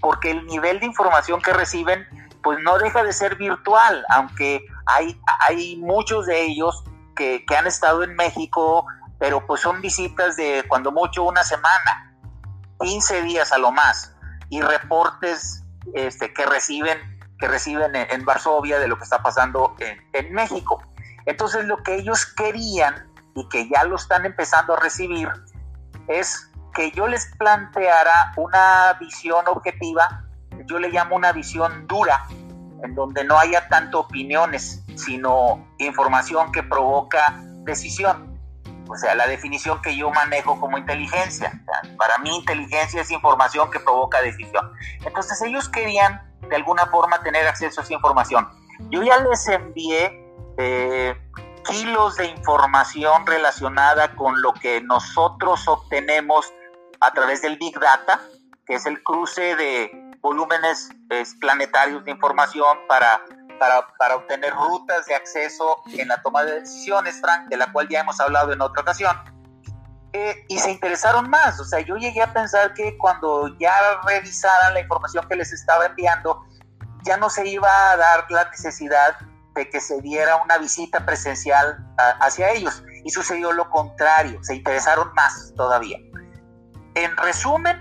porque 0.00 0.30
el 0.30 0.46
nivel 0.46 0.80
de 0.80 0.86
información 0.86 1.42
que 1.42 1.52
reciben 1.52 2.06
pues 2.42 2.58
no 2.62 2.78
deja 2.78 3.02
de 3.04 3.12
ser 3.12 3.36
virtual, 3.36 4.02
aunque 4.08 4.64
hay, 4.86 5.20
hay 5.46 5.76
muchos 5.76 6.24
de 6.24 6.40
ellos 6.40 6.82
que, 7.14 7.44
que 7.44 7.54
han 7.54 7.66
estado 7.66 8.02
en 8.02 8.16
México, 8.16 8.86
pero 9.18 9.46
pues 9.46 9.60
son 9.60 9.82
visitas 9.82 10.36
de 10.36 10.64
cuando 10.68 10.90
mucho 10.90 11.22
una 11.24 11.44
semana, 11.44 12.16
15 12.80 13.22
días 13.22 13.52
a 13.52 13.58
lo 13.58 13.72
más, 13.72 14.16
y 14.48 14.62
reportes 14.62 15.62
este, 15.92 16.32
que 16.32 16.46
reciben, 16.46 16.98
que 17.38 17.46
reciben 17.46 17.94
en, 17.94 18.24
Varsovia 18.24 18.78
de 18.78 18.88
lo 18.88 18.96
que 18.96 19.04
está 19.04 19.22
pasando 19.22 19.74
en, 19.78 20.02
en 20.14 20.32
México. 20.32 20.82
Entonces 21.26 21.66
lo 21.66 21.82
que 21.82 21.96
ellos 21.96 22.24
querían 22.24 23.09
y 23.40 23.48
que 23.48 23.68
ya 23.68 23.84
lo 23.84 23.96
están 23.96 24.26
empezando 24.26 24.74
a 24.74 24.80
recibir 24.80 25.28
es 26.08 26.50
que 26.74 26.90
yo 26.92 27.08
les 27.08 27.26
planteara 27.38 28.32
una 28.36 28.96
visión 29.00 29.44
objetiva, 29.48 30.24
yo 30.66 30.78
le 30.78 30.90
llamo 30.90 31.16
una 31.16 31.32
visión 31.32 31.86
dura, 31.86 32.26
en 32.82 32.94
donde 32.94 33.24
no 33.24 33.38
haya 33.38 33.68
tanto 33.68 34.00
opiniones, 34.00 34.84
sino 34.94 35.66
información 35.78 36.52
que 36.52 36.62
provoca 36.62 37.40
decisión. 37.64 38.38
O 38.88 38.96
sea, 38.96 39.14
la 39.14 39.26
definición 39.26 39.80
que 39.82 39.96
yo 39.96 40.10
manejo 40.10 40.58
como 40.58 40.76
inteligencia. 40.76 41.62
para 41.96 42.18
mí 42.18 42.36
inteligencia 42.36 43.02
es 43.02 43.10
información 43.10 43.70
que 43.70 43.78
provoca 43.80 44.20
decisión. 44.20 44.72
Entonces 45.04 45.40
ellos 45.42 45.68
querían 45.68 46.20
de 46.48 46.56
alguna 46.56 46.86
forma 46.86 47.22
tener 47.22 47.46
acceso 47.46 47.80
a 47.80 47.84
esa 47.84 47.94
información. 47.94 48.48
Yo 48.90 49.02
ya 49.02 49.18
les 49.18 49.46
envié 49.48 50.26
eh, 50.58 51.16
kilos 51.62 52.16
de 52.16 52.26
información 52.26 53.26
relacionada 53.26 54.14
con 54.14 54.40
lo 54.42 54.52
que 54.52 54.80
nosotros 54.82 55.66
obtenemos 55.68 56.52
a 57.00 57.12
través 57.12 57.42
del 57.42 57.56
Big 57.58 57.78
Data, 57.78 58.20
que 58.66 58.74
es 58.74 58.86
el 58.86 59.02
cruce 59.02 59.56
de 59.56 59.90
volúmenes 60.20 60.90
planetarios 61.40 62.04
de 62.04 62.10
información 62.10 62.78
para, 62.88 63.22
para, 63.98 64.16
obtener 64.16 64.52
rutas 64.54 65.06
de 65.06 65.14
acceso 65.14 65.82
en 65.92 66.08
la 66.08 66.20
toma 66.22 66.44
de 66.44 66.60
decisiones, 66.60 67.20
Frank, 67.20 67.48
de 67.48 67.56
la 67.56 67.72
cual 67.72 67.88
ya 67.88 68.00
hemos 68.00 68.20
hablado 68.20 68.52
en 68.52 68.60
otra 68.60 68.82
ocasión. 68.82 69.16
Eh, 70.12 70.44
y 70.48 70.58
se 70.58 70.72
interesaron 70.72 71.30
más, 71.30 71.60
o 71.60 71.64
sea, 71.64 71.80
yo 71.80 71.96
llegué 71.96 72.20
a 72.20 72.32
pensar 72.32 72.74
que 72.74 72.98
cuando 72.98 73.56
ya 73.58 73.72
revisaran 74.04 74.74
la 74.74 74.80
información 74.80 75.26
que 75.28 75.36
les 75.36 75.52
estaba 75.52 75.86
enviando, 75.86 76.44
ya 77.04 77.16
no 77.16 77.30
se 77.30 77.46
iba 77.46 77.92
a 77.92 77.96
dar 77.96 78.26
la 78.28 78.50
necesidad 78.50 79.16
de 79.54 79.68
que 79.68 79.80
se 79.80 80.00
diera 80.00 80.36
una 80.42 80.58
visita 80.58 81.04
presencial 81.04 81.84
hacia 82.20 82.52
ellos. 82.52 82.82
Y 83.04 83.10
sucedió 83.10 83.52
lo 83.52 83.68
contrario, 83.70 84.38
se 84.42 84.56
interesaron 84.56 85.12
más 85.14 85.52
todavía. 85.56 85.98
En 86.94 87.16
resumen, 87.16 87.76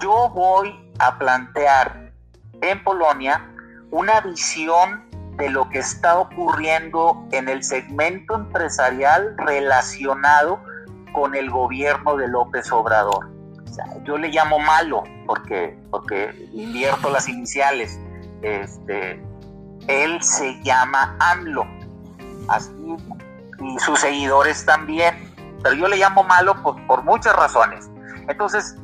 yo 0.00 0.30
voy 0.30 0.92
a 0.98 1.18
plantear 1.18 2.12
en 2.60 2.82
Polonia 2.82 3.48
una 3.90 4.20
visión 4.20 5.08
de 5.36 5.48
lo 5.48 5.68
que 5.68 5.78
está 5.78 6.18
ocurriendo 6.18 7.26
en 7.32 7.48
el 7.48 7.62
segmento 7.62 8.34
empresarial 8.34 9.34
relacionado 9.38 10.62
con 11.12 11.34
el 11.34 11.50
gobierno 11.50 12.16
de 12.16 12.28
López 12.28 12.70
Obrador. 12.72 13.30
yo 14.04 14.18
le 14.18 14.28
llamo 14.28 14.58
malo 14.58 15.04
porque, 15.26 15.78
porque 15.90 16.48
invierto 16.52 17.10
las 17.10 17.28
iniciales. 17.28 17.98
Este, 18.42 19.22
él 19.88 20.22
se 20.22 20.60
llama 20.62 21.16
AMLO, 21.20 21.66
así, 22.48 22.72
y 23.60 23.78
sus 23.78 24.00
seguidores 24.00 24.64
también, 24.64 25.14
pero 25.62 25.74
yo 25.74 25.88
le 25.88 25.96
llamo 25.96 26.24
malo 26.24 26.60
por, 26.62 27.04
muchas 27.04 27.34
razones. 27.36 27.90
Entonces, 28.28 28.76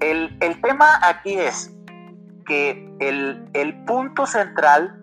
el, 0.00 0.38
tema 0.62 1.00
aquí 1.02 1.38
es 1.38 1.70
que 2.44 2.90
el, 3.00 3.48
el 3.54 3.84
punto 3.84 4.26
central 4.26 5.02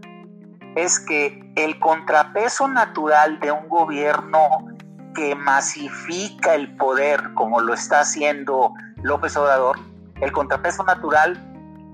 es 0.76 1.00
que 1.00 1.52
el 1.56 1.80
contrapeso 1.80 2.68
natural 2.68 3.40
de 3.40 3.52
un 3.52 3.68
gobierno 3.70 4.40
que 5.14 5.36
masifica 5.36 6.56
el 6.56 6.76
poder 6.78 7.34
como 7.36 7.62
lo 7.62 7.74
está 7.74 8.02
haciendo 8.02 8.74
López 9.04 9.38
Obrador, 9.38 9.78
el 10.22 10.32
contrapeso 10.32 10.84
natural 10.84 11.53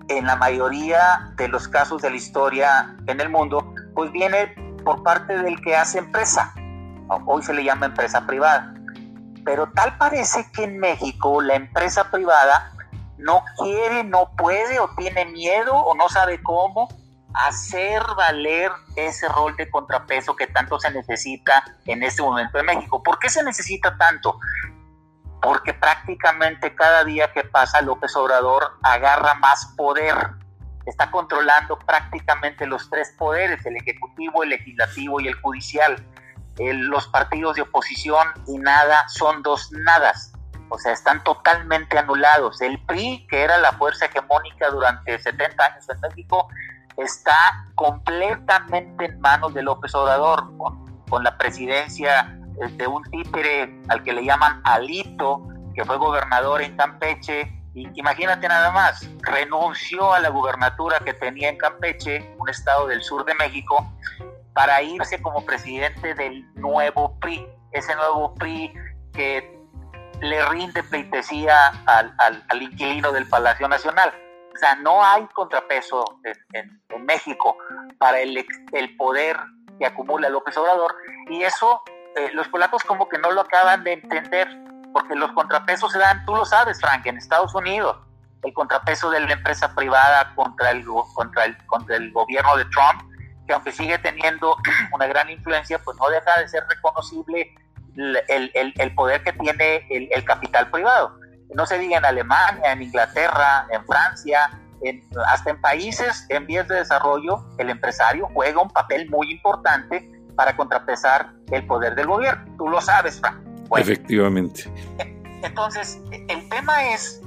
en 0.10 0.26
la 0.26 0.36
mayoría 0.36 1.32
de 1.36 1.48
los 1.48 1.68
casos 1.68 2.02
de 2.02 2.10
la 2.10 2.16
historia 2.16 2.96
en 3.08 3.22
el 3.22 3.30
mundo, 3.30 3.74
pues 3.96 4.12
viene 4.12 4.48
por 4.84 5.04
parte 5.04 5.38
del 5.38 5.62
que 5.62 5.76
hace 5.76 6.00
empresa. 6.00 6.54
Hoy 7.26 7.42
se 7.44 7.54
le 7.54 7.64
llama 7.64 7.88
empresa 7.88 8.26
privada. 8.26 8.74
Pero 9.46 9.72
tal 9.72 9.98
parece 9.98 10.46
que 10.52 10.66
en 10.66 10.80
México 10.80 11.42
la 11.42 11.56
empresa 11.56 12.10
privada 12.12 12.72
no 13.18 13.44
quiere, 13.58 14.04
no 14.04 14.32
puede 14.36 14.80
o 14.80 14.90
tiene 14.98 15.26
miedo 15.26 15.76
o 15.76 15.96
no 15.96 16.10
sabe 16.10 16.42
cómo 16.42 16.88
hacer 17.34 18.02
valer 18.18 18.72
ese 18.96 19.28
rol 19.30 19.56
de 19.56 19.70
contrapeso 19.70 20.36
que 20.36 20.48
tanto 20.48 20.80
se 20.80 20.92
necesita 20.92 21.64
en 21.86 22.04
este 22.04 22.22
momento 22.22 22.58
en 22.58 22.66
México. 22.66 23.04
¿Por 23.04 23.20
qué 23.20 23.30
se 23.30 23.44
necesita 23.44 23.96
tanto? 23.98 24.40
Porque 25.42 25.74
prácticamente 25.74 26.76
cada 26.76 27.04
día 27.04 27.32
que 27.32 27.44
pasa 27.44 27.82
López 27.82 28.16
Obrador 28.16 28.78
agarra 28.84 29.36
más 29.36 29.74
poder, 29.78 30.16
está 30.86 31.12
controlando 31.12 31.78
prácticamente 31.80 32.66
los 32.66 32.90
tres 32.90 33.16
poderes, 33.18 33.66
el 33.66 33.78
ejecutivo, 33.78 34.44
el 34.44 34.50
legislativo 34.50 35.20
y 35.22 35.28
el 35.28 35.36
judicial. 35.36 36.06
los 36.58 37.08
partidos 37.08 37.56
de 37.56 37.62
oposición 37.62 38.28
y 38.48 38.58
nada 38.58 39.08
son 39.08 39.42
dos 39.44 39.72
nadas, 39.72 40.34
o 40.68 40.78
sea, 40.78 40.92
están 40.92 41.24
totalmente 41.24 41.98
anulados. 41.98 42.60
El 42.62 42.84
PRI, 42.86 43.26
que 43.30 43.44
era 43.44 43.58
la 43.60 43.72
fuerza 43.74 44.06
hegemónica 44.06 44.70
durante 44.70 45.18
70 45.18 45.64
años 45.64 45.88
en 45.90 46.02
México, 46.02 46.50
está 46.98 47.66
completamente 47.76 49.06
en 49.06 49.22
manos 49.22 49.54
de 49.54 49.64
López 49.64 49.96
Obrador, 49.96 50.52
con 51.10 51.24
la 51.24 51.38
presidencia 51.38 52.39
de 52.60 52.88
un 52.88 53.04
títere 53.04 53.82
al 53.88 54.04
que 54.04 54.14
le 54.14 54.24
llaman 54.24 54.62
Alito, 54.66 55.48
que 55.74 55.86
fue 55.86 55.98
gobernador 55.98 56.62
en 56.62 56.76
Campeche, 56.76 57.52
y 57.74 57.88
imagínate 58.00 58.48
nada 58.48 58.72
más, 58.72 59.10
renunció 59.22 60.14
a 60.14 60.20
la 60.20 60.30
gubernatura 60.30 61.00
que 61.00 61.14
tenía 61.14 61.50
en 61.50 61.58
Campeche, 61.58 62.36
un 62.38 62.50
estado 62.50 62.88
del 62.88 63.02
sur 63.02 63.24
de 63.26 63.34
México, 63.36 63.90
para 64.54 64.82
irse 64.82 65.22
como 65.22 65.46
presidente 65.46 66.14
del 66.16 66.46
nuevo 66.56 67.18
PRI, 67.20 67.48
ese 67.72 67.96
nuevo 67.96 68.34
PRI 68.36 68.74
que 69.14 69.58
le 70.20 70.46
rinde 70.50 70.84
pleitesía 70.84 71.68
al, 71.86 72.14
al, 72.18 72.62
inquilino 72.62 73.12
del 73.14 73.28
Palacio 73.30 73.70
Nacional. 73.70 74.12
O 74.54 74.58
sea, 74.58 74.76
no 74.76 75.02
hay 75.06 75.26
contrapeso 75.28 76.04
en, 76.54 76.82
en 76.90 77.06
México 77.06 77.56
para 77.98 78.20
el, 78.20 78.46
el 78.74 78.98
poder 78.98 79.38
que 79.80 79.86
acumula 79.86 80.28
López 80.28 80.58
Obrador 80.58 80.94
y 81.30 81.44
eso 81.44 81.82
eh, 82.20 82.32
los 82.34 82.48
polacos 82.50 82.84
como 82.84 83.08
que 83.08 83.18
no 83.18 83.32
lo 83.32 83.42
acaban 83.42 83.84
de 83.84 83.94
entender, 83.94 84.48
porque 84.92 85.16
los 85.16 85.32
contrapesos 85.32 85.92
se 85.92 86.00
dan, 86.00 86.26
tú 86.26 86.36
lo 86.36 86.46
sabes, 86.46 86.80
Frank, 86.82 87.06
en 87.06 87.18
Estados 87.18 87.56
Unidos, 87.56 87.98
el 88.44 88.54
contrapeso 88.54 89.10
de 89.10 89.22
la 89.22 89.34
empresa 89.34 89.74
privada 89.74 90.34
contra 90.36 90.72
el, 90.72 90.86
contra 91.14 91.46
el, 91.46 91.58
contra 91.68 91.96
el 91.96 92.12
gobierno 92.12 92.58
de 92.58 92.66
Trump, 92.66 93.02
que 93.48 93.54
aunque 93.54 93.72
sigue 93.72 93.98
teniendo 94.00 94.58
una 94.94 95.08
gran 95.08 95.30
influencia, 95.30 95.80
pues 95.80 95.98
no 95.98 96.10
deja 96.10 96.40
de 96.40 96.48
ser 96.48 96.66
reconocible 96.68 97.56
el, 97.96 98.52
el, 98.54 98.74
el 98.76 98.96
poder 98.96 99.24
que 99.24 99.34
tiene 99.34 99.88
el, 99.90 100.24
capital 100.26 100.70
privado. 100.70 101.18
No 101.56 101.66
se 101.66 101.78
diga 101.78 101.98
en 101.98 102.06
Alemania, 102.06 102.72
en 102.72 102.82
Inglaterra, 102.82 103.66
en 103.72 103.86
Francia, 103.86 104.52
hasta 105.28 105.50
en 105.50 105.62
países 105.62 106.26
en 106.30 106.46
vías 106.46 106.68
de 106.68 106.76
desarrollo, 106.76 107.44
el 107.58 107.70
empresario 107.70 108.30
juega 108.34 108.62
un 108.62 108.70
papel 108.70 109.10
muy 109.10 109.32
importante 109.32 110.10
para 110.36 110.56
contrapesar 110.56 111.34
el 111.52 111.66
poder 111.66 111.96
del 111.96 112.08
gobierno. 112.08 112.44
Tú 112.58 112.68
lo 112.68 112.82
sabes, 112.82 113.20
Frank. 113.20 113.38
Efectivamente. 113.78 114.72
Entonces, 115.44 116.00
el 116.12 116.50
tema 116.50 116.90
es 116.94 117.22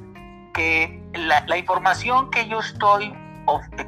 que 0.52 1.02
la, 1.14 1.56
información 1.56 2.30
que 2.30 2.46
yo 2.48 2.60
estoy 2.60 3.14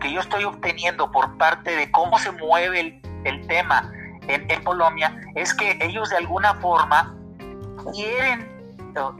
que 0.00 0.12
yo 0.12 0.20
estoy 0.20 0.44
obteniendo 0.44 1.12
por 1.12 1.36
parte 1.38 1.76
de 1.76 1.90
cómo 1.92 2.18
se 2.18 2.32
mueve 2.32 3.00
el, 3.24 3.46
tema 3.46 3.92
en, 4.26 4.64
Polonia 4.64 5.16
es 5.36 5.54
que 5.54 5.78
ellos 5.80 6.10
de 6.10 6.16
alguna 6.16 6.54
forma 6.54 7.14
quieren 7.92 8.48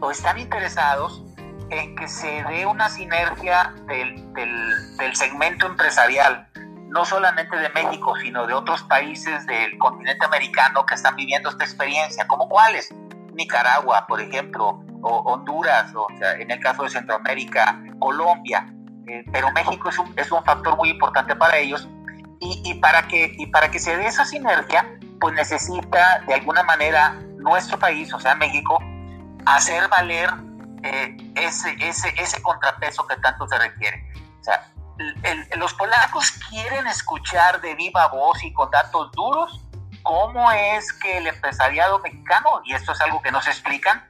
o, 0.01 0.11
están 0.11 0.39
interesados 0.39 1.23
en 1.71 1.95
que 1.95 2.09
se 2.09 2.43
dé 2.45 2.67
una 2.67 2.89
sinergia 2.89 3.75
del, 3.87 4.33
del 4.35 5.15
segmento 5.15 5.67
empresarial 5.67 6.49
no 6.95 7.05
solamente 7.05 7.57
de 7.57 7.69
México, 7.71 8.15
sino 8.23 8.47
de 8.47 8.55
otros 8.55 8.85
países 8.85 9.45
del 9.47 9.77
continente 9.79 10.25
americano 10.25 10.87
que 10.87 10.95
están 10.95 11.17
viviendo 11.17 11.51
esta 11.51 11.65
experiencia, 11.65 12.25
como 12.29 12.49
cuáles, 12.49 12.95
Nicaragua, 13.35 14.07
por 14.07 14.21
ejemplo, 14.21 14.81
o 15.03 15.19
Honduras, 15.33 15.93
o 15.93 16.07
sea, 16.17 16.35
en 16.35 16.53
el 16.53 16.61
caso 16.61 16.85
de 16.85 16.91
Centroamérica, 16.91 17.83
Colombia, 17.99 18.73
eh, 19.09 19.25
pero 19.33 19.51
México 19.51 19.89
es 19.89 19.99
un, 19.99 20.15
es 20.17 20.31
un 20.31 20.45
factor 20.45 20.77
muy 20.77 20.91
importante 20.91 21.35
para 21.35 21.59
ellos 21.59 21.89
y, 22.39 22.75
para 22.75 23.03
que, 23.09 23.35
y 23.39 23.47
para 23.47 23.71
que 23.73 23.81
se 23.81 23.97
dé 23.97 24.07
esa 24.07 24.25
sinergia, 24.25 24.87
pues 25.21 25.35
necesita 25.35 26.21
de 26.29 26.35
alguna 26.35 26.63
manera 26.63 27.19
nuestro 27.39 27.77
país, 27.77 28.13
o 28.15 28.21
sea, 28.21 28.37
México, 28.37 28.79
hacer 29.47 29.89
valer 29.89 30.31
eh, 30.85 31.17
ese, 31.35 31.75
ese, 31.81 32.15
ese 32.17 32.41
contrapeso 32.41 33.05
que 33.09 33.17
tanto 33.17 33.49
se 33.49 33.59
requiere. 33.59 34.07
O 34.41 34.45
sea, 34.45 34.74
los 35.57 35.75
polacos 35.75 36.31
quieren 36.49 36.87
escuchar 36.87 37.61
de 37.61 37.75
viva 37.75 38.07
voz 38.09 38.43
y 38.45 38.53
con 38.53 38.71
datos 38.71 39.11
duros 39.13 39.65
cómo 40.05 40.53
es 40.53 40.93
que 40.93 41.19
el 41.19 41.27
empresariado 41.27 41.99
mexicano, 41.99 42.61
y 42.65 42.75
esto 42.75 42.93
es 42.93 43.01
algo 43.01 43.21
que 43.23 43.33
no 43.33 43.43
se 43.43 43.51
explican, 43.51 44.05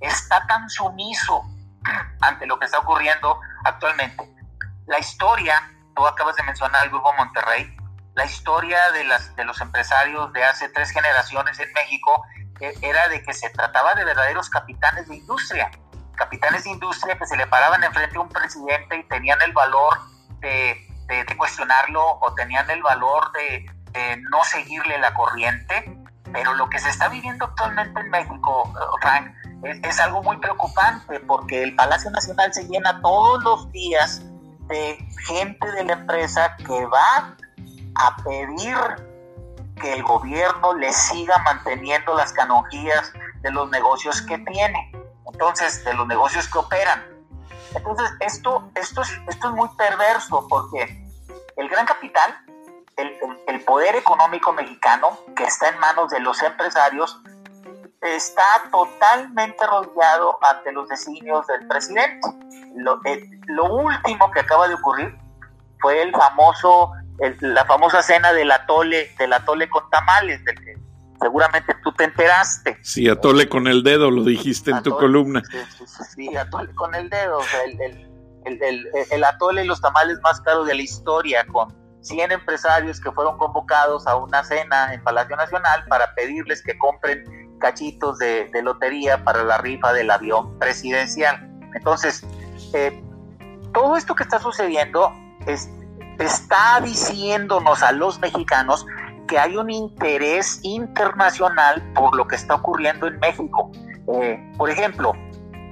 está 0.00 0.46
tan 0.46 0.68
sumiso 0.68 1.44
ante 2.20 2.44
lo 2.46 2.58
que 2.58 2.66
está 2.66 2.78
ocurriendo 2.80 3.40
actualmente. 3.64 4.28
La 4.86 4.98
historia, 4.98 5.62
tú 5.94 6.06
acabas 6.06 6.36
de 6.36 6.42
mencionar 6.42 6.84
el 6.84 6.90
Grupo 6.90 7.12
Monterrey, 7.14 7.74
la 8.14 8.26
historia 8.26 8.90
de, 8.90 9.04
las, 9.04 9.34
de 9.36 9.44
los 9.44 9.60
empresarios 9.60 10.32
de 10.32 10.44
hace 10.44 10.68
tres 10.70 10.90
generaciones 10.90 11.58
en 11.60 11.72
México 11.72 12.24
eh, 12.60 12.74
era 12.82 13.08
de 13.08 13.22
que 13.22 13.32
se 13.32 13.48
trataba 13.50 13.94
de 13.94 14.04
verdaderos 14.04 14.50
capitanes 14.50 15.08
de 15.08 15.16
industria, 15.16 15.70
capitanes 16.16 16.64
de 16.64 16.70
industria 16.70 17.16
que 17.16 17.26
se 17.26 17.36
le 17.36 17.46
paraban 17.46 17.84
enfrente 17.84 18.16
a 18.16 18.20
un 18.20 18.28
presidente 18.28 18.96
y 18.96 19.04
tenían 19.04 19.40
el 19.42 19.52
valor 19.52 19.96
de, 20.40 20.76
de, 21.06 21.36
cuestionarlo 21.36 22.18
o 22.20 22.34
tenían 22.34 22.68
el 22.70 22.82
valor 22.82 23.32
de, 23.32 23.66
no 24.30 24.44
seguirle 24.44 24.98
la 24.98 25.12
corriente, 25.14 25.98
pero 26.32 26.54
lo 26.54 26.68
que 26.68 26.78
se 26.78 26.88
está 26.88 27.08
viviendo 27.08 27.46
actualmente 27.46 28.00
en 28.00 28.10
México, 28.10 28.72
Frank, 29.00 29.32
es, 29.62 29.98
algo 29.98 30.22
muy 30.22 30.36
preocupante 30.38 31.20
porque 31.20 31.62
el 31.62 31.74
Palacio 31.74 32.10
Nacional 32.10 32.52
se 32.52 32.64
llena 32.68 33.00
todos 33.00 33.42
los 33.42 33.72
días 33.72 34.22
de 34.68 34.98
gente 35.26 35.72
de 35.72 35.84
la 35.84 35.94
empresa 35.94 36.56
que 36.58 36.86
va 36.86 37.36
a 37.96 38.16
pedir 38.22 38.76
que 39.80 39.94
el 39.94 40.02
gobierno 40.02 40.74
le 40.74 40.92
siga 40.92 41.38
manteniendo 41.38 42.14
las 42.14 42.32
canonjías 42.32 43.12
de 43.40 43.50
los 43.50 43.70
negocios 43.70 44.22
que 44.22 44.38
tiene, 44.38 44.92
entonces 45.26 45.84
de 45.84 45.94
los 45.94 46.06
negocios 46.06 46.48
que 46.48 46.58
operan. 46.58 47.17
Entonces 47.74 48.10
esto, 48.20 48.70
esto, 48.74 49.02
es, 49.02 49.10
esto 49.28 49.48
es 49.48 49.54
muy 49.54 49.68
perverso 49.76 50.46
porque 50.48 51.04
el 51.56 51.68
gran 51.68 51.86
capital, 51.86 52.38
el, 52.96 53.16
el 53.46 53.64
poder 53.64 53.96
económico 53.96 54.52
mexicano 54.52 55.18
que 55.36 55.44
está 55.44 55.68
en 55.68 55.78
manos 55.78 56.10
de 56.10 56.20
los 56.20 56.42
empresarios, 56.42 57.20
está 58.00 58.42
totalmente 58.70 59.66
rodeado 59.66 60.38
ante 60.42 60.72
los 60.72 60.88
designios 60.88 61.46
del 61.46 61.66
presidente. 61.66 62.28
Lo, 62.76 63.00
eh, 63.04 63.28
lo 63.46 63.64
último 63.64 64.30
que 64.30 64.40
acaba 64.40 64.68
de 64.68 64.74
ocurrir 64.74 65.16
fue 65.80 66.02
el 66.02 66.12
famoso, 66.12 66.92
la 67.40 67.64
famosa 67.64 68.02
cena 68.02 68.32
del 68.32 68.50
atole, 68.50 69.14
del 69.18 69.32
atole 69.32 69.68
con 69.68 69.88
tamales, 69.90 70.44
del 70.44 70.56
seguramente 71.20 71.74
tú 71.82 71.92
te 71.92 72.04
enteraste. 72.04 72.78
Sí, 72.82 73.08
atole 73.08 73.48
con 73.48 73.66
el 73.66 73.82
dedo, 73.82 74.10
lo 74.10 74.24
dijiste 74.24 74.70
en 74.70 74.82
tu 74.82 74.96
columna. 74.96 75.42
Sí, 76.14 76.36
atole 76.36 76.74
con 76.74 76.94
el 76.94 77.08
dedo, 77.10 77.40
el, 77.64 77.80
el, 77.80 78.62
el, 78.62 78.88
el, 79.10 79.24
atole 79.24 79.64
y 79.64 79.66
los 79.66 79.80
tamales 79.80 80.18
más 80.22 80.40
caros 80.40 80.66
de 80.66 80.74
la 80.74 80.82
historia, 80.82 81.46
con 81.46 81.74
100 82.02 82.32
empresarios 82.32 83.00
que 83.00 83.10
fueron 83.12 83.36
convocados 83.38 84.06
a 84.06 84.16
una 84.16 84.44
cena 84.44 84.94
en 84.94 85.02
Palacio 85.02 85.36
Nacional 85.36 85.84
para 85.88 86.14
pedirles 86.14 86.62
que 86.62 86.76
compren 86.78 87.24
cachitos 87.58 88.18
de, 88.18 88.50
lotería 88.62 89.24
para 89.24 89.44
la 89.44 89.58
rifa 89.58 89.92
del 89.92 90.10
avión 90.10 90.58
presidencial. 90.58 91.48
Entonces, 91.74 92.24
eh, 92.72 93.02
todo 93.72 93.96
esto 93.96 94.14
que 94.14 94.22
está 94.22 94.38
sucediendo 94.38 95.12
está 96.18 96.80
diciéndonos 96.80 97.82
a 97.82 97.92
los 97.92 98.18
mexicanos 98.20 98.86
que 99.28 99.38
hay 99.38 99.56
un 99.56 99.70
interés 99.70 100.60
internacional 100.62 101.82
por 101.94 102.16
lo 102.16 102.26
que 102.26 102.36
está 102.36 102.56
ocurriendo 102.56 103.06
en 103.06 103.18
México. 103.20 103.70
Eh, 104.14 104.38
por 104.56 104.70
ejemplo, 104.70 105.12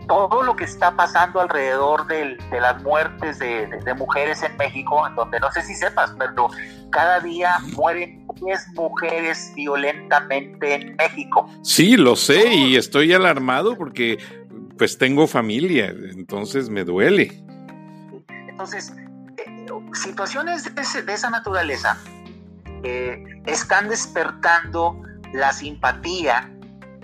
todo 0.06 0.42
lo 0.42 0.54
que 0.54 0.64
está 0.64 0.94
pasando 0.94 1.40
alrededor 1.40 2.06
de 2.06 2.38
las 2.60 2.82
muertes 2.82 3.38
de, 3.38 3.94
mujeres 3.96 4.42
en 4.42 4.56
México, 4.56 5.06
en 5.06 5.14
donde 5.16 5.40
no 5.40 5.50
sé 5.50 5.62
si 5.62 5.74
sepas, 5.74 6.14
pero 6.18 6.48
cada 6.90 7.20
día 7.20 7.56
mueren 7.74 8.26
10 8.34 8.68
mujeres 8.74 9.52
violentamente 9.56 10.74
en 10.74 10.96
México. 10.96 11.48
Sí, 11.62 11.96
lo 11.96 12.14
sé 12.14 12.54
y 12.54 12.76
estoy 12.76 13.12
alarmado 13.12 13.76
porque 13.76 14.18
pues 14.78 14.98
tengo 14.98 15.26
familia, 15.26 15.88
entonces 15.88 16.68
me 16.68 16.84
duele. 16.84 17.42
Entonces, 18.48 18.92
eh, 19.38 19.66
situaciones 19.94 20.74
de, 20.74 21.12
esa 21.12 21.30
naturaleza 21.30 21.98
están 23.46 23.88
despertando 23.88 25.00
la 25.32 25.52
simpatía 25.52 26.50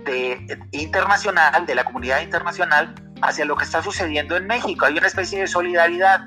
de, 0.05 0.59
internacional, 0.73 1.67
de 1.67 1.75
la 1.75 1.85
comunidad 1.85 2.21
internacional, 2.21 2.95
hacia 3.23 3.45
lo 3.45 3.57
que 3.57 3.65
está 3.65 3.83
sucediendo 3.83 4.37
en 4.37 4.47
México. 4.47 4.85
Hay 4.85 4.97
una 4.99 5.07
especie 5.07 5.41
de 5.41 5.47
solidaridad. 5.47 6.21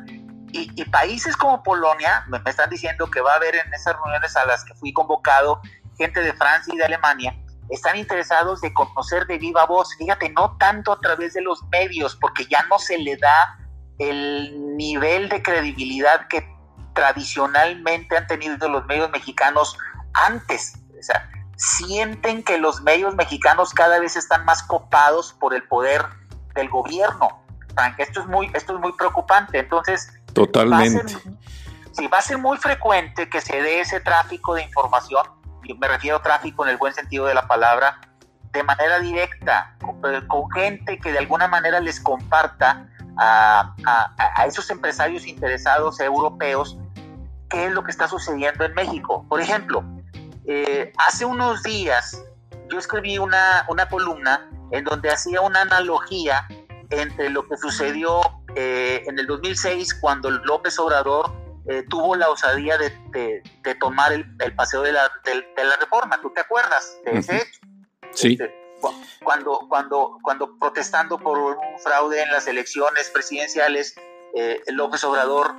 Y, 0.58 0.86
países 0.86 1.36
como 1.36 1.62
Polonia, 1.64 2.24
me, 2.30 2.39
están 2.46 2.70
diciendo 2.70 3.12
que 3.12 3.20
va 3.20 3.34
a 3.34 3.36
haber 3.36 3.56
en 3.56 3.74
esas 3.74 3.93
reuniones 3.98 4.38
a 4.38 4.46
las 4.46 4.64
que 4.64 4.74
fui 4.76 4.93
convocado 4.93 5.60
gente 5.98 6.22
de 6.22 6.32
Francia 6.34 6.74
y 6.74 6.78
de 6.78 6.86
Alemania, 6.86 7.36
están 7.70 7.98
interesados 7.98 8.62
de 8.62 8.74
conocer 8.74 9.26
de 9.28 9.38
viva 9.38 9.66
voz, 9.66 9.96
fíjate, 9.98 10.30
no 10.30 10.56
tanto 10.58 10.93
a 10.93 11.00
través 11.00 11.34
de 11.34 11.41
los 11.41 11.62
medios, 11.72 12.16
porque 12.16 12.46
ya 12.46 12.64
no 12.70 12.80
se 12.80 12.98
le 12.98 13.18
da 13.18 13.58
el 13.98 14.78
nivel 14.78 15.30
de 15.30 15.41
credibilidad 15.41 16.28
que 16.28 16.48
tradicionalmente 16.96 18.18
han 18.18 18.26
tenido 18.26 18.68
los 18.68 18.86
medios 18.88 19.12
mexicanos 19.12 19.78
antes. 20.14 20.74
O 20.98 21.04
sea, 21.04 21.30
sienten 21.58 22.41
que 22.41 22.58
los 22.58 22.82
medios 22.82 23.14
mexicanos 23.14 23.74
cada 23.74 24.00
vez 24.00 24.16
están 24.16 24.46
más 24.46 24.64
copados 24.64 25.34
por 25.34 25.54
el 25.54 25.64
poder 25.68 26.04
del 26.56 26.70
gobierno. 26.70 27.43
Esto 27.98 28.22
es 28.22 28.28
muy, 28.28 28.50
esto 28.54 28.74
es 28.74 28.80
muy 28.80 28.93
preocupante. 28.93 29.60
Entonces, 29.60 30.12
totalmente. 30.34 31.14
sí, 31.91 32.08
va 32.08 32.20
a 32.20 32.22
ser 32.22 32.38
muy 32.38 32.58
frecuente 32.58 33.30
que 33.30 33.41
se 33.41 33.62
dé 33.62 33.82
ese 33.82 34.00
tráfico 34.00 34.56
de 34.56 34.64
información, 34.64 35.28
y 35.64 35.74
me 35.74 35.88
refiero 35.88 36.18
a 36.18 36.22
tráfico 36.22 36.64
en 36.64 36.72
el 36.72 36.78
buen 36.78 36.93
sentido 36.93 37.26
de 37.26 37.34
la 37.34 37.48
palabra, 37.48 38.00
de 38.54 38.64
manera 38.64 39.00
directa, 39.00 39.76
con, 39.82 40.50
gente 40.52 40.98
que 41.00 41.12
de 41.12 41.20
alguna 41.20 41.50
manera 41.50 41.82
les 41.82 42.00
comparta 42.00 42.88
a, 43.18 43.74
a 44.18 44.46
esos 44.46 44.70
empresarios 44.70 45.26
interesados 45.26 46.00
europeos 46.00 46.78
qué 47.56 47.68
es 47.68 47.72
lo 47.72 47.84
que 47.86 47.91
está 47.91 48.08
sucediendo 48.08 48.66
en 48.66 48.74
México. 48.74 49.26
Por 49.30 49.39
ejemplo, 49.39 49.84
eh, 50.45 50.91
hace 50.97 51.24
unos 51.24 51.64
días 51.64 52.22
yo 52.70 52.78
escribí 52.78 53.18
una, 53.18 53.66
una, 53.70 53.88
columna 53.88 54.49
en 54.72 54.84
donde 54.84 55.10
hacía 55.10 55.39
una 55.39 55.62
analogía 55.62 56.45
entre 56.89 57.30
lo 57.30 57.47
que 57.47 57.56
sucedió 57.56 58.20
eh, 58.56 59.03
en 59.08 59.18
el 59.20 59.28
2006 59.28 59.93
cuando 60.01 60.30
López 60.30 60.78
Obrador 60.80 61.32
eh, 61.70 61.84
tuvo 61.89 62.16
la 62.16 62.30
osadía 62.30 62.78
de, 62.78 62.91
de, 63.64 63.76
tomar 63.76 64.12
el, 64.12 64.26
el 64.39 64.53
paseo 64.53 64.82
de 64.82 64.91
la, 64.91 65.10
de, 65.24 65.64
la, 65.64 65.78
reforma. 65.78 66.20
¿Tú 66.22 66.32
te 66.32 66.41
acuerdas 66.41 66.97
de 67.06 67.20
ese 67.20 67.38
hecho? 67.38 67.60
Sí. 68.12 68.34
Este, 68.34 68.53
cuando, 69.24 69.66
cuando, 69.70 70.20
cuando 70.22 70.60
protestando 70.60 71.18
por 71.18 71.39
un 71.39 71.56
fraude 71.82 72.22
en 72.22 72.32
las 72.32 72.47
elecciones 72.47 73.10
presidenciales, 73.10 73.95
López 74.68 75.03
Obrador 75.06 75.56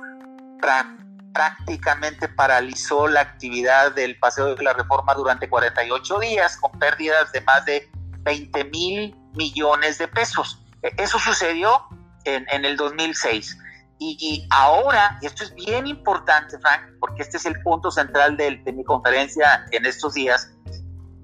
prácticamente 1.37 2.27
paralizó 2.27 3.07
la 3.07 3.21
actividad 3.21 3.91
del 3.91 4.17
Paseo 4.17 4.55
de 4.55 4.63
la 4.63 4.73
Reforma 4.73 5.13
durante 5.13 5.47
48 5.47 6.19
días, 6.19 6.57
con 6.57 6.71
pérdidas 6.79 7.31
de 7.31 7.41
más 7.41 7.63
de 7.63 7.87
20 8.23 8.63
mil 8.65 9.15
millones 9.35 9.99
de 9.99 10.07
pesos. 10.07 10.65
E, 10.81 10.91
eso 10.97 11.19
sucedió 11.19 11.83
en, 12.23 12.65
el 12.65 12.75
2006. 12.75 13.55
Y, 13.99 14.47
ahora, 14.49 15.19
esto 15.21 15.43
es 15.43 15.53
bien 15.53 15.85
importante, 15.85 16.57
Frank, 16.57 16.81
porque 16.99 17.21
este 17.21 17.37
es 17.37 17.45
el 17.45 17.61
punto 17.61 17.91
central 17.91 18.35
de, 18.35 18.59
mi 18.73 18.83
conferencia 18.83 19.63
en 19.69 19.85
estos 19.85 20.15
días, 20.15 20.51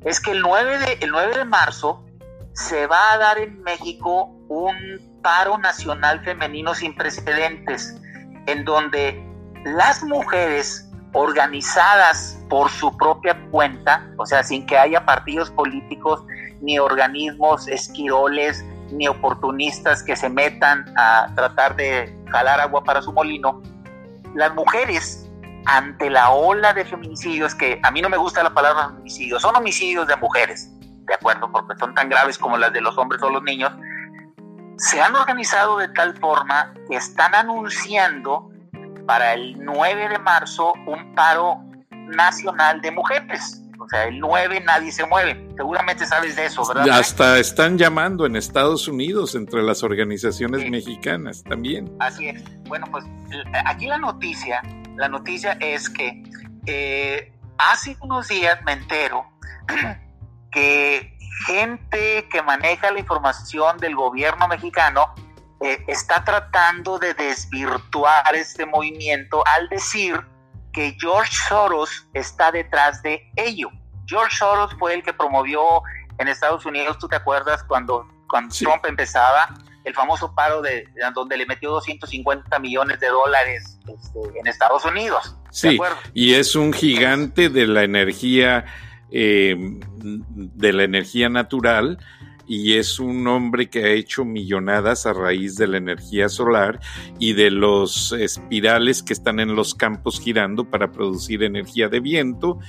es 0.06 0.20
que 0.20 0.32
el 0.32 0.42
9, 0.42 0.78
de, 0.78 0.94
el 1.02 1.10
9 1.10 1.38
de 1.40 1.46
marzo 1.46 2.06
se 2.54 2.86
va 2.86 3.14
a 3.14 3.18
dar 3.18 3.40
en 3.40 3.64
México 3.64 4.26
un 4.48 5.20
paro 5.24 5.58
nacional 5.58 6.24
femenino 6.24 6.76
sin 6.76 6.96
precedentes, 6.96 8.00
en 8.46 8.64
donde 8.64 9.33
las 9.66 10.04
mujeres 10.04 10.90
organizadas 11.14 12.40
por 12.50 12.70
su 12.70 12.96
propia 12.98 13.40
cuenta, 13.52 14.06
o 14.18 14.26
sea, 14.26 14.44
sin 14.44 14.66
que 14.66 14.78
haya 14.78 15.06
partidos 15.06 15.50
políticos, 15.52 16.24
ni 16.62 16.80
organismos 16.80 17.68
esquiroles, 17.68 18.64
ni 18.92 19.08
oportunistas 19.08 20.04
que 20.04 20.16
se 20.16 20.30
metan 20.30 20.86
a 20.98 21.28
tratar 21.36 21.76
de 21.76 22.16
jalar 22.32 22.60
agua 22.60 22.84
para 22.84 23.02
su 23.02 23.12
molino, 23.12 23.62
las 24.36 24.54
mujeres 24.56 25.30
ante 25.66 26.10
la 26.10 26.32
ola 26.32 26.74
de 26.74 26.84
feminicidios, 26.84 27.56
que 27.56 27.80
a 27.84 27.92
mí 27.92 28.02
no 28.02 28.10
me 28.10 28.18
gusta 28.18 28.44
la 28.44 28.54
palabra 28.54 28.90
feminicidio, 28.90 29.40
son 29.40 29.56
homicidios 29.56 30.08
de 30.08 30.16
mujeres, 30.18 30.70
¿de 30.80 31.14
acuerdo? 31.14 31.52
Porque 31.52 31.78
son 31.80 31.94
tan 31.94 32.10
graves 32.10 32.38
como 32.38 32.58
las 32.58 32.74
de 32.74 32.82
los 32.82 32.98
hombres 32.98 33.22
o 33.22 33.30
los 33.30 33.44
niños, 33.44 33.72
se 34.78 35.02
han 35.02 35.16
organizado 35.16 35.78
de 35.78 35.88
tal 35.90 36.18
forma 36.18 36.74
que 36.90 36.96
están 36.98 37.36
anunciando 37.36 38.50
para 39.06 39.34
el 39.34 39.58
9 39.60 40.10
de 40.10 40.20
marzo 40.20 40.74
un 40.86 41.14
paro 41.16 41.64
Nacional 41.92 42.82
de 42.82 42.92
Mujeres. 42.92 43.62
O 43.80 43.88
sea, 43.90 44.06
el 44.06 44.20
9 44.20 44.62
nadie 44.62 44.92
se 44.92 45.06
mueve. 45.06 45.46
Seguramente 45.58 46.06
sabes 46.06 46.36
de 46.36 46.46
eso, 46.46 46.66
¿verdad? 46.66 46.88
Hasta 46.90 47.38
están 47.40 47.78
llamando 47.78 48.26
en 48.26 48.36
Estados 48.36 48.88
Unidos 48.88 49.36
entre 49.36 49.62
las 49.62 49.84
organizaciones 49.84 50.70
mexicanas 50.70 51.44
también. 51.44 51.94
Así 52.00 52.30
es. 52.30 52.44
Bueno, 52.66 52.88
pues 52.92 53.04
aquí 53.66 53.88
la 53.88 53.98
noticia, 53.98 54.62
la 54.96 55.10
noticia 55.10 55.58
es 55.60 55.90
que 55.90 56.24
eh, 56.66 57.34
hace 57.58 57.98
unos 58.02 58.28
días 58.30 58.60
me 58.64 58.74
entero 58.74 59.26
que 60.52 61.18
gente 61.46 62.28
que 62.32 62.42
maneja 62.42 62.92
la 62.92 63.00
información 63.00 63.78
del 63.80 63.96
gobierno 63.96 64.48
mexicano 64.48 65.14
eh, 65.64 65.82
está 65.88 66.26
tratando 66.26 67.00
de 67.00 67.14
desvirtuar 67.14 68.36
este 68.36 68.66
movimiento 68.66 69.42
al 69.48 69.70
decir 69.70 70.20
que 70.74 70.94
George 71.00 71.34
Soros 71.48 72.06
está 72.14 72.52
detrás 72.52 73.02
de 73.02 73.32
ello. 73.38 73.70
George 74.06 74.36
Soros 74.36 74.76
fue 74.78 74.94
el 74.94 75.04
que 75.04 75.14
promovió 75.14 75.62
en 76.18 76.28
Estados 76.28 76.66
Unidos, 76.66 76.98
tú 77.00 77.08
te 77.08 77.16
acuerdas, 77.16 77.64
cuando, 77.64 78.06
cuando 78.30 78.54
Trump 78.54 78.86
empezaba, 78.86 79.56
el 79.86 79.94
famoso 79.94 80.36
paro 80.36 80.62
de, 80.62 80.86
donde 81.16 81.38
le 81.38 81.46
metió 81.46 81.72
250 81.72 82.60
millones 82.60 83.00
de 83.00 83.08
dólares 83.08 83.80
este, 83.88 84.40
en 84.40 84.46
Estados 84.46 84.84
Unidos. 84.84 85.38
Sí, 85.50 85.80
y 86.14 86.34
es 86.34 86.58
un 86.58 86.74
gigante 86.74 87.48
de 87.48 87.68
la 87.68 87.84
energía, 87.84 88.66
eh, 89.12 89.56
de 89.58 90.74
la 90.74 90.84
energía 90.84 91.30
natural 91.30 92.00
y 92.48 92.74
es 92.74 93.00
un 93.00 93.26
hombre 93.28 93.70
que 93.70 93.84
ha 93.84 93.92
hecho 93.92 94.26
millonadas 94.26 95.06
a 95.06 95.14
raíz 95.14 95.56
de 95.56 95.68
la 95.68 95.78
energía 95.78 96.30
solar 96.30 96.80
y 97.20 97.34
de 97.34 97.52
los 97.52 98.12
espirales 98.12 99.04
que 99.04 99.14
están 99.14 99.40
en 99.40 99.56
los 99.56 99.74
campos 99.74 100.20
girando 100.20 100.70
para 100.70 100.92
producir 100.92 101.44
energía 101.44 101.90
de 101.90 102.00
viento 102.00 102.60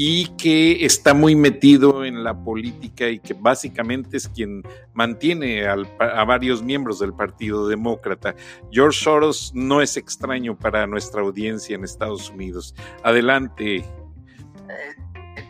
y 0.00 0.26
que 0.36 0.84
está 0.84 1.12
muy 1.12 1.34
metido 1.34 2.04
en 2.04 2.22
la 2.22 2.44
política 2.44 3.08
y 3.08 3.18
que 3.18 3.34
básicamente 3.34 4.16
es 4.16 4.28
quien 4.28 4.62
mantiene 4.92 5.66
a 5.66 6.24
varios 6.24 6.62
miembros 6.62 7.00
del 7.00 7.12
Partido 7.14 7.66
Demócrata. 7.66 8.36
George 8.70 9.00
Soros 9.02 9.50
no 9.56 9.82
es 9.82 9.96
extraño 9.96 10.56
para 10.56 10.86
nuestra 10.86 11.22
audiencia 11.22 11.74
en 11.74 11.82
Estados 11.82 12.30
Unidos. 12.30 12.76
Adelante. 13.02 13.84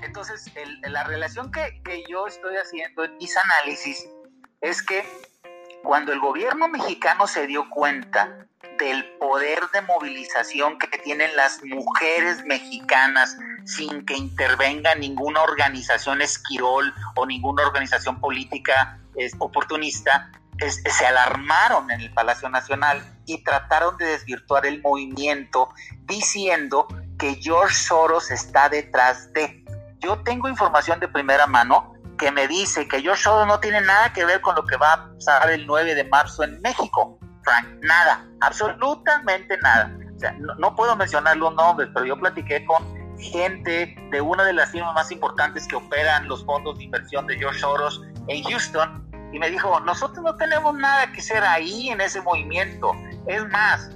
Entonces, 0.09 0.51
la 0.85 1.05
relación 1.05 1.53
que, 1.53 1.83
que 1.85 2.03
yo 2.09 2.27
estoy 2.27 2.57
haciendo 2.57 3.05
en 3.05 3.15
mis 3.19 3.37
análisis 3.37 4.09
es 4.63 4.83
que 4.83 5.05
cuando 5.83 6.15
el 6.15 6.19
gobierno 6.19 6.67
mexicano 6.67 7.27
se 7.27 7.47
dio 7.47 7.69
cuenta 7.69 8.47
del 8.79 9.05
poder 9.19 9.61
de 9.75 9.83
movilización 9.83 10.79
que 10.79 10.99
tienen 10.99 11.37
las 11.37 11.63
mujeres 11.63 12.43
mexicanas 12.47 13.37
sin 13.67 14.07
que 14.07 14.17
intervenga 14.17 14.95
ninguna 14.95 15.43
organización 15.43 16.23
esquirol 16.23 16.95
o 17.15 17.27
ninguna 17.27 17.67
organización 17.67 18.19
política 18.19 18.99
oportunista, 19.41 20.33
se 20.59 21.07
alarmaron 21.07 21.91
en 21.91 22.01
el 22.01 22.15
Palacio 22.15 22.49
Nacional 22.49 23.03
y 23.27 23.45
trataron 23.45 23.99
de 23.99 24.07
desvirtuar 24.07 24.65
el 24.65 24.81
movimiento 24.81 25.69
diciendo 26.07 26.89
que 27.19 27.35
George 27.35 27.75
Soros 27.75 28.31
está 28.31 28.71
detrás 28.71 29.31
de. 29.35 29.68
Yo 30.01 30.23
tengo 30.23 30.49
información 30.49 31.01
de 31.01 31.09
primera 31.09 31.47
mano 31.47 31.93
que 32.19 32.31
me 32.33 32.47
dice 32.49 32.87
que 32.89 33.01
George 33.01 33.23
Soros 33.23 33.47
no 33.47 33.61
tiene 33.61 33.81
nada 33.81 34.13
que 34.13 34.25
ver 34.25 34.41
con 34.41 34.55
lo 34.55 34.65
que 34.65 34.77
va 34.77 34.93
a 34.93 35.13
pasar 35.13 35.51
el 35.51 35.67
9 35.67 35.95
de 35.95 36.05
marzo 36.05 36.43
en 36.43 36.61
México. 36.61 37.19
Frank, 37.45 37.67
nada, 37.83 38.27
absolutamente 38.41 39.57
nada. 39.59 39.97
O 40.15 40.19
sea, 40.19 40.33
no, 40.59 40.75
puedo 40.75 40.97
mencionar 40.97 41.37
los 41.37 41.55
nombres, 41.55 41.89
pero 41.95 42.05
yo 42.05 42.19
platiqué 42.19 42.65
con 42.67 42.83
gente 43.19 43.97
de 44.11 44.21
una 44.21 44.45
de 44.45 44.53
las 44.53 44.71
firmas 44.71 44.95
más 44.95 45.11
importantes 45.11 45.67
que 45.69 45.77
operan 45.77 46.29
los 46.29 46.45
fondos 46.45 46.79
de 46.79 46.85
inversión 46.85 47.27
de 47.27 47.39
George 47.39 47.61
Soros 47.61 48.03
en 48.27 48.43
Houston 48.45 49.09
y 49.33 49.39
me 49.39 49.51
dijo, 49.51 49.79
nosotros 49.81 50.25
no 50.25 50.37
tenemos 50.37 50.75
nada 50.75 51.11
que 51.13 51.21
hacer 51.21 51.43
ahí 51.45 51.91
en 51.91 52.01
ese 52.01 52.21
movimiento. 52.23 52.93
Es 53.27 53.47
más, 53.49 53.91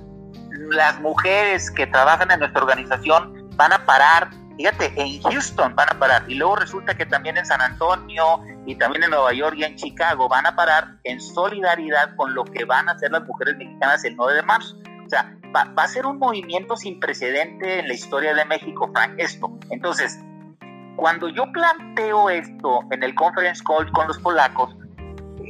las 0.70 1.00
mujeres 1.00 1.70
que 1.70 1.86
trabajan 1.86 2.30
en 2.30 2.40
nuestra 2.40 2.62
organización 2.62 3.48
van 3.56 3.72
a 3.72 3.84
parar 3.84 4.30
Fíjate, 4.56 4.92
en 4.96 5.22
Houston 5.22 5.74
van 5.74 5.88
a 5.90 5.98
parar 5.98 6.24
y 6.28 6.34
luego 6.34 6.56
resulta 6.56 6.94
que 6.94 7.06
también 7.06 7.36
en 7.36 7.46
San 7.46 7.60
Antonio 7.60 8.40
y 8.66 8.76
también 8.76 9.04
en 9.04 9.10
Nueva 9.10 9.32
York 9.32 9.56
y 9.58 9.64
en 9.64 9.76
Chicago 9.76 10.28
van 10.28 10.46
a 10.46 10.54
parar 10.54 10.98
en 11.04 11.20
solidaridad 11.20 12.14
con 12.16 12.34
lo 12.34 12.44
que 12.44 12.64
van 12.64 12.88
a 12.88 12.92
hacer 12.92 13.10
las 13.10 13.24
mujeres 13.24 13.56
mexicanas 13.56 14.04
el 14.04 14.14
9 14.16 14.34
de 14.34 14.42
marzo. 14.42 14.76
O 15.06 15.08
sea, 15.08 15.34
va, 15.54 15.72
a 15.76 15.88
ser 15.88 16.06
un 16.06 16.18
movimiento 16.18 16.76
sin 16.76 17.00
precedente 17.00 17.80
en 17.80 17.88
la 17.88 17.94
historia 17.94 18.34
de 18.34 18.44
México, 18.44 18.90
Frank, 18.92 19.14
esto. 19.18 19.58
Entonces, 19.70 20.18
cuando 20.96 21.28
yo 21.28 21.50
planteo 21.52 22.30
esto 22.30 22.80
en 22.90 23.02
el 23.02 23.14
conference 23.14 23.62
call 23.64 23.90
con 23.92 24.06
los 24.06 24.18
polacos, 24.18 24.74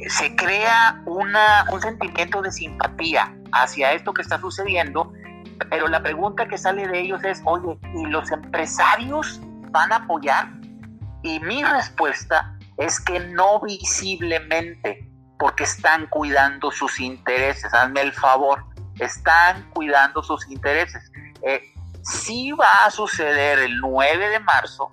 se 0.07 0.35
crea 0.35 1.01
una, 1.05 1.65
un 1.71 1.81
sentimiento 1.81 2.41
de 2.41 2.51
simpatía 2.51 3.33
hacia 3.51 3.93
esto 3.93 4.13
que 4.13 4.21
está 4.21 4.39
sucediendo 4.39 5.13
pero 5.69 5.87
la 5.87 6.01
pregunta 6.01 6.47
que 6.47 6.57
sale 6.57 6.87
de 6.87 7.01
ellos 7.01 7.23
es, 7.23 7.41
oye, 7.45 7.77
¿y 7.95 8.05
los 8.05 8.31
empresarios 8.31 9.41
van 9.71 9.91
a 9.91 9.97
apoyar? 9.97 10.49
Y 11.23 11.39
mi 11.39 11.63
respuesta 11.63 12.57
es 12.77 12.99
que 12.99 13.19
no 13.19 13.59
visiblemente, 13.61 15.07
porque 15.39 15.63
están 15.63 16.07
cuidando 16.07 16.71
sus 16.71 16.99
intereses. 16.99 17.73
Hazme 17.73 18.01
el 18.01 18.13
favor, 18.13 18.63
están 18.99 19.69
cuidando 19.71 20.21
sus 20.23 20.47
intereses. 20.49 21.11
Eh, 21.41 21.61
sí 22.01 22.51
va 22.51 22.85
a 22.85 22.91
suceder 22.91 23.59
el 23.59 23.79
9 23.79 24.29
de 24.29 24.39
marzo 24.39 24.91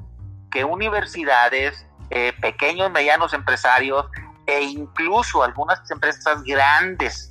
que 0.50 0.64
universidades, 0.64 1.86
eh, 2.10 2.32
pequeños, 2.40 2.90
medianos 2.90 3.32
empresarios 3.34 4.06
e 4.46 4.62
incluso 4.62 5.42
algunas 5.42 5.88
empresas 5.90 6.42
grandes 6.42 7.30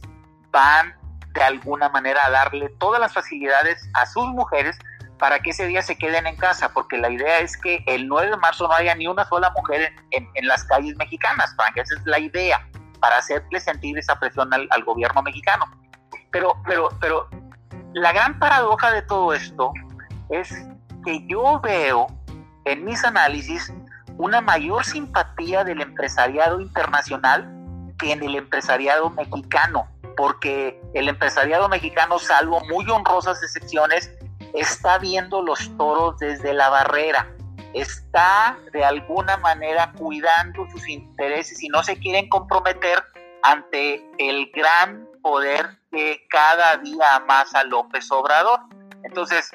van 0.51 0.99
de 1.34 1.41
alguna 1.41 1.89
manera 1.89 2.25
a 2.25 2.30
darle 2.30 2.69
todas 2.80 2.99
las 2.99 3.13
facilidades 3.13 3.88
a 3.93 4.05
sus 4.05 4.27
mujeres 4.30 4.77
para 5.17 5.39
que 5.39 5.51
ese 5.51 5.67
día 5.67 5.82
se 5.82 5.97
queden 5.97 6.25
en 6.25 6.38
casa, 6.38 6.69
porque 6.69 6.97
la 6.97 7.09
idea 7.09 7.39
es 7.39 7.57
que 7.57 7.84
el 7.88 8.07
9 8.07 8.32
de 8.32 8.38
marzo 8.38 8.67
no 8.67 8.73
haya 8.73 8.95
ni 8.95 9.05
una 9.05 9.25
sola 9.25 9.51
mujer 9.55 9.93
en, 10.11 10.27
en, 10.34 10.47
las 10.47 10.63
calles 10.63 10.95
mexicanas, 10.95 11.53
Frank, 11.55 11.75
esa 11.75 11.95
es 11.95 12.05
la 12.05 12.19
idea, 12.19 12.65
para 13.01 13.17
hacerle 13.17 13.59
sentir 13.59 13.97
esa 13.97 14.17
presión 14.17 14.51
al, 14.53 14.67
al, 14.71 14.84
gobierno 14.86 15.21
mexicano. 15.21 15.65
Pero, 16.32 16.53
pero, 16.65 16.89
pero 17.01 17.30
la 17.93 18.13
gran 18.13 18.39
paradoja 18.39 18.91
de 18.91 19.01
todo 19.01 19.34
esto 19.34 19.73
es 20.30 20.65
que 21.03 21.25
yo 21.27 21.59
veo 21.59 22.07
en 22.63 22.86
mis 22.86 23.03
análisis 23.03 23.73
una 24.17 24.41
mayor 24.41 24.86
simpatía 24.86 25.63
del 25.63 25.82
empresariado 25.82 26.61
internacional 26.61 27.49
que 27.97 28.13
en 28.13 28.23
el 28.23 28.36
empresariado 28.36 29.09
mexicano 29.09 29.88
porque 30.20 30.78
el 30.93 31.07
empresariado 31.07 31.70
mexicano, 31.70 32.20
salvo 32.20 32.59
muy 32.65 32.86
honrosas 32.89 33.41
excepciones, 33.41 34.11
está 34.53 34.97
viendo 34.97 35.41
los 35.41 35.78
toros 35.78 36.20
desde 36.20 36.53
la 36.53 36.67
barrera, 36.67 37.34
está 37.74 38.59
de 38.74 38.84
alguna 38.84 39.38
manera 39.38 39.93
cuidando 39.97 40.70
sus 40.72 40.89
intereses 40.89 41.63
y 41.63 41.70
no 41.70 41.84
se 41.84 41.97
quieren 41.97 42.28
comprometer 42.28 43.01
ante 43.43 44.05
el 44.17 44.51
gran 44.51 45.07
poder 45.22 45.78
que 45.89 46.28
cada 46.30 46.76
día 46.76 47.24
más 47.26 47.55
a 47.55 47.63
López 47.63 48.11
Obrador. 48.11 48.59
Entonces, 49.05 49.49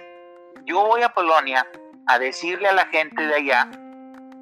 yo 0.65 0.81
voy 0.81 1.03
a 1.03 1.11
Polonia 1.11 1.69
a 2.07 2.19
decirle 2.19 2.69
a 2.69 2.73
la 2.73 2.87
gente 2.87 3.27
de 3.27 3.35
allá 3.35 3.71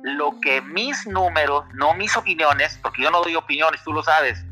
lo 0.05 0.39
que 0.41 0.61
mis 0.61 1.05
números, 1.05 1.65
no 1.75 1.95
mis 1.95 2.17
opiniones, 2.17 2.79
porque 2.81 3.03
yo 3.03 3.11
no 3.11 3.23
doy 3.23 3.35
opiniones, 3.35 3.83
tú 3.83 3.93
lo 3.93 4.05
sabes, 4.05 4.45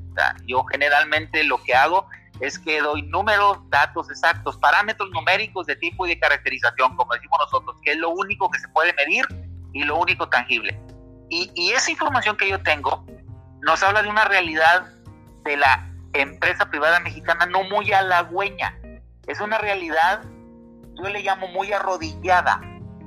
yo 0.47 0.65
generalmente 0.65 1.45
lo 1.45 1.63
que 1.63 1.75
hago 1.75 2.07
es 2.41 2.59
que 2.59 2.81
doy 2.81 3.03
números, 3.03 3.59
datos 3.69 4.11
exactos, 4.11 4.57
parámetros 4.57 5.11
numéricos 5.11 5.67
de 5.67 5.77
tipo 5.77 6.07
y 6.07 6.11
de 6.11 6.19
caracterización, 6.19 6.97
como 6.97 7.13
decimos 7.13 7.39
nosotros, 7.39 7.77
que 7.83 7.93
es 7.93 7.99
lo 7.99 8.11
único 8.11 8.51
que 8.51 8.59
se 8.59 8.69
puede 8.69 8.95
medir 8.95 9.25
y 9.73 9.85
lo 9.85 9.97
único 9.97 10.29
tangible. 10.29 10.81
Y, 11.29 11.51
y 11.55 11.73
esa 11.73 11.91
información 11.91 12.37
que 12.37 12.49
yo 12.49 12.63
tengo 12.63 13.05
nos 13.61 13.83
habla 13.83 14.03
de 14.03 14.09
una 14.09 14.25
realidad 14.25 14.87
de 15.45 15.57
la 15.57 15.87
empresa 16.13 16.69
privada 16.71 17.01
mexicana 17.01 17.47
no 17.47 17.63
muy 17.65 17.93
halagüeña. 17.93 18.77
Es 19.27 19.41
una 19.41 19.59
realidad, 19.59 20.23
yo 21.03 21.09
le 21.09 21.23
llamo 21.23 21.49
muy 21.49 21.73
arrodillada. 21.73 22.61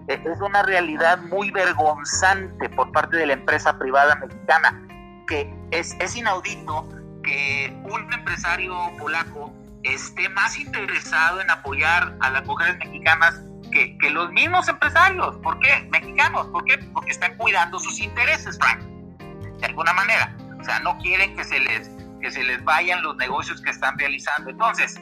E, 0.08 0.14
es 0.14 0.42
una 0.42 0.64
realidad 0.64 1.20
muy 1.20 1.52
vergonzante 1.52 2.70
por 2.70 2.92
parte 2.92 3.18
de 3.18 3.28
la 3.28 3.34
empresa 3.34 3.78
privada 3.78 4.16
mexicana, 4.16 4.88
que 5.28 5.54
es, 5.72 5.96
es 6.00 6.16
inaudito 6.16 6.88
que 7.24 7.74
un 7.84 8.14
empresario 8.14 8.76
polaco 8.98 9.54
esté 9.84 10.30
más 10.30 10.58
interesado 10.58 11.42
en 11.42 11.50
apoyar 11.50 12.16
a 12.22 12.30
las 12.30 12.46
mujeres 12.46 12.78
mexicanas 12.78 13.42
que, 13.72 13.98
que, 13.98 14.10
los 14.10 14.32
mismos 14.32 14.68
empresarios. 14.68 15.36
¿Por 15.38 15.60
qué? 15.60 15.88
Mexicanos. 15.92 16.48
¿Por 16.48 16.64
qué? 16.66 16.78
Porque 16.94 17.12
están 17.12 17.36
cuidando 17.38 17.80
sus 17.80 18.00
intereses, 18.00 18.58
Frank. 18.58 18.82
De 19.60 19.66
alguna 19.66 19.94
manera. 19.94 20.36
O 20.60 20.64
sea, 20.64 20.80
no 20.80 20.98
quieren 21.00 21.36
que 21.36 21.44
se 21.44 21.60
les, 21.60 21.90
que 22.22 22.32
se 22.32 22.44
les 22.44 22.64
vayan 22.64 23.02
los 23.04 23.16
negocios 23.18 23.62
que 23.62 23.72
están 23.72 23.98
realizando. 23.98 24.50
Entonces, 24.50 25.00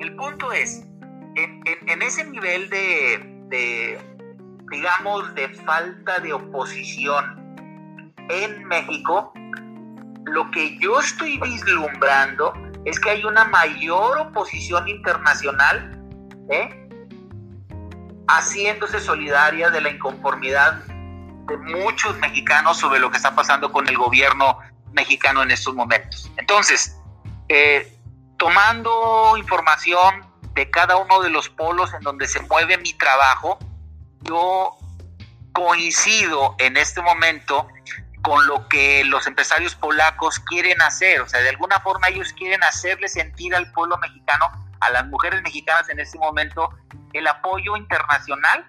el 0.00 0.16
punto 0.16 0.52
es, 0.52 0.82
en, 1.36 1.62
en, 1.86 2.02
ese 2.02 2.24
nivel 2.24 2.68
de, 2.70 3.46
de, 3.48 4.00
digamos, 4.70 5.34
de 5.34 5.48
falta 5.50 6.18
de 6.18 6.32
oposición 6.32 7.39
en 8.30 8.64
México, 8.66 9.32
lo 10.24 10.50
que 10.50 10.78
yo 10.78 11.00
estoy 11.00 11.38
vislumbrando 11.38 12.52
es 12.84 12.98
que 13.00 13.10
hay 13.10 13.24
una 13.24 13.44
mayor 13.44 14.18
oposición 14.18 14.88
internacional 14.88 16.00
¿eh? 16.50 16.88
haciéndose 18.28 19.00
solidaria 19.00 19.70
de 19.70 19.80
la 19.80 19.90
inconformidad 19.90 20.84
de 20.84 21.56
muchos 21.56 22.16
mexicanos 22.18 22.78
sobre 22.78 23.00
lo 23.00 23.10
que 23.10 23.16
está 23.16 23.34
pasando 23.34 23.72
con 23.72 23.88
el 23.88 23.96
gobierno 23.96 24.58
mexicano 24.92 25.42
en 25.42 25.50
estos 25.50 25.74
momentos. 25.74 26.30
Entonces, 26.36 26.96
eh, 27.48 27.92
tomando 28.36 29.36
información 29.36 30.26
de 30.54 30.70
cada 30.70 30.96
uno 30.96 31.20
de 31.20 31.30
los 31.30 31.48
polos 31.48 31.92
en 31.92 32.00
donde 32.00 32.26
se 32.28 32.40
mueve 32.42 32.78
mi 32.78 32.92
trabajo, 32.94 33.58
yo 34.22 34.76
coincido 35.52 36.54
en 36.58 36.76
este 36.76 37.02
momento 37.02 37.66
con 38.22 38.46
lo 38.46 38.68
que 38.68 39.04
los 39.04 39.26
empresarios 39.26 39.74
polacos 39.74 40.38
quieren 40.40 40.80
hacer. 40.82 41.20
O 41.20 41.28
sea, 41.28 41.40
de 41.40 41.48
alguna 41.48 41.80
forma 41.80 42.08
ellos 42.08 42.32
quieren 42.32 42.62
hacerle 42.62 43.08
sentir 43.08 43.54
al 43.54 43.70
pueblo 43.72 43.96
mexicano, 43.98 44.46
a 44.80 44.90
las 44.90 45.06
mujeres 45.06 45.42
mexicanas 45.42 45.88
en 45.88 46.00
este 46.00 46.18
momento, 46.18 46.70
el 47.12 47.26
apoyo 47.26 47.76
internacional 47.76 48.66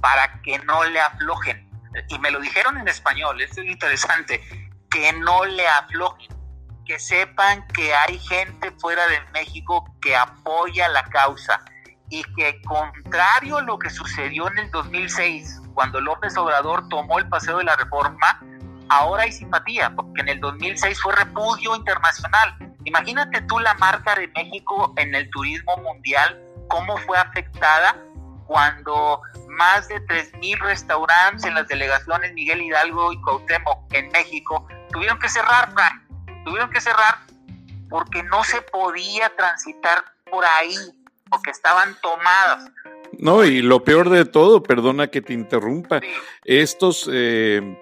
para 0.00 0.40
que 0.42 0.58
no 0.60 0.84
le 0.84 1.00
aflojen. 1.00 1.70
Y 2.08 2.18
me 2.18 2.30
lo 2.30 2.40
dijeron 2.40 2.76
en 2.78 2.88
español, 2.88 3.40
esto 3.40 3.60
es 3.60 3.68
interesante, 3.68 4.42
que 4.90 5.12
no 5.12 5.44
le 5.44 5.66
aflojen, 5.66 6.28
que 6.84 6.98
sepan 6.98 7.66
que 7.68 7.94
hay 7.94 8.18
gente 8.18 8.70
fuera 8.72 9.06
de 9.06 9.20
México 9.32 9.84
que 10.02 10.16
apoya 10.16 10.88
la 10.88 11.04
causa 11.04 11.64
y 12.10 12.22
que 12.34 12.60
contrario 12.62 13.58
a 13.58 13.62
lo 13.62 13.78
que 13.78 13.90
sucedió 13.90 14.48
en 14.48 14.58
el 14.58 14.70
2006, 14.70 15.62
cuando 15.74 16.00
López 16.00 16.36
Obrador 16.36 16.88
tomó 16.88 17.18
el 17.18 17.28
paseo 17.28 17.58
de 17.58 17.64
la 17.64 17.76
reforma, 17.76 18.40
ahora 18.88 19.24
hay 19.24 19.32
simpatía, 19.32 19.94
porque 19.94 20.20
en 20.20 20.28
el 20.28 20.40
2006 20.40 21.00
fue 21.00 21.14
repudio 21.14 21.74
internacional. 21.76 22.56
Imagínate 22.84 23.40
tú 23.42 23.58
la 23.58 23.74
marca 23.74 24.14
de 24.14 24.28
México 24.28 24.92
en 24.96 25.14
el 25.14 25.30
turismo 25.30 25.76
mundial, 25.78 26.40
cómo 26.68 26.96
fue 26.98 27.16
afectada 27.18 27.96
cuando 28.46 29.20
más 29.48 29.88
de 29.88 30.04
3.000 30.06 30.58
restaurantes 30.60 31.44
en 31.44 31.54
las 31.54 31.68
delegaciones 31.68 32.32
Miguel 32.34 32.62
Hidalgo 32.62 33.12
y 33.12 33.20
Cuauhtémoc 33.22 33.92
en 33.92 34.08
México 34.10 34.66
tuvieron 34.90 35.18
que 35.18 35.28
cerrar, 35.28 35.72
Frank, 35.72 36.02
tuvieron 36.44 36.70
que 36.70 36.80
cerrar 36.80 37.16
porque 37.88 38.22
no 38.24 38.44
se 38.44 38.60
podía 38.62 39.30
transitar 39.36 40.04
por 40.30 40.44
ahí, 40.44 40.76
porque 41.30 41.50
estaban 41.50 41.96
tomadas. 42.02 42.70
No, 43.18 43.44
y 43.44 43.62
lo 43.62 43.84
peor 43.84 44.10
de 44.10 44.24
todo, 44.24 44.62
perdona 44.62 45.06
que 45.08 45.22
te 45.22 45.32
interrumpa, 45.32 46.00
estos 46.44 47.08
eh, 47.12 47.78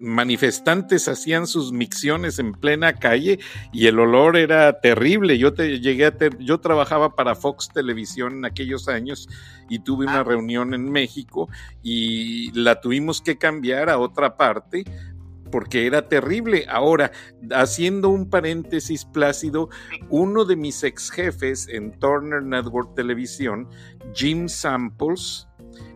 manifestantes 0.00 1.08
hacían 1.08 1.46
sus 1.46 1.72
micciones 1.72 2.38
en 2.38 2.52
plena 2.52 2.94
calle 2.94 3.38
y 3.72 3.86
el 3.86 3.98
olor 3.98 4.36
era 4.36 4.80
terrible. 4.80 5.38
Yo 5.38 5.54
te 5.54 5.80
llegué 5.80 6.06
a 6.06 6.14
yo 6.38 6.60
trabajaba 6.60 7.14
para 7.14 7.34
Fox 7.34 7.68
Televisión 7.68 8.34
en 8.34 8.44
aquellos 8.44 8.88
años 8.88 9.28
y 9.68 9.80
tuve 9.80 10.06
una 10.06 10.20
ah. 10.20 10.24
reunión 10.24 10.74
en 10.74 10.90
México 10.90 11.48
y 11.82 12.52
la 12.52 12.80
tuvimos 12.80 13.20
que 13.20 13.38
cambiar 13.38 13.90
a 13.90 13.98
otra 13.98 14.36
parte 14.36 14.84
porque 15.50 15.86
era 15.86 16.08
terrible. 16.08 16.66
Ahora, 16.68 17.10
haciendo 17.50 18.10
un 18.10 18.28
paréntesis 18.28 19.04
plácido, 19.04 19.68
uno 20.10 20.44
de 20.44 20.56
mis 20.56 20.82
ex 20.84 21.10
jefes 21.10 21.68
en 21.68 21.98
Turner 21.98 22.42
Network 22.42 22.94
Televisión, 22.94 23.68
Jim 24.14 24.48
Samples, 24.48 25.48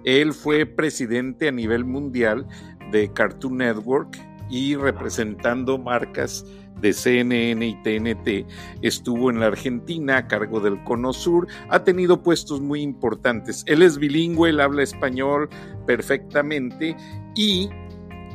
él 0.05 0.33
fue 0.33 0.67
presidente 0.67 1.49
a 1.49 1.53
nivel 1.53 1.85
mundial 1.85 2.47
de 2.93 3.13
Cartoon 3.13 3.57
Network 3.57 4.19
y 4.49 4.77
representando 4.77 5.79
marcas 5.79 6.45
de 6.81 6.93
CNN 6.93 7.65
y 7.65 7.75
TNT, 7.83 8.47
estuvo 8.83 9.31
en 9.31 9.41
la 9.41 9.47
Argentina 9.47 10.19
a 10.19 10.27
cargo 10.27 10.61
del 10.61 10.83
Cono 10.85 11.13
Sur, 11.13 11.47
ha 11.69 11.85
tenido 11.85 12.23
puestos 12.23 12.61
muy 12.61 12.83
importantes. 12.83 13.65
Él 13.67 13.83
es 13.83 13.99
bilingüe, 13.99 14.51
él 14.51 14.61
habla 14.61 14.83
español 14.83 15.49
perfectamente 15.87 16.97
y 17.35 17.71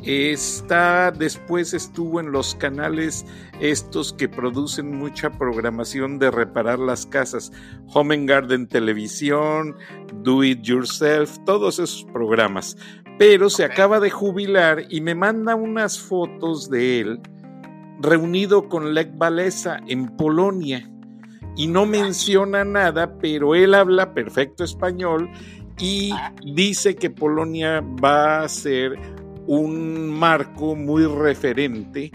Está, 0.02 1.10
después 1.10 1.74
estuvo 1.74 2.20
en 2.20 2.30
los 2.30 2.54
canales 2.54 3.26
estos 3.60 4.12
que 4.12 4.28
producen 4.28 4.96
mucha 4.96 5.30
programación 5.30 6.20
de 6.20 6.30
reparar 6.30 6.78
las 6.78 7.04
casas, 7.04 7.50
Home 7.88 8.14
and 8.14 8.28
Garden 8.28 8.68
Televisión, 8.68 9.76
Do 10.22 10.44
It 10.44 10.62
Yourself, 10.62 11.38
todos 11.44 11.80
esos 11.80 12.04
programas. 12.12 12.76
Pero 13.18 13.50
se 13.50 13.64
acaba 13.64 13.98
de 14.00 14.10
jubilar 14.10 14.84
y 14.88 15.00
me 15.00 15.14
manda 15.14 15.54
unas 15.56 15.98
fotos 15.98 16.70
de 16.70 17.00
él 17.00 17.20
reunido 18.00 18.68
con 18.68 18.94
Lech 18.94 19.10
Walesa 19.18 19.78
en 19.88 20.16
Polonia. 20.16 20.88
Y 21.56 21.66
no 21.66 21.86
menciona 21.86 22.64
nada, 22.64 23.18
pero 23.18 23.56
él 23.56 23.74
habla 23.74 24.14
perfecto 24.14 24.62
español 24.62 25.28
y 25.80 26.12
dice 26.44 26.94
que 26.94 27.10
Polonia 27.10 27.80
va 27.80 28.42
a 28.42 28.48
ser 28.48 28.92
un 29.46 30.08
marco 30.08 30.76
muy 30.76 31.04
referente 31.04 32.12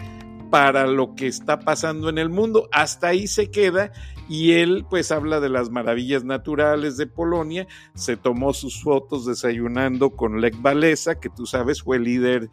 para 0.50 0.86
lo 0.86 1.14
que 1.14 1.26
está 1.26 1.58
pasando 1.58 2.08
en 2.08 2.16
el 2.16 2.30
mundo. 2.30 2.68
Hasta 2.72 3.08
ahí 3.08 3.26
se 3.26 3.50
queda 3.50 3.92
y 4.28 4.52
él 4.52 4.86
pues 4.88 5.12
habla 5.12 5.40
de 5.40 5.48
las 5.48 5.70
maravillas 5.70 6.24
naturales 6.24 6.96
de 6.96 7.06
Polonia, 7.06 7.66
se 7.94 8.16
tomó 8.16 8.54
sus 8.54 8.82
fotos 8.82 9.26
desayunando 9.26 10.10
con 10.10 10.40
Lech 10.40 10.56
Walesa, 10.62 11.20
que 11.20 11.28
tú 11.28 11.46
sabes 11.46 11.82
fue 11.82 11.98
líder 11.98 12.48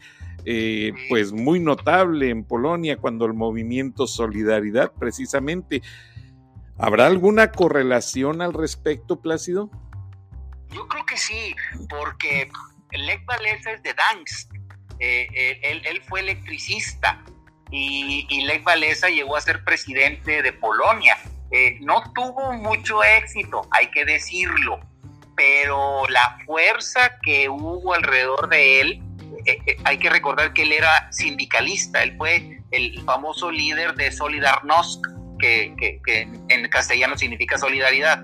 eh, 0.46 0.92
pues 1.10 1.32
muy 1.32 1.60
notable 1.60 2.30
en 2.30 2.44
Polonia 2.44 2.98
cuando 2.98 3.26
el 3.26 3.34
movimiento 3.34 4.08
Solidaridad 4.08 4.92
precisamente. 4.94 5.82
¿Habrá 6.78 7.06
alguna 7.06 7.52
correlación 7.52 8.42
al 8.42 8.54
respecto, 8.54 9.22
Plácido? 9.22 9.70
Yo 10.74 10.88
creo 10.88 11.06
que 11.06 11.18
sí, 11.18 11.56
porque 11.90 12.50
Lech 12.92 13.22
Walesa 13.28 13.72
es 13.72 13.84
de 13.84 13.94
Dansk, 13.94 14.52
eh, 15.00 15.60
él, 15.64 16.02
fue 16.08 16.22
electricista 16.22 17.24
y, 17.70 18.26
y 18.30 18.46
Lech 18.46 18.66
Walesa 18.66 19.10
llegó 19.10 19.36
a 19.36 19.42
ser 19.42 19.64
presidente 19.64 20.42
de 20.42 20.54
Polonia. 20.54 21.18
Eh, 21.52 21.78
no 21.82 22.04
tuvo 22.14 22.54
mucho 22.54 23.04
éxito, 23.04 23.68
hay 23.72 23.88
que 23.88 24.06
decirlo, 24.06 24.80
pero 25.36 26.08
la 26.08 26.38
fuerza 26.46 27.18
que 27.22 27.50
hubo 27.50 27.94
alrededor 27.94 28.50
de 28.50 28.82
él, 28.82 29.04
eh, 29.46 29.78
hay 29.84 29.98
que 29.98 30.10
recordar 30.10 30.54
que 30.54 30.64
él 30.64 30.72
era 30.72 31.12
sindicalista, 31.12 32.04
él 32.04 32.16
fue 32.18 32.62
el 32.72 33.02
famoso 33.04 33.52
líder 33.52 33.96
de 33.96 34.12
Solidarnosc, 34.12 35.06
que, 35.40 35.74
en 36.50 36.70
castellano 36.70 37.18
significa 37.18 37.58
solidaridad. 37.58 38.24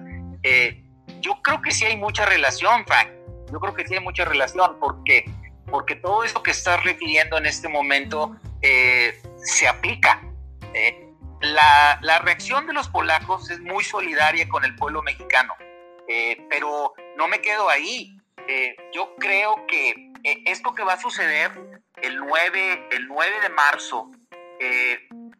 yo 1.22 1.42
creo 1.42 1.62
que 1.62 1.72
sí 1.72 1.84
hay 1.86 1.98
mucha 1.98 2.26
relación, 2.26 2.86
Frank. 2.86 3.10
Yo 3.52 3.60
creo 3.60 3.74
que 3.74 3.88
sí 3.88 3.96
hay 3.96 4.02
mucha 4.02 4.24
relación 4.24 4.78
porque 4.80 5.26
porque 5.70 5.96
todo 5.96 6.24
esto 6.24 6.42
que 6.42 6.52
estás 6.52 6.84
refiriendo 6.84 7.38
en 7.38 7.46
este 7.46 7.68
momento 7.68 8.36
eh, 8.62 9.20
se 9.38 9.68
aplica. 9.68 10.22
Eh, 10.74 11.07
la, 11.42 12.00
la, 12.02 12.20
reacción 12.20 12.66
de 12.68 12.74
los 12.74 12.88
polacos 12.90 13.50
es 13.50 13.60
muy 13.60 13.84
solidaria 13.84 14.48
con 14.50 14.64
el 14.66 14.76
pueblo 14.76 15.02
mexicano, 15.04 15.54
eh, 16.08 16.46
pero 16.50 16.94
no 17.18 17.28
me 17.28 17.42
quedo 17.42 17.70
ahí. 17.70 18.14
yo 18.94 19.16
creo 19.20 19.66
que 19.68 20.14
esto 20.24 20.74
que 20.74 20.84
va 20.84 20.94
a 20.94 21.02
suceder 21.02 21.52
el 22.02 22.18
9, 22.18 22.90
el 22.92 23.08
9 23.08 23.32
de 23.42 23.50
marzo 23.50 24.10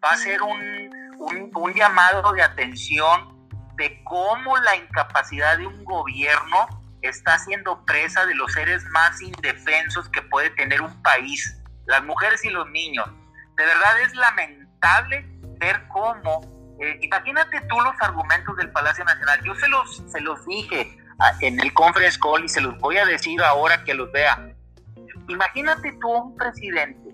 va 0.04 0.12
a 0.12 0.18
ser 0.18 0.42
un, 0.42 0.90
un, 1.18 1.52
un 1.56 1.74
llamado 1.74 2.34
de 2.34 2.44
atención 2.44 3.38
de 3.78 4.04
cómo 4.04 4.58
la 4.58 4.76
incapacidad 4.76 5.58
de 5.58 5.68
un 5.68 5.84
gobierno 5.86 6.68
está 7.02 7.38
siendo 7.40 7.86
presa 7.86 8.26
de 8.26 8.36
los 8.36 8.52
seres 8.54 8.84
más 8.86 9.22
indefensos 9.22 10.10
que 10.10 10.22
puede 10.24 10.50
tener 10.52 10.82
un 10.82 11.02
país, 11.04 11.62
las 11.86 12.04
mujeres 12.04 12.44
y 12.44 12.50
los 12.50 12.70
niños. 12.72 13.08
De 13.56 13.66
verdad 13.66 14.02
es 14.02 14.16
lamentable 14.16 15.26
ver 15.60 15.88
cómo, 15.90 16.42
eh, 16.80 17.00
imagínate 17.02 17.62
tú 17.70 17.80
los 17.82 17.94
argumentos 18.02 18.56
del 18.58 18.72
Palacio 18.72 19.04
Nacional, 19.04 19.40
yo 19.44 19.56
se 19.56 19.68
los, 19.68 20.04
se 20.08 20.22
los 20.22 20.46
dije 20.46 20.98
ah, 21.20 21.32
en 21.42 21.60
el 21.60 21.74
conference 21.74 22.20
call 22.20 22.46
y 22.46 22.50
se 22.50 22.62
los 22.62 22.78
voy 22.80 22.98
a 22.98 23.06
decir 23.06 23.42
ahora 23.42 23.84
que 23.84 23.94
los 23.94 24.12
vea. 24.12 24.54
Imagínate 25.28 25.98
tú 26.00 26.10
un 26.10 26.36
presidente 26.36 27.14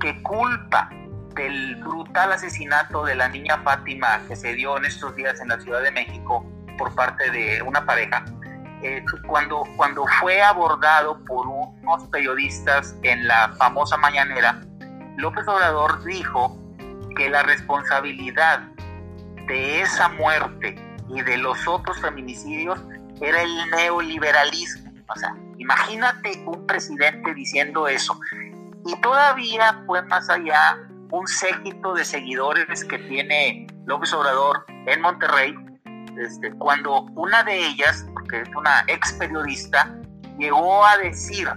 que 0.00 0.22
culpa 0.22 0.88
del 1.34 1.76
brutal 1.76 2.32
asesinato 2.32 3.04
de 3.04 3.16
la 3.16 3.28
niña 3.28 3.58
Fátima 3.58 4.20
que 4.28 4.36
se 4.36 4.54
dio 4.54 4.76
en 4.76 4.84
estos 4.84 5.14
días 5.16 5.40
en 5.40 5.48
la 5.48 5.60
Ciudad 5.60 5.82
de 5.82 5.90
México 5.90 6.46
por 6.78 6.94
parte 6.94 7.30
de 7.30 7.62
una 7.62 7.84
pareja, 7.84 8.24
eh, 8.82 9.04
cuando, 9.26 9.64
cuando 9.76 10.04
fue 10.20 10.42
abordado 10.42 11.24
por 11.24 11.46
unos 11.46 12.08
periodistas 12.08 12.96
en 13.02 13.26
la 13.26 13.54
famosa 13.56 13.96
mañanera, 13.96 14.60
López 15.16 15.46
Obrador 15.46 16.04
dijo 16.04 16.58
que 17.14 17.30
la 17.30 17.42
responsabilidad 17.42 18.60
de 19.46 19.82
esa 19.82 20.08
muerte 20.08 20.76
y 21.08 21.20
de 21.22 21.36
los 21.38 21.66
otros 21.68 22.00
feminicidios 22.00 22.80
era 23.20 23.42
el 23.42 23.70
neoliberalismo. 23.70 24.92
O 25.08 25.18
sea, 25.18 25.34
Imagínate 25.58 26.42
un 26.46 26.66
presidente 26.66 27.32
diciendo 27.34 27.86
eso. 27.86 28.18
Y 28.84 28.94
todavía 29.00 29.82
fue 29.86 30.02
más 30.02 30.28
allá 30.28 30.78
un 31.10 31.26
séquito 31.26 31.94
de 31.94 32.04
seguidores 32.04 32.84
que 32.84 32.98
tiene 32.98 33.66
López 33.86 34.12
Obrador 34.12 34.64
en 34.86 35.00
Monterrey, 35.00 35.54
este, 36.18 36.52
cuando 36.58 37.02
una 37.14 37.42
de 37.44 37.66
ellas, 37.68 38.06
porque 38.12 38.42
es 38.42 38.48
una 38.56 38.84
ex 38.88 39.12
periodista, 39.14 39.96
llegó 40.38 40.84
a 40.84 40.98
decir 40.98 41.48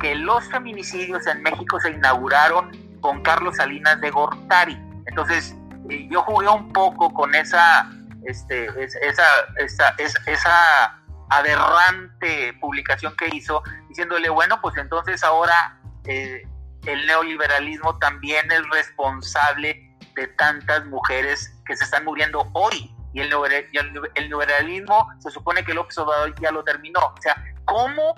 que 0.00 0.14
los 0.14 0.44
feminicidios 0.48 1.26
en 1.26 1.42
México 1.42 1.80
se 1.80 1.90
inauguraron 1.90 2.70
con 3.06 3.22
Carlos 3.22 3.54
Salinas 3.54 4.00
de 4.00 4.10
Gortari. 4.10 4.76
Entonces, 5.06 5.54
eh, 5.88 6.08
yo 6.10 6.22
jugué 6.22 6.48
un 6.48 6.72
poco 6.72 7.14
con 7.14 7.32
esa, 7.36 7.88
este, 8.24 8.66
esa, 8.82 9.28
esa, 9.58 9.94
esa, 10.26 11.02
aberrante 11.30 12.52
publicación 12.60 13.14
que 13.16 13.28
hizo, 13.32 13.62
diciéndole, 13.88 14.28
bueno, 14.28 14.60
pues 14.60 14.76
entonces 14.76 15.22
ahora 15.22 15.78
eh, 16.04 16.44
el 16.84 17.06
neoliberalismo 17.06 17.96
también 17.98 18.50
es 18.50 18.68
responsable 18.70 19.96
de 20.16 20.26
tantas 20.36 20.84
mujeres 20.86 21.56
que 21.64 21.76
se 21.76 21.84
están 21.84 22.04
muriendo 22.04 22.48
hoy. 22.54 22.92
Y 23.12 23.20
el, 23.20 23.32
el 23.32 24.28
neoliberalismo 24.28 25.08
se 25.20 25.30
supone 25.30 25.64
que 25.64 25.74
López 25.74 25.96
Obrador 25.98 26.34
ya 26.40 26.50
lo 26.50 26.64
terminó. 26.64 27.00
O 27.00 27.22
sea, 27.22 27.36
¿cómo 27.66 28.16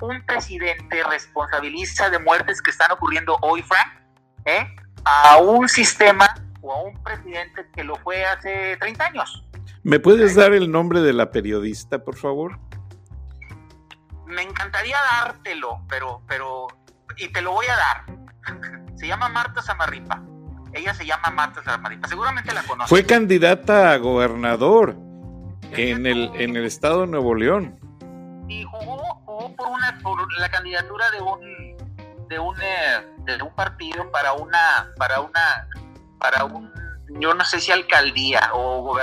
un 0.00 0.24
presidente 0.24 1.02
responsabiliza 1.02 2.08
de 2.10 2.18
muertes 2.20 2.62
que 2.62 2.70
están 2.70 2.90
ocurriendo 2.92 3.36
hoy, 3.42 3.62
Frank, 3.62 3.99
¿eh? 4.44 4.66
a 5.04 5.38
un 5.38 5.68
sistema 5.68 6.34
o 6.60 6.72
a 6.72 6.82
un 6.82 7.02
presidente 7.02 7.66
que 7.74 7.84
lo 7.84 7.96
fue 7.96 8.24
hace 8.24 8.76
30 8.78 9.04
años? 9.04 9.44
¿Me 9.82 9.98
puedes 9.98 10.34
dar 10.34 10.52
el 10.52 10.70
nombre 10.70 11.00
de 11.00 11.12
la 11.12 11.30
periodista, 11.30 12.04
por 12.04 12.16
favor? 12.16 12.58
Me 14.26 14.42
encantaría 14.42 14.96
dártelo, 15.22 15.82
pero, 15.88 16.22
pero, 16.28 16.68
y 17.16 17.28
te 17.28 17.40
lo 17.40 17.52
voy 17.52 17.66
a 17.66 17.76
dar. 17.76 18.90
Se 18.96 19.06
llama 19.06 19.28
Marta 19.28 19.62
Samarripa. 19.62 20.22
Ella 20.72 20.94
se 20.94 21.04
llama 21.04 21.30
Marta 21.30 21.64
Samarripa. 21.64 22.06
Seguramente 22.06 22.54
la 22.54 22.62
conoces. 22.62 22.88
Fue 22.88 23.04
candidata 23.04 23.92
a 23.92 23.96
gobernador 23.96 24.94
en 25.72 26.06
el, 26.06 26.30
en 26.34 26.56
el 26.56 26.64
estado 26.64 27.00
de 27.00 27.06
Nuevo 27.08 27.34
León. 27.34 27.76
Y 28.48 28.62
jugó, 28.64 28.98
jugó 29.24 29.56
por, 29.56 29.66
una, 29.66 29.98
por 30.00 30.32
la 30.38 30.48
candidatura 30.48 31.10
de 31.10 31.22
un, 31.22 31.89
de 32.30 32.38
un, 32.38 32.56
eh, 32.62 33.06
de 33.24 33.42
un 33.42 33.54
partido 33.54 34.10
para 34.10 34.32
una, 34.32 34.94
para 34.96 35.20
una, 35.20 35.68
para 36.18 36.44
un 36.44 36.70
yo 37.18 37.34
no 37.34 37.44
sé 37.44 37.60
si 37.60 37.72
alcaldía 37.72 38.50
o, 38.54 38.96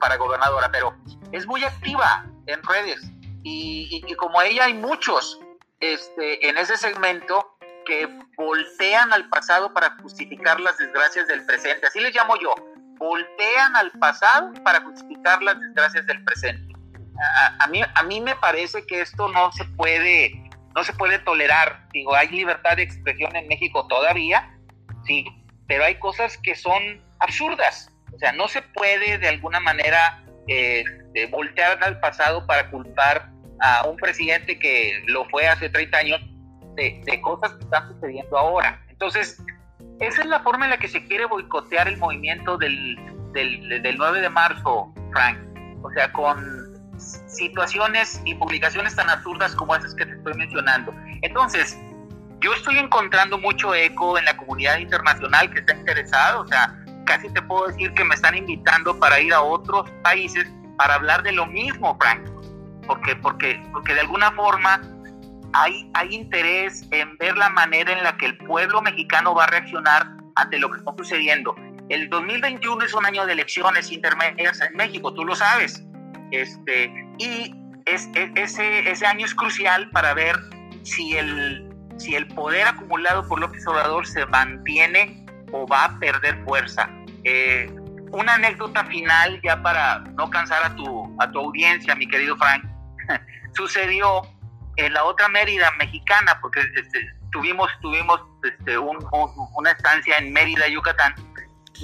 para 0.00 0.16
gobernadora, 0.16 0.68
pero 0.70 0.94
es 1.30 1.46
muy 1.46 1.62
activa 1.62 2.26
en 2.46 2.60
redes. 2.62 3.00
Y, 3.44 4.02
como 4.16 4.42
ella 4.42 4.64
hay 4.64 4.74
muchos 4.74 5.40
este, 5.80 6.48
en 6.48 6.58
ese 6.58 6.76
segmento 6.76 7.56
que 7.86 8.08
voltean 8.36 9.12
al 9.12 9.28
pasado 9.28 9.72
para 9.72 9.96
justificar 10.02 10.60
las 10.60 10.76
desgracias 10.78 11.28
del 11.28 11.44
presente. 11.46 11.86
Así 11.86 12.00
les 12.00 12.14
llamo 12.14 12.34
yo. 12.40 12.54
Voltean 12.98 13.76
al 13.76 13.90
pasado 13.92 14.52
para 14.64 14.80
justificar 14.80 15.42
las 15.42 15.60
desgracias 15.60 16.06
del 16.06 16.22
presente. 16.24 16.74
A, 17.60 17.66
mí, 17.68 17.80
a 17.94 18.02
mí 18.04 18.20
me 18.20 18.34
parece 18.36 18.84
que 18.86 19.02
esto 19.02 19.28
no 19.28 19.52
se 19.52 19.64
puede, 19.76 20.50
no 20.74 20.84
se 20.84 20.92
puede 20.92 21.18
tolerar. 21.20 21.88
Digo, 21.92 22.14
hay 22.14 22.28
libertad 22.28 22.76
de 22.76 22.82
expresión 22.82 23.34
en 23.36 23.48
México 23.48 23.86
todavía, 23.88 24.50
sí, 25.04 25.24
pero 25.66 25.84
hay 25.84 25.96
cosas 25.96 26.38
que 26.38 26.54
son 26.54 27.02
absurdas. 27.20 27.90
O 28.14 28.18
sea, 28.18 28.32
no 28.32 28.48
se 28.48 28.62
puede 28.62 29.18
de 29.18 29.28
alguna 29.28 29.60
manera 29.60 30.22
eh, 30.48 30.84
voltear 31.30 31.82
al 31.82 31.98
pasado 32.00 32.46
para 32.46 32.70
culpar 32.70 33.30
a 33.60 33.86
un 33.86 33.96
presidente 33.96 34.58
que 34.58 35.02
lo 35.06 35.24
fue 35.26 35.46
hace 35.46 35.68
30 35.68 35.98
años 35.98 36.20
de, 36.74 37.20
cosas 37.22 37.52
que 37.54 37.64
están 37.64 37.88
sucediendo 37.88 38.36
ahora. 38.36 38.80
Entonces, 38.88 39.42
esa 40.00 40.22
es 40.22 40.26
la 40.26 40.40
forma 40.40 40.64
en 40.64 40.70
la 40.70 40.78
que 40.78 40.88
se 40.88 41.04
quiere 41.06 41.26
boicotear 41.26 41.86
el 41.88 41.96
movimiento 41.96 42.56
del, 42.56 42.96
del, 43.32 43.82
del 43.82 43.96
9 43.96 44.20
de 44.20 44.28
marzo, 44.30 44.92
Frank. 45.12 45.38
O 45.82 45.90
sea, 45.92 46.12
con 46.12 46.61
situaciones 47.34 48.20
y 48.24 48.34
publicaciones 48.34 48.94
tan 48.94 49.08
absurdas 49.08 49.54
como 49.54 49.74
esas 49.74 49.94
que 49.94 50.06
te 50.06 50.12
estoy 50.12 50.34
mencionando. 50.34 50.94
Entonces, 51.22 51.78
yo 52.40 52.52
estoy 52.54 52.78
encontrando 52.78 53.38
mucho 53.38 53.74
eco 53.74 54.18
en 54.18 54.24
la 54.24 54.36
comunidad 54.36 54.78
internacional 54.78 55.50
que 55.50 55.60
está 55.60 55.74
interesada, 55.74 56.40
o 56.40 56.46
sea, 56.46 56.76
casi 57.06 57.28
te 57.30 57.40
puedo 57.42 57.68
decir 57.68 57.92
que 57.94 58.04
me 58.04 58.14
están 58.14 58.36
invitando 58.36 58.98
para 58.98 59.20
ir 59.20 59.32
a 59.32 59.40
otros 59.40 59.88
países 60.02 60.46
para 60.76 60.94
hablar 60.94 61.22
de 61.22 61.32
lo 61.32 61.46
mismo, 61.46 61.96
Frank, 62.00 62.28
porque, 62.86 63.14
porque, 63.16 63.62
porque 63.72 63.94
de 63.94 64.00
alguna 64.00 64.32
forma 64.32 64.80
hay, 65.52 65.88
hay 65.94 66.14
interés 66.14 66.84
en 66.90 67.16
ver 67.18 67.36
la 67.36 67.48
manera 67.50 67.92
en 67.92 68.02
la 68.02 68.16
que 68.16 68.26
el 68.26 68.36
pueblo 68.38 68.82
mexicano 68.82 69.34
va 69.34 69.44
a 69.44 69.46
reaccionar 69.48 70.08
ante 70.34 70.58
lo 70.58 70.70
que 70.70 70.78
está 70.78 70.92
sucediendo. 70.96 71.54
El 71.88 72.08
2021 72.08 72.84
es 72.84 72.94
un 72.94 73.04
año 73.04 73.26
de 73.26 73.34
elecciones 73.34 73.92
intermedias 73.92 74.60
en 74.60 74.74
México, 74.76 75.12
tú 75.12 75.24
lo 75.24 75.36
sabes, 75.36 75.84
este, 76.32 76.92
y 77.18 77.54
es, 77.86 78.08
ese, 78.14 78.90
ese 78.90 79.06
año 79.06 79.26
es 79.26 79.34
crucial 79.34 79.90
para 79.90 80.14
ver 80.14 80.36
si 80.82 81.16
el, 81.16 81.70
si 81.98 82.14
el 82.14 82.26
poder 82.28 82.66
acumulado 82.66 83.26
por 83.28 83.40
López 83.40 83.66
Obrador 83.66 84.06
se 84.06 84.26
mantiene 84.26 85.24
o 85.52 85.66
va 85.66 85.84
a 85.84 85.98
perder 85.98 86.42
fuerza. 86.44 86.88
Eh, 87.24 87.70
una 88.10 88.34
anécdota 88.34 88.84
final 88.86 89.40
ya 89.42 89.62
para 89.62 90.00
no 90.00 90.28
cansar 90.28 90.64
a 90.64 90.74
tu, 90.74 91.16
a 91.18 91.30
tu 91.30 91.38
audiencia, 91.38 91.94
mi 91.94 92.06
querido 92.06 92.36
Frank. 92.36 92.64
Sucedió 93.54 94.22
en 94.76 94.92
la 94.92 95.04
otra 95.04 95.28
Mérida 95.28 95.70
mexicana, 95.78 96.38
porque 96.40 96.60
este, 96.60 97.10
tuvimos, 97.30 97.70
tuvimos 97.80 98.20
este, 98.42 98.78
una 98.78 99.70
estancia 99.70 100.18
en 100.18 100.32
Mérida, 100.32 100.68
Yucatán. 100.68 101.14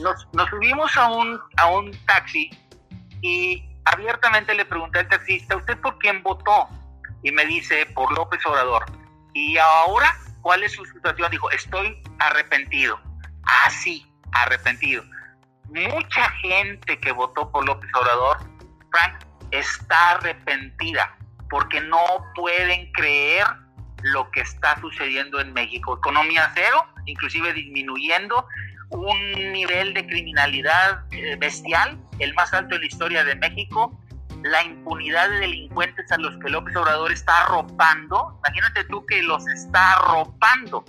Nos, 0.03 0.28
nos 0.32 0.49
subimos 0.51 0.96
a 0.96 1.11
un, 1.11 1.40
a 1.57 1.70
un 1.70 1.90
taxi 2.07 2.51
y 3.22 3.68
abiertamente 3.93 4.55
le 4.55 4.64
pregunté 4.64 5.01
al 5.01 5.09
taxista, 5.09 5.57
¿usted 5.57 5.78
por 5.80 5.99
quién 5.99 6.22
votó? 6.22 6.68
Y 7.22 7.32
me 7.32 7.45
dice, 7.47 7.86
por 7.95 8.12
López 8.16 8.45
Obrador. 8.47 8.84
Y 9.34 9.57
ahora, 9.59 10.14
¿cuál 10.43 10.62
es 10.62 10.72
su 10.72 10.84
situación? 10.84 11.30
Dijo, 11.30 11.51
estoy 11.51 12.03
arrepentido. 12.18 13.01
Ah, 13.45 13.70
sí, 13.70 14.07
arrepentido. 14.32 15.03
Mucha 15.64 16.30
gente 16.43 16.99
que 16.99 17.12
votó 17.12 17.51
por 17.51 17.66
López 17.66 17.91
Obrador, 17.95 18.39
Frank, 18.91 19.24
está 19.51 20.12
arrepentida 20.12 21.14
porque 21.51 21.80
no 21.80 22.01
pueden 22.34 22.91
creer 22.93 23.47
lo 24.03 24.30
que 24.30 24.41
está 24.41 24.78
sucediendo 24.80 25.41
en 25.41 25.53
México. 25.53 25.97
Economía 25.97 26.51
cero, 26.55 26.86
inclusive 27.07 27.53
disminuyendo, 27.53 28.47
un 28.91 29.53
nivel 29.53 29.95
de 29.95 30.07
criminalidad 30.07 31.05
eh, 31.11 31.36
bestial, 31.36 31.99
el 32.18 32.34
más 32.34 32.53
alto 32.53 32.74
en 32.74 32.80
la 32.80 32.86
historia 32.86 33.24
de 33.24 33.34
México, 33.36 33.99
la 34.43 34.62
impunidad 34.62 35.28
de 35.30 35.41
delincuentes 35.41 36.11
a 36.12 36.18
los 36.18 36.36
que 36.39 36.49
López 36.49 36.74
Obrador 36.76 37.12
está 37.12 37.43
arropando. 37.43 38.39
Imagínate 38.39 38.84
tú 38.84 39.05
que 39.07 39.22
los 39.22 39.47
está 39.49 39.95
arropando. 39.95 40.84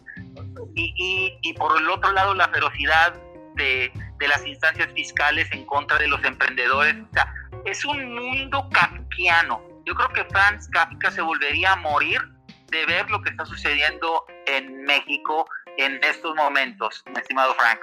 Y, 0.76 1.38
y, 1.42 1.54
por 1.54 1.78
el 1.78 1.90
otro 1.90 2.12
lado, 2.12 2.34
la 2.34 2.48
ferocidad 2.50 3.14
de, 3.56 3.92
de, 4.18 4.28
las 4.28 4.46
instancias 4.46 4.88
fiscales 4.94 5.52
en 5.52 5.66
contra 5.66 5.98
de 5.98 6.08
los 6.08 6.24
emprendedores. 6.24 6.96
O 6.96 7.14
sea, 7.14 7.34
es 7.66 7.84
un 7.84 8.16
mundo 8.16 8.70
kafkiano. 8.72 9.62
Yo 9.86 9.96
creo 9.96 10.10
que 10.10 10.24
Franz 10.26 10.70
Kafka 10.70 11.12
se 11.12 11.22
volvería 11.22 11.74
a 11.74 11.76
morir 11.78 12.22
de 12.68 12.86
ver 12.86 13.10
lo 13.10 13.22
que 13.22 13.30
está 13.30 13.46
sucediendo 13.46 14.26
en 14.46 14.84
México 14.84 15.46
en 15.80 16.00
estos 16.04 16.36
momentos, 16.36 17.04
mi 17.08 17.20
estimado 17.20 17.54
Frank. 17.56 17.80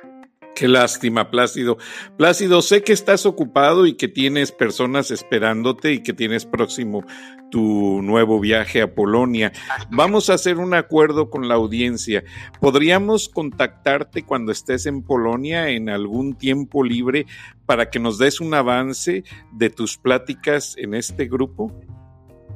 Qué 0.54 0.68
lástima, 0.68 1.30
Plácido. 1.30 1.76
Plácido, 2.16 2.62
sé 2.62 2.82
que 2.82 2.94
estás 2.94 3.26
ocupado 3.26 3.86
y 3.86 3.94
que 3.94 4.08
tienes 4.08 4.52
personas 4.52 5.10
esperándote 5.10 5.92
y 5.92 6.02
que 6.02 6.14
tienes 6.14 6.46
próximo 6.46 7.04
tu 7.50 8.00
nuevo 8.02 8.40
viaje 8.40 8.80
a 8.80 8.94
Polonia. 8.94 9.52
Vamos 9.90 10.30
a 10.30 10.34
hacer 10.34 10.56
un 10.56 10.72
acuerdo 10.72 11.28
con 11.28 11.48
la 11.48 11.56
audiencia. 11.56 12.24
¿Podríamos 12.58 13.28
contactarte 13.28 14.24
cuando 14.24 14.50
estés 14.50 14.86
en 14.86 15.02
Polonia 15.02 15.68
en 15.68 15.90
algún 15.90 16.36
tiempo 16.36 16.82
libre 16.82 17.26
para 17.66 17.90
que 17.90 17.98
nos 17.98 18.16
des 18.18 18.40
un 18.40 18.54
avance 18.54 19.24
de 19.52 19.68
tus 19.68 19.98
pláticas 19.98 20.74
en 20.78 20.94
este 20.94 21.26
grupo? 21.26 21.70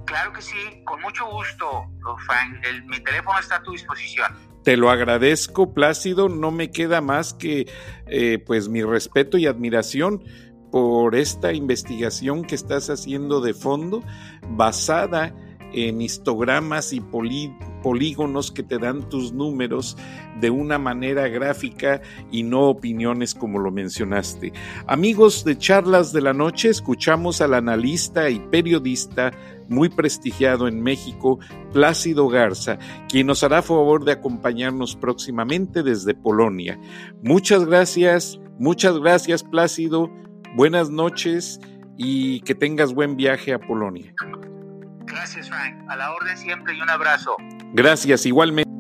Claro 0.07 0.32
que 0.32 0.41
sí, 0.41 0.82
con 0.84 1.03
mucho 1.03 1.26
gusto, 1.26 1.86
Frank. 2.26 2.64
mi 2.86 2.99
teléfono 3.01 3.38
está 3.38 3.57
a 3.57 3.62
tu 3.62 3.72
disposición. 3.72 4.49
Te 4.62 4.76
lo 4.76 4.90
agradezco, 4.90 5.72
Plácido. 5.72 6.28
No 6.28 6.50
me 6.50 6.70
queda 6.70 7.00
más 7.00 7.34
que 7.34 7.66
eh, 8.06 8.38
pues 8.46 8.68
mi 8.68 8.82
respeto 8.82 9.38
y 9.38 9.46
admiración 9.46 10.22
por 10.70 11.14
esta 11.14 11.52
investigación 11.52 12.44
que 12.44 12.54
estás 12.54 12.90
haciendo 12.90 13.40
de 13.40 13.54
fondo, 13.54 14.02
basada 14.50 15.34
en 15.72 16.02
histogramas 16.02 16.92
y 16.92 17.00
polígonos 17.00 18.50
que 18.50 18.62
te 18.62 18.78
dan 18.78 19.08
tus 19.08 19.32
números 19.32 19.96
de 20.40 20.50
una 20.50 20.78
manera 20.78 21.28
gráfica 21.28 22.02
y 22.30 22.42
no 22.42 22.68
opiniones 22.68 23.34
como 23.34 23.58
lo 23.58 23.70
mencionaste. 23.70 24.52
Amigos 24.86 25.44
de 25.44 25.56
Charlas 25.56 26.12
de 26.12 26.22
la 26.22 26.32
Noche, 26.32 26.70
escuchamos 26.70 27.40
al 27.40 27.54
analista 27.54 28.30
y 28.30 28.40
periodista 28.40 29.32
muy 29.70 29.88
prestigiado 29.88 30.68
en 30.68 30.82
México, 30.82 31.38
Plácido 31.72 32.28
Garza, 32.28 32.78
quien 33.08 33.28
nos 33.28 33.42
hará 33.42 33.62
favor 33.62 34.04
de 34.04 34.12
acompañarnos 34.12 34.96
próximamente 34.96 35.82
desde 35.82 36.12
Polonia. 36.14 36.78
Muchas 37.22 37.64
gracias, 37.64 38.38
muchas 38.58 38.98
gracias 38.98 39.42
Plácido, 39.42 40.10
buenas 40.54 40.90
noches 40.90 41.60
y 41.96 42.40
que 42.40 42.54
tengas 42.54 42.92
buen 42.92 43.16
viaje 43.16 43.54
a 43.54 43.58
Polonia. 43.58 44.12
Gracias 45.06 45.48
Frank, 45.48 45.88
a 45.88 45.96
la 45.96 46.12
orden 46.12 46.36
siempre 46.36 46.74
y 46.74 46.80
un 46.80 46.90
abrazo. 46.90 47.36
Gracias, 47.72 48.26
igualmente. 48.26 48.79